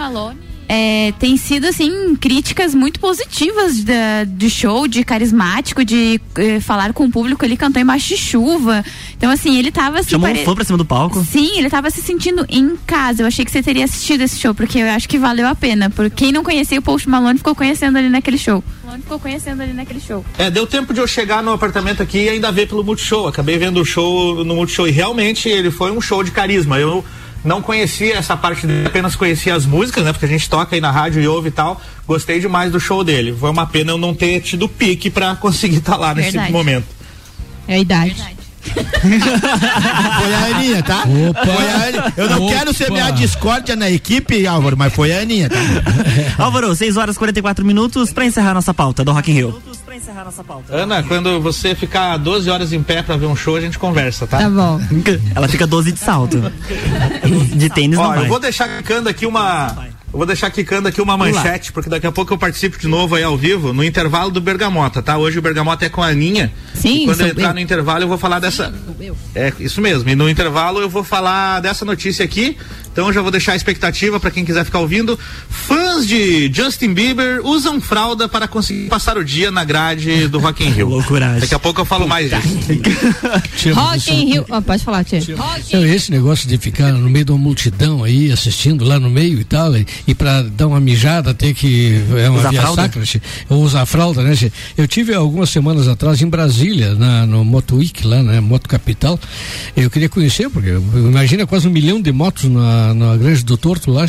é, 0.73 1.12
tem 1.18 1.37
sido 1.37 1.66
assim 1.66 2.14
críticas 2.14 2.77
muito 2.77 3.01
positivas 3.01 3.83
da, 3.83 4.23
de 4.25 4.49
show, 4.49 4.87
de 4.87 5.03
carismático, 5.03 5.85
de 5.85 6.21
eh, 6.37 6.61
falar 6.61 6.93
com 6.93 7.07
o 7.07 7.11
público. 7.11 7.45
Ele 7.45 7.57
cantou 7.57 7.83
embaixo 7.83 8.07
de 8.07 8.16
chuva. 8.16 8.85
Então 9.16 9.33
assim, 9.33 9.59
ele 9.59 9.73
tava 9.73 9.99
assim, 9.99 10.11
Chamou 10.11 10.29
um 10.29 10.33
pare- 10.33 10.45
fã 10.45 10.55
pra 10.55 10.64
cima 10.64 10.79
do 10.79 10.85
palco? 10.85 11.25
Sim, 11.25 11.59
ele 11.59 11.68
tava 11.68 11.91
se 11.91 12.01
sentindo 12.01 12.47
em 12.49 12.77
casa. 12.87 13.23
Eu 13.23 13.27
achei 13.27 13.45
que 13.45 13.51
você 13.51 13.64
teria 13.64 13.85
assistido 13.85 14.21
esse 14.21 14.39
show, 14.39 14.55
porque 14.55 14.79
eu 14.79 14.89
acho 14.91 15.09
que 15.09 15.18
valeu 15.18 15.49
a 15.49 15.57
pena. 15.57 15.91
Por 15.91 16.09
quem 16.09 16.31
não 16.31 16.45
conhecia 16.45 16.79
o 16.79 16.83
Post 16.83 17.09
Malone 17.09 17.39
ficou 17.39 17.55
conhecendo 17.57 17.99
ali 17.99 18.09
naquele 18.09 18.39
show. 18.39 18.62
Malone 18.85 19.03
ficou 19.03 19.18
conhecendo 19.18 19.62
ali 19.64 19.73
naquele 19.73 20.01
show. 20.01 20.25
É, 20.39 20.49
deu 20.49 20.68
tempo 20.68 20.95
de 20.95 21.01
eu 21.01 21.07
chegar 21.09 21.43
no 21.43 21.53
apartamento 21.53 22.01
aqui 22.01 22.18
e 22.18 22.29
ainda 22.29 22.53
ver 22.53 22.68
pelo 22.68 22.85
Multishow. 22.85 23.27
Acabei 23.27 23.59
vendo 23.59 23.81
o 23.81 23.85
show 23.85 24.45
no 24.45 24.55
Multishow 24.55 24.87
e 24.87 24.93
realmente 24.93 25.49
ele 25.49 25.73
foi 25.73 25.91
um 25.91 26.01
show 26.01 26.23
de 26.23 26.31
carisma. 26.31 26.79
Eu 26.79 27.05
não 27.45 27.62
conhecia 27.62 28.16
essa 28.16 28.36
parte 28.36 28.66
dele, 28.66 28.86
apenas 28.86 29.16
conhecia 29.16 29.55
as 29.55 29.64
músicas, 29.64 30.05
né? 30.05 30.12
Porque 30.12 30.26
a 30.26 30.28
gente 30.28 30.49
toca 30.49 30.74
aí 30.76 30.80
na 30.80 30.91
rádio 30.91 31.22
e 31.22 31.28
ouve 31.28 31.49
e 31.49 31.53
tal. 31.53 31.80
Gostei 32.07 32.41
demais 32.41 32.70
do 32.70 32.78
show 32.78 33.03
dele. 33.03 33.34
Foi 33.38 33.51
uma 33.51 33.66
pena 33.66 33.93
eu 33.93 33.99
não 33.99 34.14
ter 34.14 34.41
tido 34.41 34.68
pique 34.68 35.11
pra 35.11 35.34
conseguir 35.36 35.78
estar 35.78 35.97
lá 35.97 36.14
nesse 36.14 36.32
Verdade. 36.32 36.53
momento. 36.53 36.86
É 37.66 37.74
a 37.74 37.78
idade. 37.78 38.16
Foi 40.20 40.34
a 40.34 40.57
Aninha, 40.57 40.82
tá? 40.82 41.05
Opa. 41.30 41.47
Foi 41.47 41.70
a 41.70 41.74
Aninha. 41.88 42.12
Eu 42.16 42.30
não 42.30 42.43
Opa. 42.45 42.55
quero 42.55 42.74
semear 42.74 43.12
discórdia 43.12 43.74
na 43.74 43.91
equipe, 43.91 44.47
Álvaro, 44.47 44.76
mas 44.76 44.93
foi 44.93 45.12
a 45.12 45.20
Aninha, 45.20 45.49
tá? 45.49 45.57
Álvaro, 46.36 46.74
6 46.74 46.97
horas 46.97 47.16
e 47.16 47.18
44 47.18 47.64
minutos 47.64 48.12
pra 48.12 48.24
encerrar 48.24 48.55
nossa 48.55 48.74
pauta 48.74 49.03
do 49.05 49.12
Rock 49.12 49.30
in 49.30 49.34
Rio. 49.34 49.62
Ana, 50.70 51.03
quando 51.03 51.41
você 51.41 51.74
ficar 51.74 52.16
12 52.16 52.49
horas 52.51 52.72
em 52.72 52.82
pé 52.82 53.03
pra 53.03 53.16
ver 53.16 53.26
um 53.26 53.34
show, 53.36 53.57
a 53.57 53.61
gente 53.61 53.78
conversa, 53.78 54.26
tá? 54.26 54.38
Tá 54.38 54.49
bom. 54.51 54.80
Ela 55.34 55.49
fica 55.49 55.66
12 55.66 55.93
de 55.93 55.99
salto. 55.99 56.41
De 57.55 57.68
tênis 57.70 57.99
Ó, 57.99 58.03
não 58.03 58.09
vai. 58.11 58.24
eu 58.24 58.28
vou 58.28 58.38
deixar 58.41 58.68
quicando 58.68 59.09
aqui 59.09 59.26
uma. 59.26 59.88
Eu 60.12 60.18
vou 60.18 60.26
deixar 60.26 60.51
quicando 60.51 60.88
aqui 60.88 61.01
uma 61.01 61.16
manchete, 61.16 61.72
porque 61.72 61.88
daqui 61.88 62.05
a 62.05 62.11
pouco 62.11 62.32
eu 62.34 62.38
participo 62.38 62.76
de 62.76 62.88
novo 62.88 63.14
aí 63.14 63.22
ao 63.22 63.36
vivo, 63.36 63.72
no 63.72 63.84
intervalo 63.84 64.28
do 64.28 64.41
Bergamota, 64.41 65.01
tá? 65.01 65.16
Hoje 65.16 65.38
o 65.38 65.43
Bergamota 65.43 65.86
é 65.86 65.88
com 65.88 66.03
a 66.03 66.09
Aninha. 66.09 66.53
Sim, 66.74 67.03
E 67.03 67.05
quando 67.05 67.20
eu 67.20 67.26
entrar 67.28 67.49
eu. 67.51 67.55
no 67.55 67.61
intervalo 67.61 68.03
eu 68.03 68.09
vou 68.09 68.18
falar 68.18 68.41
dessa. 68.41 68.74
É, 69.36 69.53
isso 69.61 69.80
mesmo. 69.80 70.09
E 70.11 70.16
no 70.16 70.28
intervalo 70.28 70.80
eu 70.80 70.88
vou 70.88 71.05
falar 71.05 71.61
dessa 71.61 71.84
notícia 71.84 72.24
aqui. 72.24 72.57
Então 72.93 73.07
eu 73.07 73.12
já 73.12 73.22
vou 73.22 73.30
deixar 73.30 73.53
a 73.53 73.57
expectativa 73.57 74.18
pra 74.18 74.30
quem 74.30 74.45
quiser 74.45 74.64
ficar 74.64 74.80
ouvindo. 74.80 75.18
Fãs 75.49 76.07
de 76.07 76.51
Justin 76.53 76.93
Bieber 76.93 77.41
usam 77.45 77.80
fralda 77.80 78.28
para 78.28 78.49
conseguir 78.49 78.88
passar 78.88 79.16
o 79.16 79.24
dia 79.24 79.51
na 79.51 79.64
grade 79.64 80.26
do 80.28 80.38
Rock 80.38 80.64
in 80.64 80.70
Rio. 80.74 80.88
Loucuragem. 80.88 81.41
Daqui 81.41 81.55
a 81.55 81.59
pouco 81.59 81.80
eu 81.80 81.84
falo 81.84 82.09
mais 82.09 82.30
disso. 82.30 83.72
Rock 83.74 84.12
in 84.12 84.32
Rio. 84.32 84.47
Ó, 84.51 84.61
pode 84.61 84.82
falar, 84.84 85.05
Tia. 85.05 85.20
Então, 85.20 85.86
esse 85.86 86.11
negócio 86.11 86.49
de 86.49 86.59
ficar 86.59 86.93
no 86.93 87.09
meio 87.09 87.24
de 87.24 87.32
uma 87.32 87.38
multidão 87.38 88.03
aí, 88.03 88.32
assistindo 88.32 88.84
lá 88.84 88.99
no 88.99 89.09
meio 89.09 89.41
e 89.41 89.45
tal, 89.45 89.76
e, 89.76 89.86
e 90.07 90.14
pra 90.14 90.43
dar 90.43 90.66
uma 90.66 90.80
mijada 90.80 91.32
ter 91.32 91.55
que. 91.55 92.03
É 92.16 92.28
uma 92.28 92.41
Usar 92.41 92.51
via 92.51 92.61
fralda? 92.61 92.82
sacra, 92.82 93.03
ou 93.49 93.62
usar 93.62 93.86
fralda, 93.86 94.22
né? 94.22 94.34
che? 94.34 94.53
Eu 94.76 94.88
tive 94.88 95.14
algumas 95.14 95.51
semanas 95.51 95.86
atrás 95.88 96.20
em 96.22 96.28
Brasília, 96.28 96.95
na, 96.95 97.26
no 97.26 97.45
Moto 97.45 97.76
Week 97.76 98.07
lá, 98.07 98.22
né? 98.22 98.41
Moto 98.41 98.68
Capital. 98.68 99.18
Eu 99.76 99.91
queria 99.91 100.09
conhecer, 100.09 100.51
porque 100.51 100.70
imagina 100.70 101.47
quase 101.47 101.68
um 101.68 101.70
milhão 101.70 102.01
de 102.01 102.11
motos 102.12 102.45
na, 102.45 102.80
na 102.95 103.16
Grande 103.16 103.45
do 103.45 103.57
Torto 103.57 103.91
lá. 103.91 104.07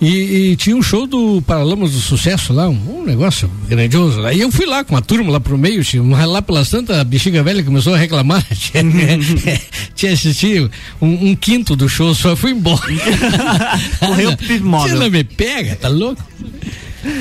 E, 0.00 0.06
e 0.06 0.56
tinha 0.56 0.76
um 0.76 0.82
show 0.82 1.06
do 1.06 1.42
Paralamas 1.42 1.92
do 1.92 2.00
Sucesso 2.00 2.52
lá, 2.52 2.68
um, 2.68 3.00
um 3.00 3.04
negócio 3.04 3.50
grandioso. 3.68 4.20
E 4.28 4.40
eu 4.40 4.50
fui 4.50 4.66
lá 4.66 4.82
com 4.82 4.96
a 4.96 5.00
turma 5.00 5.30
lá 5.30 5.40
pro 5.40 5.58
meio, 5.58 5.84
che, 5.84 5.98
lá 5.98 6.42
pela 6.42 6.64
Santa, 6.64 7.00
a 7.00 7.04
bexiga 7.04 7.42
velha 7.42 7.62
começou 7.62 7.94
a 7.94 7.98
reclamar. 7.98 8.44
che. 8.54 8.80
Tinha 9.94 10.12
assistido 10.12 10.70
um, 11.00 11.30
um 11.30 11.36
quinto 11.36 11.76
do 11.76 11.88
show, 11.88 12.14
só 12.14 12.34
fui 12.34 12.52
embora. 12.52 12.80
Correu 14.00 14.36
pro. 14.36 14.58
Você 14.60 14.94
não 14.94 15.10
me 15.10 15.24
pega, 15.24 15.76
tá 15.76 15.88
louco? 15.88 16.22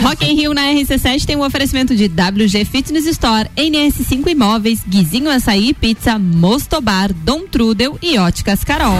Rock 0.02 0.26
in 0.26 0.36
Rio 0.36 0.54
na 0.54 0.64
RC7 0.74 1.26
tem 1.26 1.36
um 1.38 1.44
oferecimento 1.44 1.96
de 1.96 2.06
WG 2.06 2.66
Fitness 2.66 3.06
Store, 3.06 3.50
NS5 3.56 4.28
Imóveis, 4.28 4.82
Guizinho 4.86 5.30
Açaí 5.30 5.74
Pizza, 5.74 6.20
Mostobar, 6.20 7.14
Dom 7.14 7.48
Trudel 7.48 7.98
e 8.02 8.18
Óticas 8.18 8.64
Carol. 8.64 8.98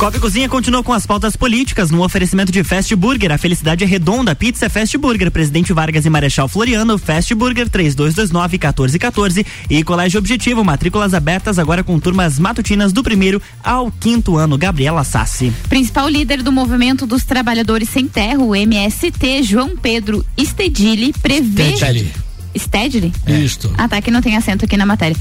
Copa 0.00 0.18
Cozinha 0.18 0.48
continua 0.48 0.82
com 0.82 0.94
as 0.94 1.04
pautas 1.04 1.36
políticas 1.36 1.90
no 1.90 2.02
oferecimento 2.02 2.50
de 2.50 2.64
Fast 2.64 2.96
Burger. 2.96 3.32
A 3.32 3.36
felicidade 3.36 3.84
é 3.84 3.86
redonda. 3.86 4.34
Pizza 4.34 4.64
é 4.64 4.68
Fast 4.70 4.96
Burger. 4.96 5.30
Presidente 5.30 5.74
Vargas 5.74 6.06
e 6.06 6.08
Marechal 6.08 6.48
Floriano. 6.48 6.96
Fast 6.96 7.34
Burger 7.34 7.68
3229-1414. 7.68 9.44
E 9.68 9.84
Colégio 9.84 10.16
Objetivo. 10.16 10.64
Matrículas 10.64 11.12
abertas 11.12 11.58
agora 11.58 11.84
com 11.84 12.00
turmas 12.00 12.38
matutinas 12.38 12.94
do 12.94 13.02
primeiro 13.02 13.42
ao 13.62 13.92
quinto 13.92 14.38
ano. 14.38 14.56
Gabriela 14.56 15.04
Sassi. 15.04 15.52
Principal 15.68 16.08
líder 16.08 16.42
do 16.42 16.50
movimento 16.50 17.06
dos 17.06 17.22
trabalhadores 17.22 17.90
sem 17.90 18.08
terra, 18.08 18.38
o 18.38 18.56
MST, 18.56 19.42
João 19.42 19.76
Pedro 19.76 20.24
Stedili, 20.38 21.12
prevê. 21.12 21.76
Stedili. 21.76 22.29
Stedley? 22.56 23.12
Isto. 23.26 23.72
Ah, 23.76 23.88
tá, 23.88 24.00
que 24.00 24.10
não 24.10 24.20
tem 24.20 24.36
acento 24.36 24.64
aqui 24.64 24.76
na 24.76 24.86
matéria. 24.86 25.16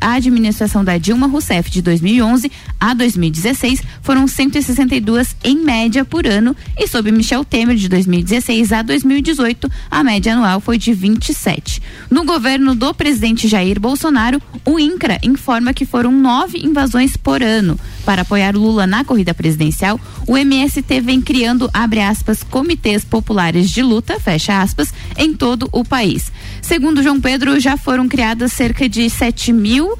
administração 0.00 0.84
da 0.84 0.98
Dilma 0.98 1.26
Rousseff 1.26 1.70
de 1.70 1.80
2011 1.80 2.50
a 2.78 2.94
2016 2.94 3.82
foram 4.02 4.26
162 4.26 5.36
em 5.44 5.56
média 5.64 6.04
por 6.04 6.26
ano 6.26 6.56
e 6.76 6.86
sob 6.88 7.10
Michel 7.12 7.44
Temer 7.44 7.76
de 7.76 7.88
2016 7.88 8.72
a 8.72 8.82
2018 8.82 9.70
a 9.90 10.02
média 10.02 10.32
anual 10.32 10.60
foi 10.60 10.78
de 10.78 10.92
27. 10.92 11.80
No 12.10 12.24
governo 12.24 12.74
do 12.74 12.92
presidente 12.92 13.48
Jair 13.48 13.78
Bolsonaro, 13.78 14.40
o 14.64 14.78
INCRA 14.78 15.18
informa 15.22 15.72
que 15.72 15.86
foram 15.86 16.10
nove 16.10 16.58
invasões 16.58 17.16
por 17.16 17.42
ano. 17.42 17.78
Para 18.04 18.22
apoiar 18.22 18.54
Lula 18.54 18.86
na 18.86 19.04
corrida 19.04 19.32
presidencial, 19.32 20.00
o 20.26 20.36
MST 20.36 21.00
vem 21.00 21.20
criando, 21.20 21.68
abre 21.72 22.00
aspas, 22.00 22.42
comitês 22.42 23.04
populares 23.04 23.70
de 23.70 23.82
luta, 23.82 24.18
fecha 24.18 24.60
aspas, 24.60 24.92
em 25.16 25.32
todo 25.32 25.68
o 25.72 25.84
país. 25.84 26.30
Segundo 26.62 27.02
João 27.02 27.20
Pedro, 27.20 27.58
já 27.60 27.76
foram 27.76 28.08
criadas 28.08 28.52
cerca 28.52 28.88
de 28.88 29.08
7 29.10 29.52
mil 29.52 29.96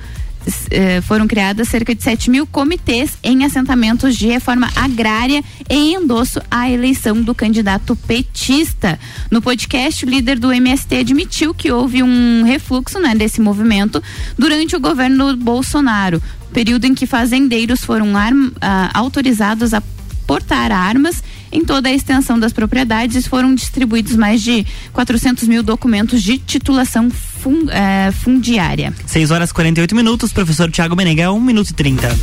eh, 0.70 1.00
foram 1.00 1.26
criadas 1.26 1.68
cerca 1.68 1.94
de 1.94 2.02
7 2.02 2.30
mil 2.30 2.46
comitês 2.46 3.16
em 3.22 3.44
assentamentos 3.44 4.16
de 4.16 4.26
reforma 4.26 4.68
agrária 4.76 5.42
em 5.70 5.94
endosso 5.94 6.40
à 6.50 6.70
eleição 6.70 7.22
do 7.22 7.34
candidato 7.34 7.96
petista. 7.96 8.98
No 9.30 9.40
podcast, 9.40 10.04
o 10.04 10.08
líder 10.08 10.38
do 10.38 10.52
MST 10.52 10.96
admitiu 10.96 11.54
que 11.54 11.72
houve 11.72 12.02
um 12.02 12.42
refluxo 12.44 12.98
né, 12.98 13.14
desse 13.14 13.40
movimento 13.40 14.02
durante 14.38 14.76
o 14.76 14.80
governo 14.80 15.34
Bolsonaro, 15.36 16.22
período 16.52 16.84
em 16.84 16.94
que 16.94 17.06
fazendeiros 17.06 17.82
foram 17.82 18.12
ah, 18.60 18.90
autorizados 18.92 19.72
a 19.72 19.80
portar 20.26 20.72
armas 20.72 21.22
em 21.52 21.64
toda 21.64 21.88
a 21.88 21.92
extensão 21.92 22.38
das 22.38 22.52
propriedades 22.52 23.26
foram 23.26 23.54
distribuídos 23.54 24.16
mais 24.16 24.42
de 24.42 24.66
400 24.92 25.46
mil 25.46 25.62
documentos 25.62 26.22
de 26.22 26.38
titulação 26.38 27.10
fun, 27.10 27.66
eh, 27.70 28.10
fundiária. 28.10 28.92
6 29.06 29.30
horas 29.30 29.52
48 29.52 29.94
minutos, 29.94 30.32
professor 30.32 30.70
Tiago 30.70 30.96
Meneghel, 30.96 31.34
1 31.34 31.40
minuto 31.40 31.70
e 31.70 31.74
30. 31.74 32.18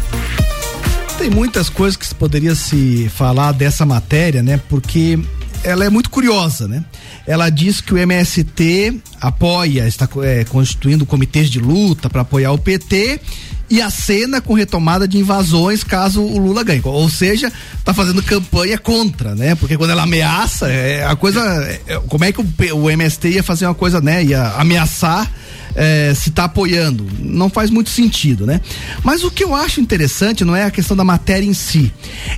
Tem 1.17 1.29
muitas 1.29 1.69
coisas 1.69 1.95
que 1.95 2.05
se 2.05 2.15
poderia 2.15 2.55
se 2.55 3.09
falar 3.15 3.51
dessa 3.51 3.85
matéria, 3.85 4.41
né? 4.41 4.59
Porque 4.67 5.19
ela 5.63 5.85
é 5.85 5.89
muito 5.89 6.09
curiosa, 6.09 6.67
né? 6.67 6.83
Ela 7.25 7.49
diz 7.49 7.81
que 7.81 7.93
o 7.93 7.97
MST 7.97 8.99
apoia, 9.19 9.87
está 9.87 10.07
é, 10.23 10.43
constituindo 10.45 11.05
comitês 11.05 11.49
de 11.49 11.59
luta 11.59 12.09
para 12.09 12.21
apoiar 12.21 12.51
o 12.51 12.57
PT 12.57 13.19
e 13.69 13.81
a 13.81 13.89
cena 13.89 14.41
com 14.41 14.53
retomada 14.53 15.07
de 15.07 15.17
invasões 15.17 15.81
caso 15.81 16.21
o 16.21 16.37
Lula 16.37 16.61
ganhe. 16.61 16.81
Ou 16.83 17.09
seja, 17.09 17.51
tá 17.85 17.93
fazendo 17.93 18.21
campanha 18.21 18.77
contra, 18.77 19.33
né? 19.33 19.55
Porque 19.55 19.77
quando 19.77 19.91
ela 19.91 20.03
ameaça, 20.03 20.69
é 20.69 21.05
a 21.05 21.15
coisa. 21.15 21.39
É, 21.87 22.01
como 22.07 22.25
é 22.25 22.33
que 22.33 22.41
o, 22.41 22.45
o, 22.75 22.89
MST 22.89 23.29
ia 23.29 23.43
fazer 23.43 23.65
uma 23.65 23.73
coisa, 23.73 24.01
né? 24.01 24.25
Ia 24.25 24.55
ameaçar 24.57 25.31
é, 25.73 26.11
se 26.13 26.31
tá 26.31 26.43
apoiando. 26.45 27.07
Não 27.19 27.49
faz 27.49 27.69
muito 27.69 27.89
sentido, 27.89 28.45
né? 28.45 28.59
Mas 29.03 29.23
o 29.23 29.31
que 29.31 29.43
eu 29.43 29.55
acho 29.55 29.79
interessante 29.79 30.43
não 30.43 30.53
é 30.53 30.65
a 30.65 30.71
questão 30.71 30.97
da 30.97 31.05
matéria 31.05 31.47
em 31.47 31.53
si, 31.53 31.93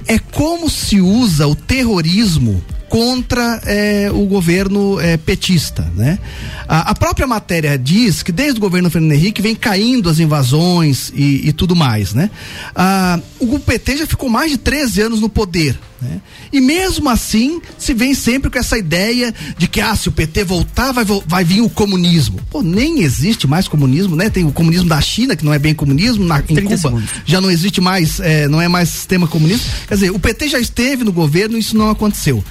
é 0.05 0.19
como 0.19 0.69
se 0.69 1.01
usa 1.01 1.47
o 1.47 1.55
terrorismo 1.55 2.63
contra 2.93 3.59
eh, 3.65 4.11
o 4.13 4.23
governo 4.27 4.99
eh, 4.99 5.17
petista, 5.17 5.91
né? 5.95 6.19
A, 6.67 6.91
a, 6.91 6.93
própria 6.93 7.25
matéria 7.25 7.75
diz 7.75 8.21
que 8.21 8.31
desde 8.31 8.59
o 8.59 8.61
governo 8.61 8.87
Fernando 8.87 9.13
Henrique 9.13 9.41
vem 9.41 9.55
caindo 9.55 10.07
as 10.07 10.19
invasões 10.19 11.11
e, 11.15 11.49
e 11.49 11.53
tudo 11.53 11.75
mais, 11.75 12.13
né? 12.13 12.29
Ah, 12.75 13.19
o 13.39 13.57
PT 13.57 13.97
já 13.97 14.05
ficou 14.05 14.29
mais 14.29 14.51
de 14.51 14.59
13 14.59 15.01
anos 15.01 15.21
no 15.21 15.27
poder, 15.27 15.75
né? 15.99 16.21
E 16.51 16.61
mesmo 16.61 17.09
assim 17.09 17.59
se 17.79 17.95
vem 17.95 18.13
sempre 18.13 18.51
com 18.51 18.59
essa 18.59 18.77
ideia 18.77 19.33
de 19.57 19.67
que 19.67 19.81
ah, 19.81 19.95
se 19.95 20.09
o 20.09 20.11
PT 20.11 20.43
voltar 20.43 20.91
vai, 20.91 21.03
vai 21.25 21.43
vir 21.43 21.61
o 21.61 21.71
comunismo. 21.71 22.39
Pô, 22.51 22.61
nem 22.61 23.01
existe 23.01 23.47
mais 23.47 23.67
comunismo, 23.67 24.15
né? 24.15 24.29
Tem 24.29 24.45
o 24.45 24.51
comunismo 24.51 24.87
da 24.87 25.01
China 25.01 25.35
que 25.35 25.43
não 25.43 25.51
é 25.51 25.57
bem 25.57 25.73
comunismo, 25.73 26.23
na, 26.23 26.43
em 26.47 26.61
Cuba 26.61 26.77
segundos. 26.77 27.09
já 27.25 27.41
não 27.41 27.49
existe 27.49 27.81
mais, 27.81 28.19
eh, 28.19 28.47
não 28.47 28.61
é 28.61 28.67
mais 28.67 28.89
sistema 28.89 29.27
comunista. 29.27 29.67
Quer 29.87 29.95
dizer, 29.95 30.11
o 30.11 30.19
PT 30.19 30.49
já 30.49 30.59
esteve 30.59 31.03
no 31.03 31.11
governo 31.11 31.57
e 31.57 31.59
isso 31.59 31.75
não 31.75 31.89
aconteceu. 31.89 32.43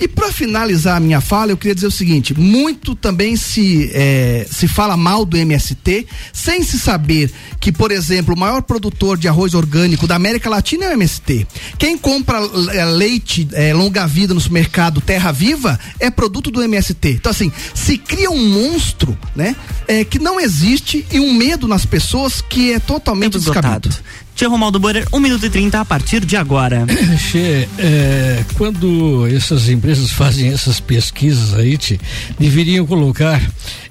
E 0.00 0.06
para 0.06 0.32
finalizar 0.32 0.96
a 0.96 1.00
minha 1.00 1.20
fala, 1.20 1.52
eu 1.52 1.56
queria 1.56 1.74
dizer 1.74 1.86
o 1.86 1.90
seguinte: 1.90 2.38
muito 2.38 2.94
também 2.94 3.36
se, 3.36 3.90
é, 3.92 4.46
se 4.50 4.68
fala 4.68 4.96
mal 4.96 5.24
do 5.24 5.36
MST, 5.36 6.06
sem 6.32 6.62
se 6.62 6.78
saber 6.78 7.30
que, 7.60 7.72
por 7.72 7.90
exemplo, 7.90 8.34
o 8.34 8.38
maior 8.38 8.62
produtor 8.62 9.16
de 9.16 9.28
arroz 9.28 9.54
orgânico 9.54 10.06
da 10.06 10.16
América 10.16 10.48
Latina 10.50 10.86
é 10.86 10.88
o 10.88 10.92
MST. 10.92 11.46
Quem 11.78 11.96
compra 11.96 12.38
é, 12.72 12.84
leite 12.84 13.48
é, 13.52 13.72
longa-vida 13.72 14.34
no 14.34 14.40
supermercado 14.40 15.00
Terra 15.00 15.32
Viva 15.32 15.78
é 15.98 16.10
produto 16.10 16.50
do 16.50 16.62
MST. 16.62 17.10
Então, 17.10 17.30
assim, 17.30 17.52
se 17.74 17.98
cria 17.98 18.30
um 18.30 18.48
monstro, 18.48 19.16
né? 19.34 19.56
É, 19.86 20.04
que 20.04 20.18
não 20.18 20.38
existe 20.38 21.06
e 21.10 21.18
um 21.18 21.32
medo 21.32 21.66
nas 21.66 21.86
pessoas 21.86 22.40
que 22.40 22.72
é 22.72 22.78
totalmente 22.78 23.38
descabido. 23.38 23.88
Tia 24.38 24.48
Romaldo 24.48 24.78
Borer, 24.78 25.04
1 25.12 25.16
um 25.16 25.20
minuto 25.20 25.44
e 25.44 25.50
30 25.50 25.80
a 25.80 25.84
partir 25.84 26.24
de 26.24 26.36
agora. 26.36 26.86
Che, 27.18 27.68
é, 27.76 28.44
quando 28.54 29.26
essas 29.26 29.68
empresas 29.68 30.12
fazem 30.12 30.52
essas 30.52 30.78
pesquisas 30.78 31.54
aí, 31.54 31.76
te, 31.76 32.00
deveriam 32.38 32.86
colocar 32.86 33.42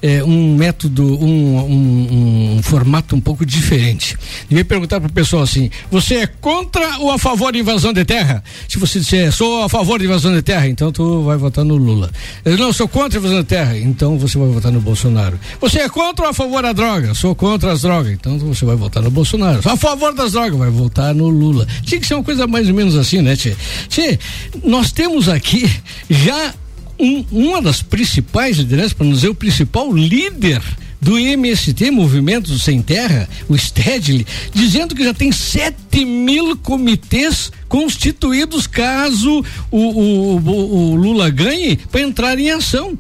é, 0.02 0.24
um 0.24 0.56
método, 0.56 1.04
um, 1.04 1.58
um, 1.60 2.56
um, 2.58 2.64
formato 2.64 3.16
um 3.16 3.22
pouco 3.22 3.46
diferente. 3.46 4.18
Devia 4.48 4.66
perguntar 4.66 5.00
pro 5.00 5.12
pessoal 5.12 5.44
assim: 5.44 5.70
você 5.92 6.16
é 6.16 6.28
contra 6.28 7.00
ou 7.00 7.12
a 7.12 7.18
favor 7.18 7.52
de 7.52 7.60
invasão 7.60 7.94
de 7.94 8.06
terra? 8.06 8.44
Se 8.68 8.78
você 8.78 9.00
disser 9.00 9.32
sou 9.32 9.64
a 9.64 9.70
favor 9.70 10.00
de 10.00 10.06
invasão 10.06 10.34
de 10.34 10.42
terra, 10.42 10.68
então 10.68 10.92
tu 10.92 11.24
vai 11.24 11.38
votar 11.38 11.66
no 11.66 11.76
Lula. 11.76 12.12
Eu 12.46 12.58
não 12.58 12.72
sou 12.72 12.88
contra 12.88 13.18
a 13.18 13.20
invasão 13.20 13.42
de 13.42 13.48
terra, 13.48 13.78
então 13.78 14.18
você 14.18 14.38
vai 14.38 14.48
votar 14.48 14.72
no 14.72 14.82
Bolsonaro. 14.82 15.40
Você 15.60 15.80
é 15.80 15.90
contra 15.90 16.26
ou 16.26 16.32
a 16.32 16.34
favor 16.34 16.62
da 16.62 16.74
droga? 16.74 17.14
Sou 17.14 17.36
contra 17.36 17.72
as 17.72 17.82
drogas, 17.82 18.12
então 18.12 18.38
você 18.40 18.66
vai 18.66 18.76
votar 18.76 19.02
no 19.02 19.12
Bolsonaro. 19.12 19.62
Sou 19.62 19.72
a 19.72 19.78
favor 19.78 20.14
das 20.14 20.34
drogas, 20.34 20.58
vai 20.58 20.70
votar 20.70 21.14
no 21.14 21.28
Lula. 21.28 21.68
Tinha 21.84 22.00
que 22.00 22.08
ser 22.08 22.16
uma 22.16 22.24
coisa 22.24 22.48
mais 22.48 22.68
ou 22.68 22.74
menos 22.74 22.96
assim, 22.96 23.22
né, 23.22 23.36
Tchê? 23.36 23.56
Tchê, 23.90 24.20
nós 24.64 24.92
temos 24.92 25.30
aqui 25.30 25.70
já 26.10 26.54
um, 27.00 27.24
uma 27.32 27.62
das 27.62 27.82
principais 27.82 28.58
lideranças, 28.58 28.94
para 28.94 29.06
não 29.06 29.14
dizer 29.14 29.30
o 29.30 29.36
principal 29.36 29.94
líder 29.94 30.62
do 31.00 31.18
MST, 31.18 31.92
Movimento 31.92 32.58
Sem 32.58 32.82
Terra, 32.82 33.30
o 33.48 33.58
Stedley, 33.58 34.26
dizendo 34.54 34.96
que 34.96 35.04
já 35.04 35.14
tem 35.14 35.32
7 35.32 36.04
mil 36.04 36.58
comitês 36.58 37.52
constituídos 37.68 38.66
caso 38.66 39.44
o, 39.70 39.78
o, 39.78 40.38
o, 40.38 40.92
o 40.92 40.96
Lula 40.96 41.30
ganhe 41.30 41.78
para 41.92 42.02
entrar 42.02 42.40
em 42.40 42.50
ação. 42.50 42.98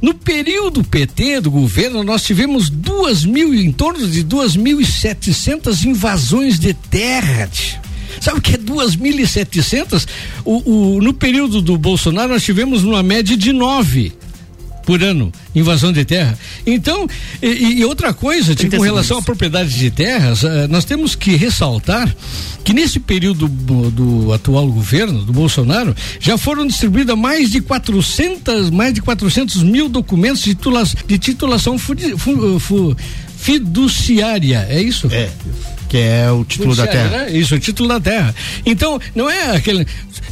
No 0.00 0.14
período 0.14 0.84
PT 0.84 1.40
do 1.40 1.50
governo, 1.50 2.04
nós 2.04 2.22
tivemos 2.22 2.70
duas 2.70 3.24
mil, 3.24 3.52
em 3.52 3.72
torno 3.72 4.06
de 4.06 4.22
duas 4.22 4.54
mil 4.54 4.80
e 4.80 4.86
setecentas 4.86 5.84
invasões 5.84 6.58
de 6.58 6.72
terra. 6.72 7.50
Sabe 8.20 8.38
o 8.38 8.42
que 8.42 8.54
é 8.54 8.58
2.700? 8.58 10.06
O, 10.44 10.96
o, 10.96 11.02
no 11.02 11.12
período 11.12 11.60
do 11.60 11.76
Bolsonaro, 11.76 12.32
nós 12.32 12.42
tivemos 12.42 12.84
uma 12.84 13.02
média 13.02 13.36
de 13.36 13.52
nove 13.52 14.12
por 14.88 15.02
ano, 15.02 15.30
invasão 15.54 15.92
de 15.92 16.02
terra. 16.02 16.38
Então, 16.66 17.06
e, 17.42 17.80
e 17.80 17.84
outra 17.84 18.14
coisa, 18.14 18.54
tipo, 18.54 18.74
com 18.74 18.82
relação 18.82 19.18
à 19.18 19.22
propriedade 19.22 19.68
de 19.68 19.90
terras, 19.90 20.42
uh, 20.42 20.66
nós 20.70 20.86
temos 20.86 21.14
que 21.14 21.36
ressaltar 21.36 22.16
que 22.64 22.72
nesse 22.72 22.98
período 22.98 23.48
do, 23.48 23.90
do, 23.90 24.32
atual 24.32 24.66
governo, 24.68 25.22
do 25.22 25.32
Bolsonaro, 25.32 25.94
já 26.18 26.38
foram 26.38 26.66
distribuídas 26.66 27.18
mais 27.18 27.50
de 27.50 27.60
400, 27.60 28.70
mais 28.70 28.94
de 28.94 29.02
400 29.02 29.62
mil 29.62 29.90
documentos 29.90 30.40
de, 30.40 30.54
titula, 30.54 30.82
de 31.06 31.18
titulação 31.18 31.78
fudi, 31.78 32.16
fu, 32.16 32.58
fu, 32.58 32.96
fiduciária, 33.36 34.66
é 34.70 34.80
isso? 34.80 35.06
É 35.12 35.28
que 35.88 35.96
é 35.96 36.30
o 36.30 36.44
título 36.44 36.76
da 36.76 36.86
terra. 36.86 37.08
Né? 37.08 37.32
Isso, 37.32 37.54
o 37.54 37.58
título 37.58 37.88
da 37.88 38.00
terra. 38.00 38.34
Então, 38.64 39.00
não 39.14 39.28
é 39.28 39.56
aquele. 39.56 39.86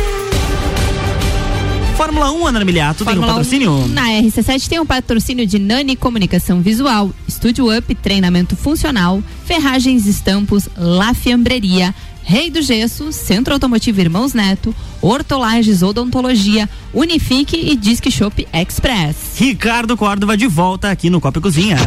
Fórmula 1.95 2.31
1, 2.31 2.47
Ana 2.47 2.65
Miliato, 2.65 3.05
tem 3.05 3.17
um 3.17 3.21
patrocínio? 3.21 3.71
1, 3.71 3.87
na 3.89 4.07
RC7 4.07 4.67
tem 4.67 4.79
um 4.79 4.85
patrocínio 4.85 5.45
de 5.45 5.59
Nani 5.59 5.95
Comunicação 5.95 6.59
Visual, 6.59 7.11
Estúdio 7.27 7.75
Up, 7.75 7.93
treinamento 7.95 8.55
funcional, 8.55 9.21
Ferragens 9.45 10.07
Estampos, 10.07 10.67
La 10.75 11.13
Fiambreria, 11.13 11.93
Rei 12.23 12.49
do 12.49 12.61
Gesso, 12.61 13.11
Centro 13.11 13.53
Automotivo 13.53 13.99
Irmãos 13.99 14.33
Neto, 14.33 14.73
Hortolagens 15.01 15.83
Odontologia, 15.83 16.69
Unifique 16.93 17.57
e 17.57 17.75
Disque 17.75 18.09
Shop 18.09 18.47
Express. 18.53 19.37
Ricardo 19.37 19.97
Córdova 19.97 20.37
de 20.37 20.47
volta 20.47 20.89
aqui 20.89 21.09
no 21.09 21.19
Copa 21.19 21.41
Cozinha. 21.41 21.77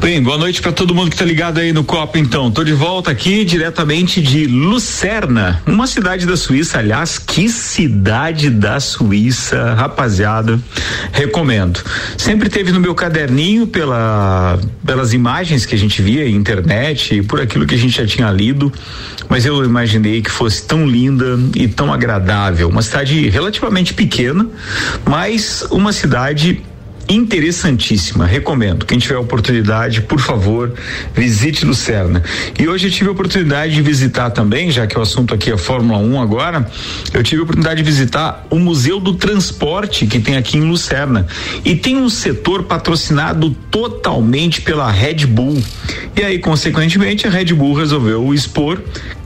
Bem, 0.00 0.20
boa 0.22 0.36
noite 0.36 0.60
para 0.60 0.72
todo 0.72 0.94
mundo 0.94 1.10
que 1.10 1.16
tá 1.16 1.24
ligado 1.24 1.58
aí 1.58 1.72
no 1.72 1.84
Copa, 1.84 2.18
então. 2.18 2.50
Tô 2.50 2.64
de 2.64 2.72
volta 2.72 3.10
aqui 3.10 3.44
diretamente 3.44 4.20
de 4.20 4.46
Lucerna, 4.46 5.62
uma 5.66 5.86
cidade 5.86 6.26
da 6.26 6.36
Suíça. 6.36 6.78
Aliás, 6.78 7.18
que 7.18 7.48
cidade 7.48 8.50
da 8.50 8.80
Suíça, 8.80 9.74
rapaziada. 9.74 10.60
Recomendo. 11.12 11.80
Sempre 12.18 12.48
teve 12.48 12.72
no 12.72 12.80
meu 12.80 12.94
caderninho 12.94 13.66
pela, 13.66 14.58
pelas 14.84 15.12
imagens 15.12 15.64
que 15.64 15.74
a 15.74 15.78
gente 15.78 16.02
via 16.02 16.28
em 16.28 16.34
internet 16.34 17.18
e 17.18 17.22
por 17.22 17.40
aquilo 17.40 17.66
que 17.66 17.74
a 17.74 17.78
gente 17.78 17.96
já 17.96 18.06
tinha 18.06 18.30
lido, 18.30 18.72
mas 19.28 19.46
eu 19.46 19.64
imaginei 19.64 20.20
que 20.20 20.30
fosse 20.30 20.66
tão 20.66 20.86
linda 20.86 21.38
e 21.54 21.68
tão 21.68 21.92
agradável. 21.92 22.68
Uma 22.68 22.82
cidade 22.82 23.28
relativamente 23.28 23.94
pequena, 23.94 24.48
mas 25.06 25.64
uma 25.70 25.92
cidade 25.92 26.60
interessantíssima, 27.08 28.26
recomendo. 28.26 28.86
Quem 28.86 28.98
tiver 28.98 29.16
oportunidade, 29.16 30.02
por 30.02 30.20
favor, 30.20 30.72
visite 31.14 31.64
Lucerna. 31.64 32.22
E 32.58 32.68
hoje 32.68 32.88
eu 32.88 32.90
tive 32.90 33.08
a 33.08 33.12
oportunidade 33.12 33.74
de 33.74 33.82
visitar 33.82 34.30
também, 34.30 34.70
já 34.70 34.86
que 34.86 34.98
o 34.98 35.02
assunto 35.02 35.34
aqui 35.34 35.50
é 35.50 35.56
Fórmula 35.56 35.98
1 35.98 36.20
agora, 36.20 36.70
eu 37.12 37.22
tive 37.22 37.40
a 37.40 37.44
oportunidade 37.44 37.82
de 37.82 37.90
visitar 37.90 38.46
o 38.50 38.58
Museu 38.58 38.98
do 38.98 39.14
Transporte 39.14 40.06
que 40.06 40.20
tem 40.20 40.36
aqui 40.36 40.56
em 40.58 40.62
Lucerna. 40.62 41.26
E 41.64 41.76
tem 41.76 41.96
um 41.96 42.08
setor 42.08 42.64
patrocinado 42.64 43.50
totalmente 43.70 44.60
pela 44.60 44.90
Red 44.90 45.26
Bull. 45.26 45.62
E 46.16 46.22
aí, 46.22 46.38
consequentemente, 46.38 47.26
a 47.26 47.30
Red 47.30 47.54
Bull 47.54 47.74
resolveu 47.74 48.32
expor 48.32 48.80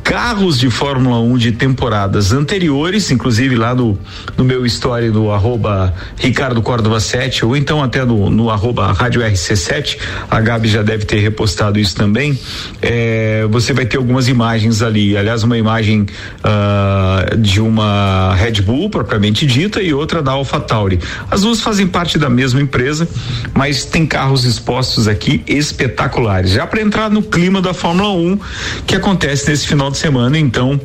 carros 0.07 0.57
de 0.57 0.71
Fórmula 0.71 1.19
1 1.19 1.37
de 1.37 1.51
temporadas 1.51 2.33
anteriores, 2.33 3.11
inclusive 3.11 3.57
lá 3.57 3.75
no, 3.75 3.99
no 4.37 4.45
meu 4.45 4.65
story 4.65 5.11
do 5.11 5.33
arroba 5.33 5.93
Ricardo 6.17 6.63
Córdova 6.63 7.01
7, 7.01 7.45
ou 7.45 7.57
então 7.57 7.83
até 7.83 8.05
no, 8.05 8.31
no 8.31 8.49
arroba 8.49 8.93
Rádio 8.93 9.21
RC7, 9.21 9.99
a 10.31 10.41
Gabi 10.41 10.69
já 10.69 10.81
deve 10.85 11.05
ter 11.05 11.19
repostado 11.19 11.77
isso 11.77 11.97
também. 11.97 12.39
É, 12.81 13.49
você 13.51 13.73
vai 13.73 13.85
ter 13.85 13.97
algumas 13.97 14.29
imagens 14.29 14.81
ali. 14.81 15.17
Aliás, 15.17 15.43
uma 15.43 15.59
imagem 15.59 16.03
uh, 16.03 17.37
de 17.37 17.61
uma 17.61 18.33
Red 18.37 18.63
Bull 18.63 18.89
propriamente 18.89 19.45
dita 19.45 19.83
e 19.83 19.93
outra 19.93 20.23
da 20.23 20.31
AlphaTauri. 20.31 21.01
As 21.29 21.41
duas 21.41 21.61
fazem 21.61 21.89
parte 21.89 22.17
da 22.17 22.31
mesma 22.31 22.61
empresa, 22.61 23.09
mas 23.53 23.85
tem 23.85 24.07
carros 24.07 24.45
expostos 24.45 25.09
aqui 25.09 25.43
espetaculares. 25.49 26.53
Já 26.53 26.65
para 26.65 26.81
entrar 26.81 27.11
no 27.11 27.23
clima 27.23 27.61
da 27.61 27.75
Fórmula 27.75 28.11
1 28.11 28.39
que 28.87 28.95
acontece 28.95 29.51
nesse 29.51 29.67
final 29.67 29.91
de 29.91 29.96
de 29.97 30.01
semana, 30.01 30.39
então 30.39 30.79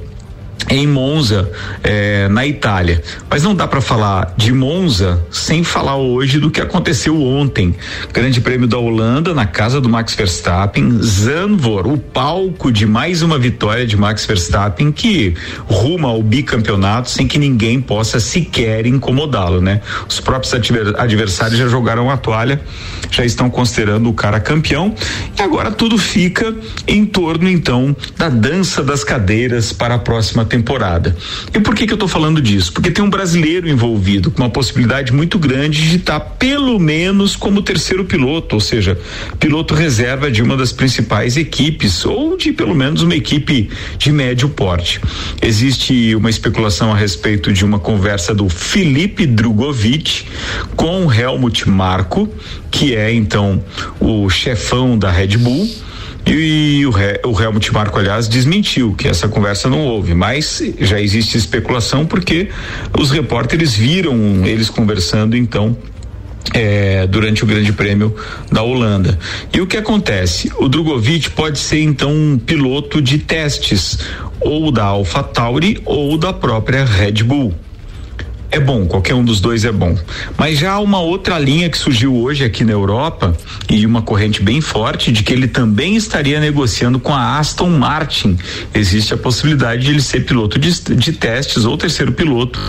em 0.70 0.88
Monza, 0.88 1.52
eh, 1.84 2.28
na 2.30 2.46
Itália. 2.46 3.02
Mas 3.30 3.44
não 3.44 3.56
dá 3.56 3.68
para 3.68 3.82
falar 3.82 4.34
de 4.38 4.54
Monza 4.54 5.26
sem 5.30 5.64
falar 5.64 5.98
hoje 5.98 6.40
do 6.40 6.50
que 6.50 6.62
aconteceu 6.62 7.22
ontem. 7.22 7.76
Grande 8.14 8.42
Prêmio 8.42 8.68
da 8.68 8.78
Holanda 8.78 9.34
na 9.34 9.46
casa 9.46 9.82
do 9.82 9.90
Max 9.90 10.16
Verstappen, 10.16 11.02
Zandvoort, 11.02 11.90
o 11.90 11.98
palco 11.98 12.72
de 12.72 12.86
mais 12.86 13.22
uma 13.22 13.38
vitória 13.38 13.86
de 13.86 13.98
Max 13.98 14.26
Verstappen 14.26 14.92
que 14.92 15.36
ruma 15.66 16.10
ao 16.10 16.22
bicampeonato 16.22 17.10
sem 17.10 17.28
que 17.28 17.38
ninguém 17.38 17.82
possa 17.82 18.20
sequer 18.20 18.86
incomodá-lo, 18.86 19.62
né? 19.62 19.82
Os 20.08 20.20
próprios 20.20 20.54
adversários 20.98 21.58
já 21.58 21.68
jogaram 21.68 22.10
a 22.10 22.18
toalha, 22.18 22.62
já 23.10 23.26
estão 23.26 23.50
considerando 23.50 24.10
o 24.10 24.14
cara 24.14 24.40
campeão 24.40 24.94
e 25.38 25.42
agora 25.42 25.72
tudo 25.72 25.98
fica 25.98 26.54
em 26.88 27.06
torno 27.06 27.50
então 27.50 27.96
da 28.18 28.30
dança 28.30 28.84
das 28.84 29.04
cadeiras 29.04 29.74
para 29.74 29.96
a 29.96 30.00
próxima 30.00 30.46
temporada. 30.52 31.16
E 31.56 31.60
por 31.62 31.74
que 31.74 31.88
que 31.88 31.94
eu 31.94 31.96
estou 31.96 32.10
falando 32.10 32.42
disso? 32.42 32.74
Porque 32.74 32.92
tem 32.92 33.04
um 33.04 33.10
brasileiro 33.10 33.70
envolvido 33.70 34.30
com 34.30 34.42
uma 34.42 34.50
possibilidade 34.50 35.14
muito 35.14 35.40
grande 35.40 35.90
de 35.90 35.96
estar 35.96 36.20
tá 36.20 36.26
pelo 36.26 36.78
menos 36.78 37.38
como 37.38 37.62
terceiro 37.62 38.04
piloto, 38.04 38.56
ou 38.56 38.60
seja, 38.60 39.00
piloto 39.40 39.74
reserva 39.74 40.30
de 40.30 40.42
uma 40.42 40.58
das 40.58 40.74
principais 40.74 41.38
equipes 41.38 42.06
ou 42.06 42.36
de 42.36 42.52
pelo 42.52 42.76
menos 42.76 43.02
uma 43.02 43.16
equipe 43.16 43.70
de 43.98 44.12
médio 44.12 44.50
porte. 44.50 45.00
Existe 45.42 46.14
uma 46.16 46.30
especulação 46.30 46.92
a 46.92 46.96
respeito 46.96 47.54
de 47.54 47.64
uma 47.64 47.80
conversa 47.80 48.36
do 48.36 48.50
Felipe 48.50 49.26
Drogovic 49.26 50.26
com 50.76 51.12
Helmut 51.12 51.70
Marko, 51.70 52.30
que 52.70 52.94
é 52.94 53.14
então 53.14 53.64
o 54.00 54.30
chefão 54.30 54.98
da 54.98 55.10
Red 55.10 55.38
Bull 55.38 55.70
e 56.26 56.86
o, 56.86 56.92
o 57.30 57.42
Helmut 57.42 57.74
Marko, 57.74 58.00
aliás, 58.00 58.28
desmentiu 58.28 58.94
que 58.94 59.08
essa 59.08 59.28
conversa 59.28 59.70
não 59.70 59.80
houve, 59.80 60.14
mas 60.14 60.62
já 60.80 61.02
existe 61.02 61.38
especulação 61.38 62.06
porque 62.06 62.50
os 62.98 63.12
repórteres 63.12 63.76
viram 63.76 64.46
eles 64.46 64.70
conversando, 64.70 65.36
então, 65.36 65.76
é, 66.54 67.08
durante 67.08 67.44
o 67.44 67.48
Grande 67.48 67.74
Prêmio 67.74 68.16
da 68.52 68.62
Holanda. 68.62 69.18
E 69.54 69.62
o 69.62 69.68
que 69.68 69.78
acontece? 69.78 70.52
O 70.58 70.68
Drogovic 70.68 71.32
pode 71.32 71.60
ser 71.60 71.82
então 71.82 72.12
um 72.14 72.38
piloto 72.38 73.02
de 73.02 73.18
testes 73.18 74.00
ou 74.40 74.72
da 74.72 74.86
AlphaTauri 74.86 75.82
ou 75.86 76.18
da 76.18 76.34
própria 76.34 76.84
Red 76.84 77.24
Bull. 77.24 77.54
É 78.52 78.60
bom, 78.60 78.86
qualquer 78.86 79.16
um 79.16 79.24
dos 79.24 79.40
dois 79.40 79.64
é 79.64 79.72
bom. 79.72 79.98
Mas 80.38 80.60
já 80.60 80.74
há 80.74 80.80
uma 80.80 81.00
outra 81.00 81.40
linha 81.40 81.70
que 81.70 81.78
surgiu 81.78 82.14
hoje 82.14 82.44
aqui 82.44 82.66
na 82.66 82.74
Europa 82.74 83.34
e 83.70 83.86
uma 83.86 84.02
corrente 84.02 84.44
bem 84.44 84.60
forte 84.60 85.10
de 85.10 85.24
que 85.24 85.32
ele 85.32 85.48
também 85.48 85.96
estaria 85.96 86.38
negociando 86.38 87.00
com 87.00 87.14
a 87.14 87.40
Aston 87.40 87.70
Martin. 87.70 88.38
Existe 88.74 89.14
a 89.14 89.18
possibilidade 89.18 89.84
de 89.84 89.92
ele 89.92 90.02
ser 90.02 90.26
piloto 90.26 90.60
de, 90.60 90.70
de 90.96 91.14
testes 91.14 91.64
ou 91.64 91.78
terceiro 91.78 92.12
piloto 92.12 92.60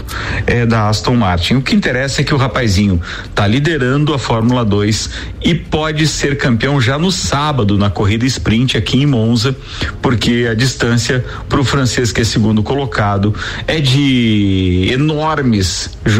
é, 0.46 0.64
da 0.64 0.88
Aston 0.88 1.16
Martin. 1.16 1.54
O 1.54 1.62
que 1.62 1.74
interessa 1.74 2.20
é 2.20 2.24
que 2.24 2.32
o 2.32 2.36
rapazinho 2.36 3.00
está 3.24 3.44
liderando 3.44 4.14
a 4.14 4.18
Fórmula 4.20 4.64
2 4.64 5.10
e 5.42 5.52
pode 5.52 6.06
ser 6.06 6.38
campeão 6.38 6.80
já 6.80 6.96
no 6.96 7.10
sábado 7.10 7.76
na 7.76 7.90
corrida 7.90 8.24
sprint 8.24 8.76
aqui 8.76 8.98
em 8.98 9.06
Monza, 9.06 9.56
porque 10.00 10.46
a 10.48 10.54
distância 10.54 11.24
para 11.48 11.60
o 11.60 11.64
francês 11.64 12.12
que 12.12 12.20
é 12.20 12.24
segundo 12.24 12.62
colocado 12.62 13.34
é 13.66 13.80
de 13.80 14.88
enormes 14.92 15.71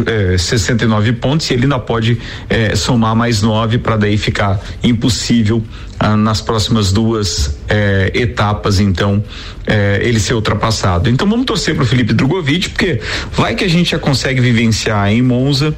eh, 0.05 0.37
69 0.37 1.13
pontos 1.13 1.49
e 1.49 1.53
ele 1.53 1.63
ainda 1.63 1.79
pode 1.79 2.19
eh, 2.49 2.75
somar 2.75 3.15
mais 3.15 3.41
nove 3.41 3.77
para 3.77 3.97
daí 3.97 4.17
ficar 4.17 4.59
impossível 4.83 5.63
ah, 6.03 6.17
nas 6.17 6.41
próximas 6.41 6.91
duas 6.91 7.57
eh, 7.69 8.11
etapas, 8.13 8.81
então, 8.81 9.23
eh, 9.65 10.01
ele 10.03 10.19
ser 10.19 10.33
ultrapassado. 10.33 11.09
Então 11.09 11.25
vamos 11.25 11.45
torcer 11.45 11.73
para 11.75 11.85
o 11.85 11.87
Felipe 11.87 12.13
Drogovic, 12.13 12.71
porque 12.71 12.99
vai 13.31 13.55
que 13.55 13.63
a 13.63 13.69
gente 13.69 13.91
já 13.91 13.99
consegue 13.99 14.41
vivenciar 14.41 15.09
em 15.09 15.21
Monza 15.21 15.73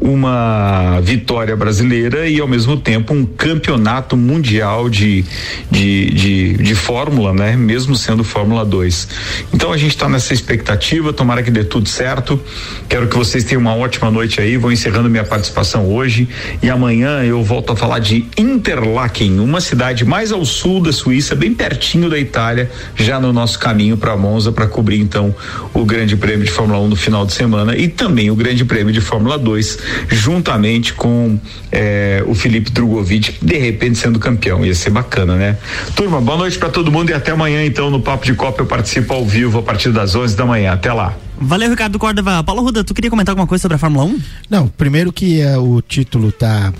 uma 0.00 0.98
vitória 1.00 1.54
brasileira 1.54 2.26
e 2.26 2.40
ao 2.40 2.48
mesmo 2.48 2.76
tempo 2.76 3.12
um 3.12 3.24
campeonato 3.24 4.16
mundial 4.16 4.88
de, 4.88 5.24
de, 5.70 6.10
de, 6.10 6.52
de 6.54 6.74
Fórmula, 6.74 7.34
né? 7.34 7.56
Mesmo 7.56 7.94
sendo 7.94 8.24
Fórmula 8.24 8.64
2. 8.64 9.08
Então 9.52 9.72
a 9.72 9.76
gente 9.76 9.90
está 9.90 10.08
nessa 10.08 10.32
expectativa, 10.32 11.12
tomara 11.12 11.42
que 11.42 11.50
dê 11.50 11.64
tudo 11.64 11.88
certo. 11.88 12.40
Quero 12.88 13.08
que 13.08 13.16
vocês 13.16 13.44
tenham 13.44 13.60
uma 13.60 13.74
ótima 13.74 14.10
noite 14.10 14.40
aí. 14.40 14.56
Vou 14.56 14.72
encerrando 14.72 15.10
minha 15.10 15.24
participação 15.24 15.86
hoje 15.86 16.28
e 16.62 16.70
amanhã 16.70 17.22
eu 17.22 17.42
volto 17.42 17.72
a 17.72 17.76
falar 17.76 17.98
de 17.98 18.26
Interlaken, 18.36 19.38
uma 19.40 19.60
cidade 19.70 20.04
mais 20.04 20.32
ao 20.32 20.44
sul 20.44 20.82
da 20.82 20.92
Suíça, 20.92 21.36
bem 21.36 21.54
pertinho 21.54 22.10
da 22.10 22.18
Itália, 22.18 22.68
já 22.96 23.20
no 23.20 23.32
nosso 23.32 23.56
caminho 23.56 23.96
para 23.96 24.16
Monza 24.16 24.50
para 24.50 24.66
cobrir 24.66 24.98
então 24.98 25.32
o 25.72 25.84
Grande 25.84 26.16
Prêmio 26.16 26.44
de 26.44 26.50
Fórmula 26.50 26.80
1 26.80 26.88
no 26.88 26.96
final 26.96 27.24
de 27.24 27.32
semana 27.32 27.76
e 27.76 27.86
também 27.86 28.32
o 28.32 28.34
Grande 28.34 28.64
Prêmio 28.64 28.92
de 28.92 29.00
Fórmula 29.00 29.38
2 29.38 29.78
juntamente 30.08 30.92
com 30.92 31.38
eh, 31.70 32.24
o 32.26 32.34
Felipe 32.34 32.70
Drogovic, 32.72 33.36
de 33.40 33.58
repente 33.58 33.96
sendo 33.96 34.18
campeão. 34.18 34.64
Ia 34.64 34.74
ser 34.74 34.90
bacana, 34.90 35.36
né? 35.36 35.56
Turma, 35.94 36.20
boa 36.20 36.36
noite 36.36 36.58
para 36.58 36.68
todo 36.68 36.90
mundo 36.90 37.10
e 37.10 37.14
até 37.14 37.30
amanhã, 37.30 37.64
então, 37.64 37.90
no 37.90 38.00
Papo 38.00 38.26
de 38.26 38.34
Copa. 38.34 38.62
Eu 38.62 38.66
participo 38.66 39.14
ao 39.14 39.24
vivo 39.24 39.60
a 39.60 39.62
partir 39.62 39.90
das 39.92 40.16
11 40.16 40.36
da 40.36 40.44
manhã. 40.44 40.72
Até 40.72 40.92
lá. 40.92 41.14
Valeu, 41.38 41.70
Ricardo 41.70 41.96
Córdova. 41.96 42.42
Paulo 42.42 42.62
Ruda, 42.62 42.82
tu 42.82 42.92
queria 42.92 43.08
comentar 43.08 43.32
alguma 43.32 43.46
coisa 43.46 43.62
sobre 43.62 43.76
a 43.76 43.78
Fórmula 43.78 44.04
1? 44.04 44.20
Não, 44.50 44.66
primeiro 44.66 45.12
que 45.12 45.40
eh, 45.40 45.56
o 45.56 45.80
título 45.80 46.32
tá 46.32 46.72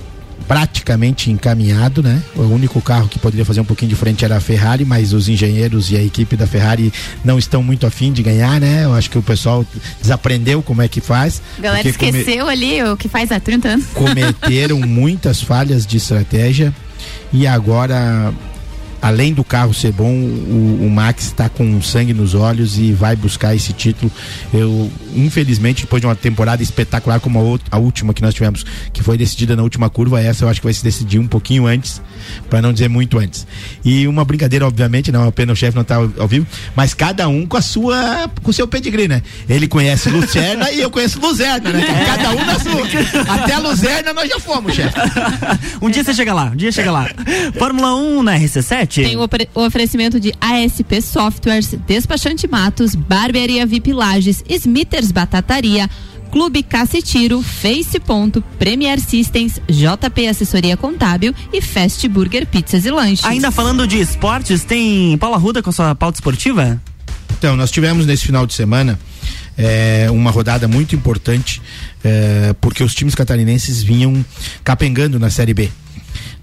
praticamente 0.46 1.30
encaminhado, 1.30 2.02
né? 2.02 2.22
O 2.34 2.42
único 2.42 2.80
carro 2.80 3.08
que 3.08 3.18
poderia 3.18 3.44
fazer 3.44 3.60
um 3.60 3.64
pouquinho 3.64 3.88
de 3.88 3.94
frente 3.96 4.24
era 4.24 4.36
a 4.36 4.40
Ferrari, 4.40 4.84
mas 4.84 5.12
os 5.12 5.28
engenheiros 5.28 5.90
e 5.90 5.96
a 5.96 6.02
equipe 6.02 6.36
da 6.36 6.46
Ferrari 6.46 6.92
não 7.24 7.38
estão 7.38 7.62
muito 7.62 7.86
afim 7.86 8.12
de 8.12 8.22
ganhar, 8.22 8.60
né? 8.60 8.84
Eu 8.84 8.94
acho 8.94 9.08
que 9.10 9.18
o 9.18 9.22
pessoal 9.22 9.64
desaprendeu 10.00 10.62
como 10.62 10.82
é 10.82 10.88
que 10.88 11.00
faz. 11.00 11.40
A 11.58 11.62
galera 11.62 11.82
porque 11.82 12.06
come- 12.06 12.18
esqueceu 12.20 12.48
ali 12.48 12.82
o 12.82 12.96
que 12.96 13.08
faz 13.08 13.30
há 13.30 13.38
30 13.38 13.68
anos. 13.68 13.86
cometeram 13.94 14.80
muitas 14.86 15.40
falhas 15.42 15.86
de 15.86 15.96
estratégia 15.98 16.74
e 17.32 17.46
agora 17.46 18.32
além 19.02 19.32
do 19.32 19.42
carro 19.42 19.72
ser 19.72 19.92
bom 19.92 20.12
o, 20.12 20.80
o 20.86 20.90
Max 20.90 21.24
está 21.26 21.48
com 21.48 21.80
sangue 21.82 22.12
nos 22.12 22.34
olhos 22.34 22.78
e 22.78 22.92
vai 22.92 23.16
buscar 23.16 23.54
esse 23.54 23.72
título. 23.72 24.10
Eu 24.52 24.90
infelizmente 25.14 25.82
depois 25.82 26.00
de 26.00 26.06
uma 26.06 26.14
temporada 26.14 26.62
espetacular 26.62 27.18
como 27.20 27.38
a, 27.38 27.42
outra- 27.42 27.68
a 27.70 27.78
última 27.78 28.12
que 28.14 28.22
nós 28.22 28.34
tivemos 28.34 28.64
que 28.92 29.02
foi 29.02 29.16
decidida 29.16 29.56
na 29.56 29.62
última 29.62 29.88
curva 29.90 30.20
essa 30.20 30.44
eu 30.44 30.48
acho 30.48 30.60
que 30.60 30.66
vai 30.66 30.74
se 30.74 30.82
decidir 30.84 31.18
um 31.18 31.26
pouquinho 31.26 31.66
antes 31.66 32.00
para 32.48 32.60
não 32.62 32.72
dizer 32.72 32.88
muito 32.88 33.18
antes. 33.18 33.46
E 33.84 34.06
uma 34.06 34.24
brincadeira 34.24 34.66
obviamente 34.66 35.10
não 35.10 35.20
é 35.20 35.24
uma 35.24 35.32
pena 35.32 35.52
o 35.52 35.56
chefe 35.56 35.76
não 35.76 35.84
tá 35.84 35.96
ao, 35.96 36.10
ao 36.18 36.28
vivo 36.28 36.46
mas 36.76 36.94
cada 36.94 37.28
um 37.28 37.46
com 37.46 37.56
a 37.56 37.62
sua 37.62 38.30
com 38.42 38.50
o 38.50 38.54
seu 38.54 38.66
pedigree 38.68 39.08
né? 39.08 39.22
Ele 39.48 39.66
conhece 39.66 40.08
Lucerna 40.10 40.70
e 40.70 40.80
eu 40.80 40.90
conheço 40.90 41.18
Luzerna 41.20 41.70
né? 41.70 41.84
Cada 42.06 42.30
um 42.32 42.44
na 42.44 42.58
sua. 42.58 43.34
Até 43.34 43.58
Luzerna 43.58 44.12
nós 44.12 44.28
já 44.28 44.38
fomos 44.38 44.74
chefe. 44.74 44.94
Um 45.82 45.88
dia 45.90 46.04
você 46.04 46.12
chega 46.14 46.34
lá, 46.34 46.44
um 46.46 46.56
dia 46.56 46.70
chega 46.70 46.90
lá. 46.90 47.08
Fórmula 47.58 47.94
1 47.94 48.22
na 48.22 48.36
RC7? 48.38 48.89
Tem 48.90 49.16
o, 49.16 49.28
o 49.54 49.64
oferecimento 49.64 50.18
de 50.18 50.32
ASP 50.40 51.00
Softwares, 51.00 51.74
Despachante 51.86 52.48
Matos, 52.48 52.94
Barbearia 52.94 53.64
VIP 53.64 53.92
Lages, 53.92 54.42
Smithers 54.48 55.12
Batataria, 55.12 55.88
Clube 56.30 56.62
Cacetiro, 56.62 57.42
Face 57.42 57.98
Ponto, 57.98 58.42
Premier 58.58 59.00
Systems, 59.00 59.60
JP 59.68 60.28
Assessoria 60.28 60.76
Contábil 60.76 61.34
e 61.52 61.60
Fast 61.60 62.06
Burger 62.08 62.46
Pizzas 62.46 62.84
e 62.84 62.90
Lanches. 62.90 63.24
Ainda 63.24 63.50
falando 63.50 63.86
de 63.86 64.00
esportes, 64.00 64.64
tem 64.64 65.16
Paula 65.18 65.36
Ruda 65.36 65.62
com 65.62 65.70
a 65.70 65.72
sua 65.72 65.94
pauta 65.94 66.16
esportiva? 66.16 66.80
Então, 67.36 67.56
nós 67.56 67.70
tivemos 67.70 68.06
nesse 68.06 68.26
final 68.26 68.46
de 68.46 68.54
semana 68.54 68.98
eh, 69.56 70.08
uma 70.10 70.30
rodada 70.30 70.68
muito 70.68 70.94
importante, 70.94 71.60
eh, 72.04 72.54
porque 72.60 72.82
os 72.84 72.94
times 72.94 73.14
catarinenses 73.14 73.82
vinham 73.82 74.24
capengando 74.62 75.18
na 75.18 75.30
Série 75.30 75.54
B. 75.54 75.70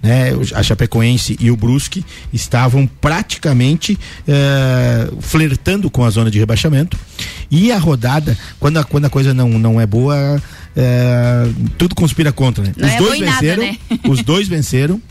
Né, 0.00 0.30
a 0.54 0.62
Chapecoense 0.62 1.36
e 1.40 1.50
o 1.50 1.56
Brusque 1.56 2.04
estavam 2.32 2.86
praticamente 2.86 3.98
eh, 4.28 5.10
flertando 5.20 5.90
com 5.90 6.04
a 6.04 6.10
zona 6.10 6.30
de 6.30 6.38
rebaixamento 6.38 6.96
e 7.50 7.72
a 7.72 7.78
rodada 7.78 8.38
quando 8.60 8.76
a, 8.76 8.84
quando 8.84 9.06
a 9.06 9.10
coisa 9.10 9.34
não, 9.34 9.48
não 9.58 9.80
é 9.80 9.86
boa 9.86 10.40
eh, 10.76 11.48
tudo 11.76 11.96
conspira 11.96 12.30
contra 12.30 12.62
né? 12.62 12.72
Os 12.76 12.92
é 12.92 12.98
dois 12.98 13.20
em 13.20 13.24
nada, 13.24 13.40
venceram 13.40 13.62
né? 13.64 13.76
os 14.08 14.22
dois 14.22 14.46
venceram 14.46 15.02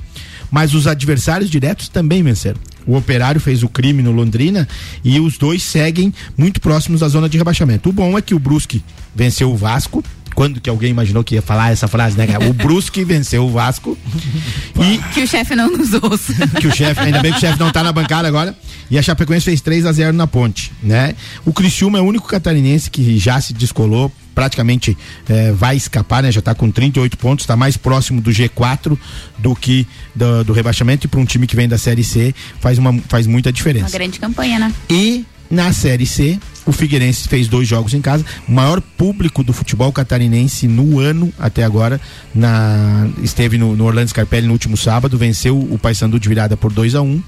mas 0.51 0.73
os 0.73 0.88
adversários 0.88 1.49
diretos 1.49 1.89
também 1.89 2.23
venceram. 2.23 2.59
O 2.85 2.95
Operário 2.95 3.39
fez 3.41 3.63
o 3.63 3.69
crime 3.69 4.01
no 4.01 4.11
Londrina 4.11 4.67
e 5.03 5.19
os 5.19 5.38
dois 5.38 5.61
seguem 5.61 6.13
muito 6.38 6.61
próximos 6.61 7.01
da 7.01 7.09
zona 7.09 7.27
de 7.27 7.38
rebaixamento. 7.38 7.89
O 7.89 7.91
bom 7.91 8.17
é 8.17 8.21
que 8.21 8.33
o 8.33 8.39
Brusque 8.39 8.83
venceu 9.13 9.51
o 9.51 9.57
Vasco. 9.57 10.03
Quando 10.38 10.61
que 10.61 10.69
alguém 10.69 10.91
imaginou 10.91 11.23
que 11.23 11.33
ia 11.33 11.41
falar 11.41 11.71
essa 11.71 11.88
frase, 11.88 12.15
né? 12.15 12.27
O 12.47 12.53
Brusque 12.53 13.03
venceu 13.03 13.43
o 13.43 13.49
Vasco 13.49 13.97
e 14.79 14.99
Que 15.11 15.21
o 15.23 15.27
chefe 15.27 15.55
não 15.55 15.67
nos 15.71 15.91
ouça. 15.93 16.31
que 16.61 16.67
o 16.67 16.75
chefe, 16.75 16.99
ainda 17.01 17.23
bem 17.23 17.31
que 17.31 17.39
o 17.39 17.41
chefe 17.41 17.59
não 17.59 17.71
tá 17.71 17.83
na 17.83 17.91
bancada 17.91 18.27
agora. 18.27 18.55
E 18.91 18.99
a 18.99 19.01
Chapecoense 19.01 19.45
fez 19.45 19.61
3 19.61 19.88
a 19.88 19.91
0 19.91 20.15
na 20.15 20.27
ponte, 20.27 20.71
né? 20.83 21.15
O 21.43 21.51
Criciúma 21.51 21.97
é 21.97 22.01
o 22.01 22.05
único 22.05 22.27
catarinense 22.27 22.88
que 22.88 23.17
já 23.17 23.41
se 23.41 23.51
descolou, 23.51 24.11
praticamente 24.35 24.95
eh, 25.27 25.51
vai 25.53 25.75
escapar, 25.75 26.21
né? 26.21 26.31
Já 26.31 26.39
tá 26.39 26.53
com 26.53 26.69
38 26.69 27.17
pontos, 27.17 27.43
tá 27.47 27.55
mais 27.55 27.75
próximo 27.75 28.21
do 28.21 28.29
G4 28.29 28.95
do 29.39 29.55
que 29.55 29.88
do, 30.13 30.43
do 30.43 30.53
rebaixamento 30.53 31.07
e 31.07 31.09
para 31.09 31.19
um 31.19 31.25
time 31.25 31.47
que 31.47 31.55
vem 31.55 31.67
da 31.67 31.79
Série 31.79 32.03
C 32.03 32.35
faz 32.61 32.77
uma 32.77 32.93
faz 33.09 33.25
muita 33.25 33.49
Uma 33.49 33.53
diferença. 33.53 33.89
grande 33.89 34.19
campanha, 34.19 34.59
né? 34.59 34.71
E 34.88 35.25
na 35.49 35.71
Série 35.71 36.05
C, 36.05 36.39
o 36.65 36.71
Figueirense 36.71 37.27
fez 37.27 37.47
dois 37.47 37.67
jogos 37.67 37.93
em 37.93 38.01
casa. 38.01 38.25
O 38.47 38.51
maior 38.51 38.81
público 38.81 39.43
do 39.43 39.53
futebol 39.53 39.91
catarinense 39.91 40.67
no 40.67 40.99
ano 40.99 41.33
até 41.39 41.63
agora. 41.63 41.99
Na, 42.35 43.07
esteve 43.23 43.57
no, 43.57 43.75
no 43.75 43.85
Orlando 43.85 44.09
Scarpelli 44.09 44.47
no 44.47 44.53
último 44.53 44.75
sábado, 44.75 45.17
venceu 45.17 45.57
o 45.57 45.79
Paysandu 45.79 46.19
de 46.19 46.27
virada 46.27 46.57
por 46.57 46.71
2 46.71 46.95
a 46.95 47.01
1 47.01 47.05
um, 47.05 47.23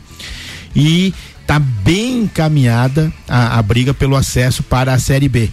E 0.75 1.13
tá 1.47 1.57
bem 1.57 2.23
encaminhada 2.23 3.11
a, 3.27 3.57
a 3.57 3.61
briga 3.61 3.93
pelo 3.93 4.15
acesso 4.15 4.61
para 4.61 4.93
a 4.93 4.99
Série 4.99 5.29
B. 5.29 5.49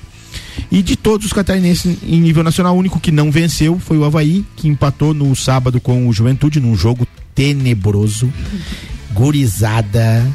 E 0.70 0.82
de 0.82 0.96
todos 0.96 1.26
os 1.26 1.32
catarinenses 1.32 1.98
em 2.02 2.20
nível 2.20 2.42
nacional, 2.42 2.74
o 2.74 2.78
único 2.78 2.98
que 2.98 3.12
não 3.12 3.30
venceu 3.30 3.78
foi 3.78 3.96
o 3.96 4.04
Havaí, 4.04 4.44
que 4.56 4.68
empatou 4.68 5.14
no 5.14 5.34
sábado 5.36 5.80
com 5.80 6.08
o 6.08 6.12
Juventude 6.12 6.60
num 6.60 6.76
jogo 6.76 7.06
tenebroso 7.34 8.32
gurizada. 9.16 10.26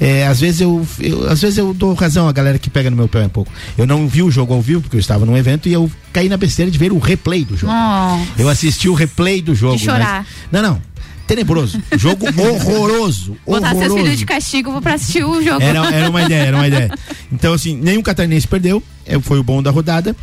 É, 0.00 0.26
às 0.26 0.40
vezes 0.40 0.60
eu, 0.60 0.86
eu- 1.00 1.28
às 1.28 1.40
vezes 1.40 1.58
eu 1.58 1.74
dou 1.74 1.92
razão 1.94 2.28
à 2.28 2.32
galera 2.32 2.58
que 2.58 2.70
pega 2.70 2.88
no 2.90 2.96
meu 2.96 3.08
pé 3.08 3.24
um 3.24 3.28
pouco. 3.28 3.50
Eu 3.76 3.86
não 3.86 4.06
vi 4.06 4.22
o 4.22 4.30
jogo 4.30 4.54
ao 4.54 4.62
vivo 4.62 4.82
porque 4.82 4.96
eu 4.96 5.00
estava 5.00 5.26
num 5.26 5.36
evento 5.36 5.68
e 5.68 5.72
eu 5.72 5.90
caí 6.12 6.28
na 6.28 6.36
besteira 6.36 6.70
de 6.70 6.78
ver 6.78 6.92
o 6.92 6.98
replay 6.98 7.44
do 7.44 7.56
jogo. 7.56 7.72
Nossa. 7.72 8.26
Eu 8.38 8.48
assisti 8.48 8.88
o 8.88 8.94
replay 8.94 9.42
do 9.42 9.54
jogo. 9.54 9.76
De 9.76 9.84
chorar. 9.84 10.24
mas- 10.52 10.62
não, 10.62 10.70
não. 10.70 10.82
Tenebroso. 11.26 11.78
Jogo 11.98 12.26
horroroso. 12.40 13.36
Botar 13.46 13.70
seus 13.70 13.76
horroroso. 13.82 14.02
filhos 14.04 14.18
de 14.18 14.24
castigo 14.24 14.72
vou 14.72 14.80
pra 14.80 14.94
assistir 14.94 15.24
o 15.24 15.42
jogo. 15.42 15.60
Era, 15.62 15.86
era 15.94 16.08
uma 16.08 16.22
ideia, 16.22 16.42
era 16.44 16.56
uma 16.56 16.66
ideia. 16.66 16.90
Então, 17.30 17.52
assim, 17.52 17.76
nenhum 17.76 18.00
catarinense 18.00 18.48
perdeu, 18.48 18.82
é, 19.04 19.18
foi 19.20 19.38
o 19.38 19.42
bom 19.44 19.62
da 19.62 19.70
rodada. 19.70 20.16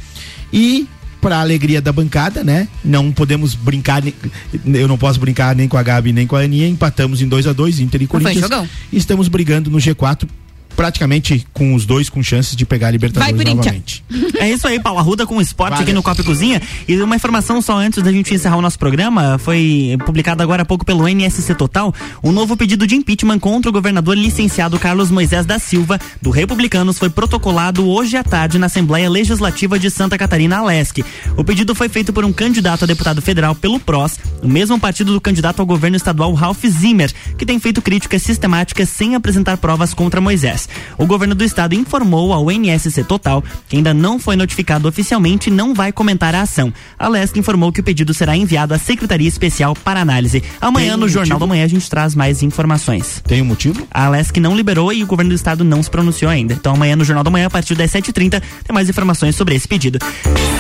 E, 0.52 0.88
para 1.26 1.40
alegria 1.40 1.82
da 1.82 1.92
bancada, 1.92 2.44
né? 2.44 2.68
Não 2.84 3.12
podemos 3.12 3.56
brincar, 3.56 4.04
eu 4.64 4.88
não 4.88 4.96
posso 4.96 5.20
brincar 5.20 5.56
nem 5.56 5.68
com 5.68 5.76
a 5.76 5.82
Gabi 5.82 6.14
nem 6.14 6.28
com 6.28 6.36
a 6.36 6.42
Aninha. 6.42 6.68
Empatamos 6.68 7.20
em 7.20 7.28
2 7.28 7.48
a 7.48 7.54
2 7.54 7.80
Inter 7.80 8.04
e 8.04 8.06
Corinthians. 8.06 8.42
jogão. 8.42 8.70
Estamos 8.94 9.28
brigando 9.28 9.72
no 9.72 9.80
G4 9.80 10.28
praticamente 10.76 11.46
com 11.54 11.74
os 11.74 11.86
dois 11.86 12.10
com 12.10 12.22
chances 12.22 12.56
de 12.56 12.66
pegar 12.66 12.88
a 12.88 12.92
Libertadores 12.92 13.46
novamente. 13.46 14.04
É 14.38 14.50
isso 14.50 14.68
aí, 14.68 14.80
Paulo 14.80 15.00
Arruda 15.00 15.26
com 15.26 15.38
o 15.38 15.42
esporte 15.42 15.72
Vale. 15.72 15.84
aqui 15.84 15.94
no 15.94 16.04
Copa 16.04 16.22
e 16.22 16.24
Cozinha. 16.24 16.62
E 16.88 17.02
uma 17.02 17.16
informação 17.16 17.62
só 17.62 17.78
antes 17.78 18.04
da 18.04 18.12
gente 18.12 18.34
encerrar 18.34 18.58
o 18.58 18.62
nosso 18.62 18.78
programa, 18.78 19.38
foi 19.38 19.98
publicado 20.06 20.44
agora 20.44 20.64
há 20.64 20.66
pouco 20.66 20.86
pelo 20.86 21.08
NSC 21.08 21.56
Total, 21.56 21.94
um 22.24 22.32
novo 22.32 22.58
pedido 22.58 22.86
de 22.86 22.96
impeachment 22.96 23.40
contra 23.40 23.70
o 23.70 23.74
governador 23.74 24.18
licenciado 24.18 24.78
Carlos 24.78 25.10
Moisés 25.10 25.46
da 25.46 25.58
Silva, 25.58 26.00
do 26.22 26.30
Republicanos, 26.30 26.98
foi 26.98 27.10
protocolado 27.10 27.88
hoje 27.88 28.18
à 28.18 28.24
tarde 28.24 28.60
na 28.60 28.66
Assembleia 28.66 29.10
Legislativa 29.10 29.80
de 29.80 29.90
Santa 29.90 30.18
Catarina, 30.18 30.58
Alesc. 30.58 31.04
O 31.38 31.44
pedido 31.44 31.74
foi 31.74 31.90
feito 31.90 32.12
por 32.12 32.26
um 32.26 32.34
candidato 32.34 32.84
a 32.84 32.88
deputado 32.88 33.22
federal 33.22 33.56
pelo 33.56 33.80
PROS, 33.80 34.20
o 34.42 34.48
mesmo 34.48 34.80
partido 34.80 35.14
do 35.14 35.22
candidato 35.22 35.60
ao 35.60 35.66
governo 35.66 35.98
estadual 35.98 36.34
Ralph 36.34 36.66
Zimmer, 36.66 37.12
que 37.38 37.46
tem 37.46 37.60
feito 37.60 37.82
críticas 37.82 38.22
sistemáticas 38.22 38.90
sem 38.90 39.16
apresentar 39.16 39.58
provas 39.58 39.94
contra 39.94 40.20
Moisés. 40.22 40.65
O 40.98 41.06
governo 41.06 41.36
do 41.36 41.44
estado 41.44 41.76
informou 41.76 42.34
ao 42.34 42.50
NSC 42.52 43.04
Total 43.04 43.44
que 43.68 43.78
ainda 43.78 43.94
não 43.94 44.20
foi 44.20 44.36
notificado 44.36 44.88
oficialmente 44.88 45.50
e 45.50 45.54
não 45.54 45.74
vai 45.74 45.92
comentar 45.92 46.36
a 46.36 46.42
ação. 46.42 46.74
A 46.98 47.08
Lesc 47.08 47.38
informou 47.38 47.72
que 47.72 47.80
o 47.80 47.84
pedido 47.84 48.14
será 48.14 48.36
enviado 48.36 48.74
à 48.74 48.78
Secretaria 48.78 49.28
Especial 49.28 49.76
para 49.76 50.02
análise. 50.02 50.44
Amanhã, 50.62 50.98
no 50.98 51.06
um 51.06 51.10
Jornal 51.10 51.38
motivo? 51.38 51.40
da 51.40 51.48
Manhã, 51.48 51.66
a 51.66 51.68
gente 51.68 51.90
traz 51.90 52.16
mais 52.16 52.44
informações. 52.44 53.22
Tem 53.28 53.42
um 53.42 53.46
motivo? 53.46 53.88
A 53.92 54.10
Lesc 54.10 54.40
não 54.40 54.56
liberou 54.56 54.92
e 54.94 55.04
o 55.04 55.08
governo 55.08 55.30
do 55.30 55.36
estado 55.36 55.64
não 55.64 55.82
se 55.82 55.90
pronunciou 55.90 56.32
ainda. 56.32 56.54
Então 56.54 56.74
amanhã 56.74 56.96
no 56.96 57.04
Jornal 57.04 57.24
da 57.24 57.30
Manhã, 57.30 57.48
a 57.48 57.50
partir 57.50 57.76
das 57.76 57.92
7h30, 57.92 58.42
tem 58.42 58.74
mais 58.74 58.90
informações 58.90 59.36
sobre 59.36 59.56
esse 59.56 59.68
pedido. 59.68 60.00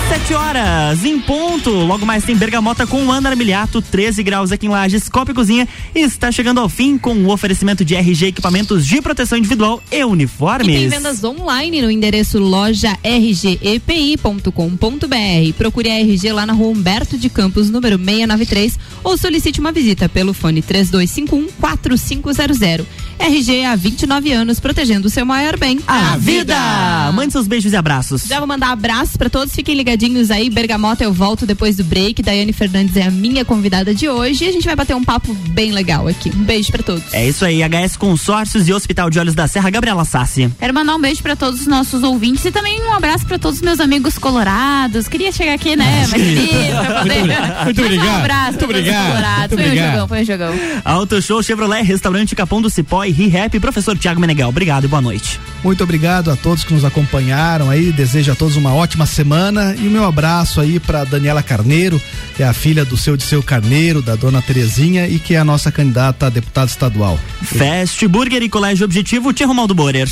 7 0.09 0.33
horas, 0.33 1.03
em 1.03 1.19
ponto. 1.19 1.69
Logo 1.71 2.05
mais 2.05 2.23
tem 2.23 2.35
Bergamota 2.35 2.85
com 2.85 3.05
o 3.05 3.11
Ana 3.11 3.29
Armiliato, 3.29 3.81
13 3.81 4.23
graus 4.23 4.51
aqui 4.51 4.67
em 4.67 4.69
Lages, 4.69 5.09
Copa 5.09 5.31
e 5.31 5.33
Cozinha. 5.33 5.67
Está 5.93 6.31
chegando 6.31 6.59
ao 6.59 6.69
fim 6.69 6.97
com 6.97 7.13
o 7.13 7.31
oferecimento 7.31 7.83
de 7.83 7.95
RG 7.95 8.27
Equipamentos 8.27 8.85
de 8.85 9.01
Proteção 9.01 9.37
Individual 9.37 9.81
e 9.91 9.94
Uniformes. 10.03 10.67
E 10.67 10.79
tem 10.79 10.89
vendas 10.89 11.23
online 11.23 11.81
no 11.81 11.89
endereço 11.89 12.39
loja 12.39 12.97
rgepi.com.br. 13.03 14.49
Procure 15.57 15.89
a 15.89 15.99
RG 15.99 16.31
lá 16.31 16.45
na 16.45 16.53
rua 16.53 16.69
Humberto 16.69 17.17
de 17.17 17.29
Campos, 17.29 17.69
número 17.69 17.97
693, 17.97 18.77
ou 19.03 19.17
solicite 19.17 19.59
uma 19.59 19.71
visita 19.71 20.07
pelo 20.09 20.33
fone 20.33 20.61
3251-4500. 20.61 22.85
RG 23.17 23.63
há 23.63 23.75
29 23.75 24.31
anos, 24.33 24.59
protegendo 24.59 25.07
o 25.07 25.09
seu 25.09 25.25
maior 25.25 25.57
bem, 25.57 25.79
A 25.87 26.17
vida! 26.17 26.55
Mande 27.13 27.31
seus 27.31 27.47
beijos 27.47 27.71
e 27.71 27.75
abraços. 27.75 28.23
Já 28.23 28.39
vou 28.39 28.47
mandar 28.47 28.71
abraços 28.71 29.15
pra 29.15 29.29
todos, 29.29 29.55
fiquem 29.55 29.75
ligadinhos 29.75 30.31
aí. 30.31 30.49
Bergamota, 30.49 31.03
eu 31.03 31.13
volto 31.13 31.45
depois 31.45 31.77
do 31.77 31.83
break. 31.83 32.21
Daiane 32.21 32.51
Fernandes 32.51 32.97
é 32.97 33.03
a 33.03 33.11
minha 33.11 33.45
convidada 33.45 33.95
de 33.95 34.09
hoje 34.09 34.43
e 34.43 34.49
a 34.49 34.51
gente 34.51 34.65
vai 34.65 34.75
bater 34.75 34.95
um 34.95 35.03
papo 35.03 35.33
bem 35.49 35.71
legal 35.71 36.07
aqui. 36.07 36.29
Um 36.35 36.43
beijo 36.43 36.71
pra 36.71 36.83
todos. 36.83 37.13
É 37.13 37.27
isso 37.27 37.45
aí, 37.45 37.61
HS 37.63 37.95
Consórcios 37.95 38.67
e 38.67 38.73
Hospital 38.73 39.09
de 39.09 39.19
Olhos 39.19 39.33
da 39.33 39.47
Serra, 39.47 39.69
Gabriela 39.85 40.03
Sassi. 40.03 40.51
Quero 40.57 40.73
mandar 40.73 40.95
um 40.95 40.99
beijo 40.99 41.21
pra 41.21 41.35
todos 41.35 41.61
os 41.61 41.67
nossos 41.67 42.01
ouvintes 42.01 42.43
e 42.43 42.51
também 42.51 42.81
um 42.81 42.93
abraço 42.93 43.23
pra 43.23 43.37
todos 43.37 43.57
os 43.57 43.61
meus 43.63 43.79
amigos 43.79 44.17
colorados. 44.17 45.07
Queria 45.07 45.31
chegar 45.31 45.53
aqui, 45.53 45.75
né? 45.75 46.07
Mas 46.09 46.13
queria 46.13 46.83
pra 46.83 46.99
poder. 47.01 47.23
Muito 47.65 47.81
obrigado. 47.83 48.07
Um 48.07 48.15
abraço 48.15 48.49
Muito 48.53 48.65
obrigado. 48.65 49.07
colorados. 49.07 49.39
Muito 49.39 49.55
Foi 49.55 49.63
um 49.63 49.67
obrigado. 49.67 49.91
jogão, 49.91 50.07
foi 50.07 50.21
um 50.21 50.25
jogão. 50.25 50.53
Auto 50.83 51.21
Show 51.21 51.43
Chevrolet, 51.43 51.83
Restaurante 51.83 52.35
Capão 52.35 52.63
do 52.63 52.69
Cipó 52.69 53.05
e 53.05 53.11
ReHap, 53.11 53.59
professor 53.59 53.95
Tiago 53.95 54.19
Meneghel. 54.19 54.49
Obrigado 54.49 54.85
e 54.85 54.87
boa 54.87 55.01
noite. 55.01 55.39
Muito 55.63 55.83
obrigado 55.83 56.31
a 56.31 56.35
todos 56.35 56.63
que 56.63 56.73
nos 56.73 56.83
acompanharam 56.83 57.69
aí. 57.69 57.91
Desejo 57.91 58.31
a 58.31 58.35
todos 58.35 58.55
uma 58.55 58.73
ótima 58.73 59.05
semana 59.05 59.75
e 59.77 59.87
o 59.87 59.91
meu 59.91 60.05
abraço 60.05 60.59
aí 60.59 60.79
para 60.79 61.03
Daniela 61.03 61.43
Carneiro, 61.43 62.01
que 62.35 62.41
é 62.41 62.47
a 62.47 62.53
filha 62.53 62.83
do 62.83 62.97
seu 62.97 63.15
de 63.15 63.23
seu 63.23 63.43
Carneiro, 63.43 64.01
da 64.01 64.15
dona 64.15 64.41
Terezinha 64.41 65.07
e 65.07 65.19
que 65.19 65.35
é 65.35 65.37
a 65.37 65.45
nossa 65.45 65.71
candidata 65.71 66.25
a 66.25 66.29
deputada 66.29 66.65
estadual. 66.71 67.19
Fast 67.43 68.07
Burger 68.07 68.41
e 68.41 68.49
Colégio 68.49 68.83
Objetivo, 68.85 69.31
Tia 69.31 69.45
Romaldo 69.45 69.74
Borer. 69.75 70.07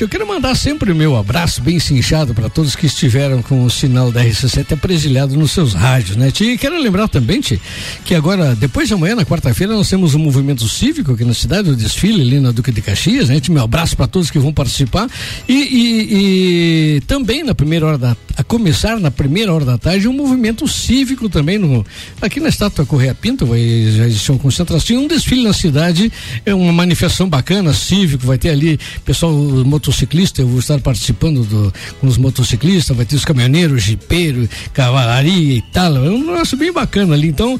Eu 0.00 0.08
quero 0.08 0.26
mandar 0.26 0.54
sempre 0.54 0.90
o 0.92 0.94
meu 0.96 1.14
abraço 1.14 1.60
bem 1.60 1.78
cinchado 1.78 2.32
para 2.32 2.48
todos 2.48 2.74
que 2.74 2.86
estiveram 2.86 3.42
com 3.42 3.64
o 3.64 3.70
sinal 3.70 4.10
da 4.10 4.24
RC7 4.24 4.72
apresilhado 4.72 5.36
nos 5.36 5.50
seus 5.50 5.74
rádios, 5.74 6.16
né, 6.16 6.30
Tia? 6.30 6.54
E 6.54 6.58
quero 6.58 6.80
lembrar 6.80 7.06
também, 7.06 7.38
Tia, 7.40 7.60
que 8.02 8.14
agora, 8.14 8.54
depois 8.56 8.88
de 8.88 8.94
amanhã, 8.94 9.14
na 9.14 9.26
quarta-feira, 9.26 9.74
nós 9.74 9.90
temos 9.90 10.14
um 10.14 10.18
movimento 10.18 10.66
cívico 10.66 11.12
aqui 11.12 11.24
na 11.24 11.34
cidade, 11.34 11.68
o 11.68 11.76
desfile 11.76 12.22
ali 12.22 12.40
na 12.40 12.50
Duque 12.50 12.72
de 12.72 12.80
Caxias, 12.80 13.28
né? 13.28 13.38
Tia, 13.40 13.52
Meu 13.52 13.62
abraço 13.64 13.94
para 13.94 14.06
todos 14.06 14.30
que 14.30 14.38
vão 14.38 14.54
participar. 14.54 15.06
E, 15.46 15.52
e- 15.52 16.96
e 16.96 17.00
também 17.02 17.44
na 17.44 17.54
primeira 17.54 17.84
hora 17.86 17.98
da. 17.98 18.16
A 18.36 18.42
começar 18.42 18.98
na 18.98 19.10
primeira 19.10 19.52
hora 19.52 19.66
da 19.66 19.76
tarde, 19.76 20.08
um 20.08 20.14
movimento 20.14 20.66
cívico 20.66 21.28
também 21.28 21.58
no, 21.58 21.84
aqui 22.22 22.40
na 22.40 22.48
estátua 22.48 22.86
Correia 22.86 23.14
Pinto, 23.14 23.44
vai, 23.44 23.60
já 23.94 24.06
existe 24.06 24.30
uma 24.32 24.38
concentração, 24.38 24.96
um 24.96 25.06
desfile 25.06 25.42
na 25.42 25.52
cidade, 25.52 26.10
é 26.46 26.54
uma 26.54 26.72
manifestação 26.72 27.28
bacana, 27.28 27.74
cívico, 27.74 28.26
vai 28.26 28.38
ter 28.38 28.48
ali 28.48 28.78
pessoal 29.04 29.32
motociclista, 29.94 30.40
eu 30.40 30.46
vou 30.48 30.60
estar 30.60 30.80
participando 30.80 31.42
do, 31.44 31.72
com 32.00 32.06
os 32.06 32.16
motociclistas, 32.16 32.96
vai 32.96 33.04
ter 33.04 33.16
os 33.16 33.24
caminhoneiros, 33.24 33.82
jipeiros, 33.82 34.48
cavalaria 34.72 35.56
e 35.58 35.62
tal, 35.72 35.96
é 35.96 36.10
um 36.10 36.26
negócio 36.26 36.56
bem 36.56 36.72
bacana 36.72 37.14
ali. 37.14 37.28
Então, 37.28 37.58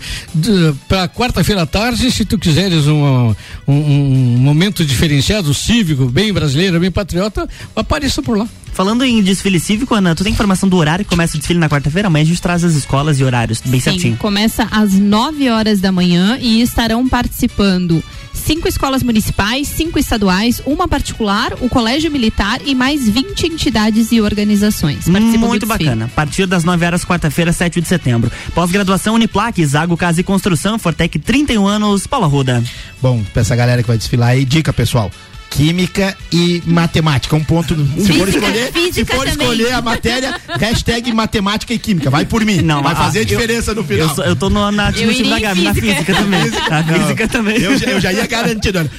para 0.88 1.08
quarta-feira 1.08 1.62
à 1.62 1.66
tarde, 1.66 2.10
se 2.10 2.24
tu 2.24 2.38
quiseres 2.38 2.86
uma- 2.86 3.36
um, 3.66 3.72
um 3.74 4.38
momento 4.38 4.84
diferenciado, 4.84 5.52
cívico, 5.52 6.06
bem 6.06 6.32
brasileiro, 6.32 6.78
bem 6.80 6.90
patriota, 6.90 7.48
apareça 7.74 8.22
por 8.22 8.38
lá. 8.38 8.48
Falando 8.72 9.04
em 9.04 9.20
desfile 9.20 9.58
cívico, 9.58 9.94
Ana, 9.94 10.14
tu 10.14 10.22
tem 10.22 10.32
informação 10.32 10.68
do 10.68 10.76
horário 10.76 11.04
que 11.04 11.10
começa 11.10 11.36
o 11.36 11.38
desfile 11.38 11.58
na 11.58 11.68
quarta-feira? 11.68 12.06
Amanhã 12.06 12.22
a 12.22 12.26
gente 12.28 12.40
traz 12.40 12.62
as 12.62 12.74
escolas 12.74 13.18
e 13.18 13.24
horários 13.24 13.60
bem 13.66 13.80
Sim, 13.80 13.90
certinho. 13.90 14.16
começa 14.16 14.68
às 14.70 14.94
9 14.94 15.50
horas 15.50 15.80
da 15.80 15.90
manhã 15.90 16.38
e 16.40 16.62
estarão 16.62 17.06
participando 17.08 18.02
cinco 18.32 18.68
escolas 18.68 19.02
municipais, 19.02 19.68
cinco 19.68 19.98
estaduais, 19.98 20.60
uma 20.64 20.88
particular, 20.88 21.52
o 21.60 21.68
Colégio 21.68 22.10
Militar 22.10 22.60
e 22.64 22.74
mais 22.74 23.08
20 23.08 23.46
entidades 23.46 24.12
e 24.12 24.20
organizações. 24.20 25.08
Participam 25.08 25.46
Muito 25.46 25.66
bacana. 25.66 26.06
A 26.06 26.08
partir 26.08 26.46
das 26.46 26.64
9 26.64 26.84
horas, 26.84 27.04
quarta-feira, 27.04 27.52
7 27.52 27.80
de 27.80 27.88
setembro. 27.88 28.30
Pós-graduação 28.54 29.14
Uniplac, 29.14 29.64
Zago 29.64 29.96
Casa 29.96 30.20
e 30.20 30.24
Construção, 30.24 30.78
Fortec 30.78 31.18
31 31.18 31.66
anos, 31.66 32.06
Paula 32.06 32.26
Ruda. 32.26 32.62
Bom, 33.00 33.22
pra 33.32 33.42
essa 33.42 33.56
galera 33.56 33.82
que 33.82 33.88
vai 33.88 33.98
desfilar 33.98 34.30
aí, 34.30 34.44
dica, 34.44 34.72
pessoal. 34.72 35.10
Química 35.50 36.16
e 36.32 36.62
matemática. 36.64 37.34
Um 37.36 37.42
ponto. 37.44 37.74
Se 37.98 38.12
for 38.12 38.26
Física, 38.28 38.46
escolher, 38.46 38.92
se 38.92 39.04
for 39.04 39.16
também. 39.26 39.32
escolher 39.32 39.72
a 39.72 39.82
matéria, 39.82 40.40
hashtag 40.58 41.12
matemática 41.12 41.74
e 41.74 41.78
química. 41.78 42.08
Vai 42.08 42.24
por 42.24 42.44
mim. 42.44 42.62
Não, 42.62 42.82
vai 42.82 42.92
a- 42.92 42.96
fazer 42.96 43.20
eu- 43.20 43.24
diferença 43.24 43.74
no 43.74 43.82
final. 43.84 44.08
Eu, 44.08 44.14
sou- 44.14 44.24
eu 44.24 44.36
tô 44.36 44.48
no, 44.48 44.70
na, 44.70 44.90
Eu 44.90 45.12
time 45.12 45.28
da 45.28 45.38
Gabi, 45.40 45.62
na 45.62 45.74
física. 45.74 46.14
também. 46.14 46.40
Na 46.70 46.82
Não, 46.82 47.00
física 47.00 47.26
também. 47.28 47.56
Eu, 47.60 47.76
já- 47.76 47.86
eu 47.90 48.00
já 48.00 48.12
ia 48.12 48.26
garantindo. 48.26 48.90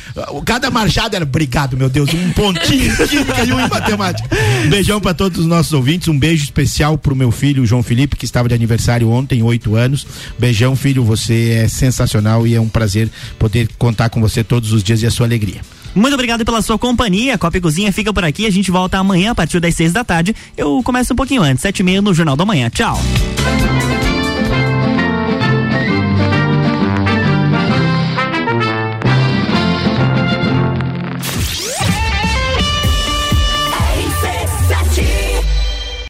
Cada 0.46 0.70
marchada 0.70 1.16
era, 1.16 1.24
obrigado, 1.26 1.78
meu 1.78 1.90
Deus, 1.90 2.14
um 2.14 2.32
pontinho 2.34 2.92
em 2.94 3.08
química 3.08 3.44
e 3.46 3.54
um 3.54 3.60
em 3.60 3.70
matemática. 3.70 4.30
Um 4.66 4.70
beijão 4.70 5.00
pra 5.00 5.14
todos 5.14 5.40
os 5.40 5.46
nossos 5.46 5.72
ouvintes, 5.74 6.10
um 6.10 6.20
beijo 6.20 6.44
especial 6.44 6.98
pro 6.98 7.16
meu 7.16 7.32
filho, 7.32 7.66
João 7.66 7.82
Felipe, 7.82 8.16
que 8.18 8.26
estava 8.26 8.48
de 8.50 8.54
aniversário 8.54 9.10
ontem, 9.10 9.42
oito 9.42 9.76
anos. 9.76 10.06
Beijão, 10.38 10.76
filho, 10.76 11.04
você 11.04 11.62
é 11.64 11.68
sensacional 11.68 12.46
e 12.46 12.54
é 12.56 12.60
um 12.62 12.68
prazer 12.70 13.10
poder 13.40 13.70
contar 13.78 14.10
com 14.10 14.20
você 14.22 14.44
todos 14.44 14.72
os 14.74 14.84
dias 14.84 15.02
e 15.02 15.06
a 15.08 15.12
sua 15.12 15.26
alegria. 15.26 15.62
Muito 15.94 16.14
obrigado 16.14 16.46
pela 16.46 16.62
sua 16.62 16.78
companhia. 16.78 17.38
Copa 17.38 17.58
e 17.58 17.62
Cozinha 17.62 17.92
fica 17.92 18.14
por 18.14 18.24
aqui. 18.24 18.46
A 18.46 18.52
gente 18.52 18.72
volta 18.72 18.98
amanhã 18.98 19.32
a 19.32 19.36
partir 19.36 19.60
das 19.60 19.76
6 19.76 19.94
da 19.94 20.04
tarde. 20.04 20.36
Eu 20.56 20.82
começo 20.84 21.14
um 21.14 21.16
pouquinho 21.16 21.42
antes, 21.42 21.62
sete 21.62 21.80
e 21.80 21.84
meia 21.84 22.02
no 22.02 22.14
Jornal 22.14 22.36
da 22.36 22.46
Manhã. 22.46 22.70
Tchau. 22.70 23.00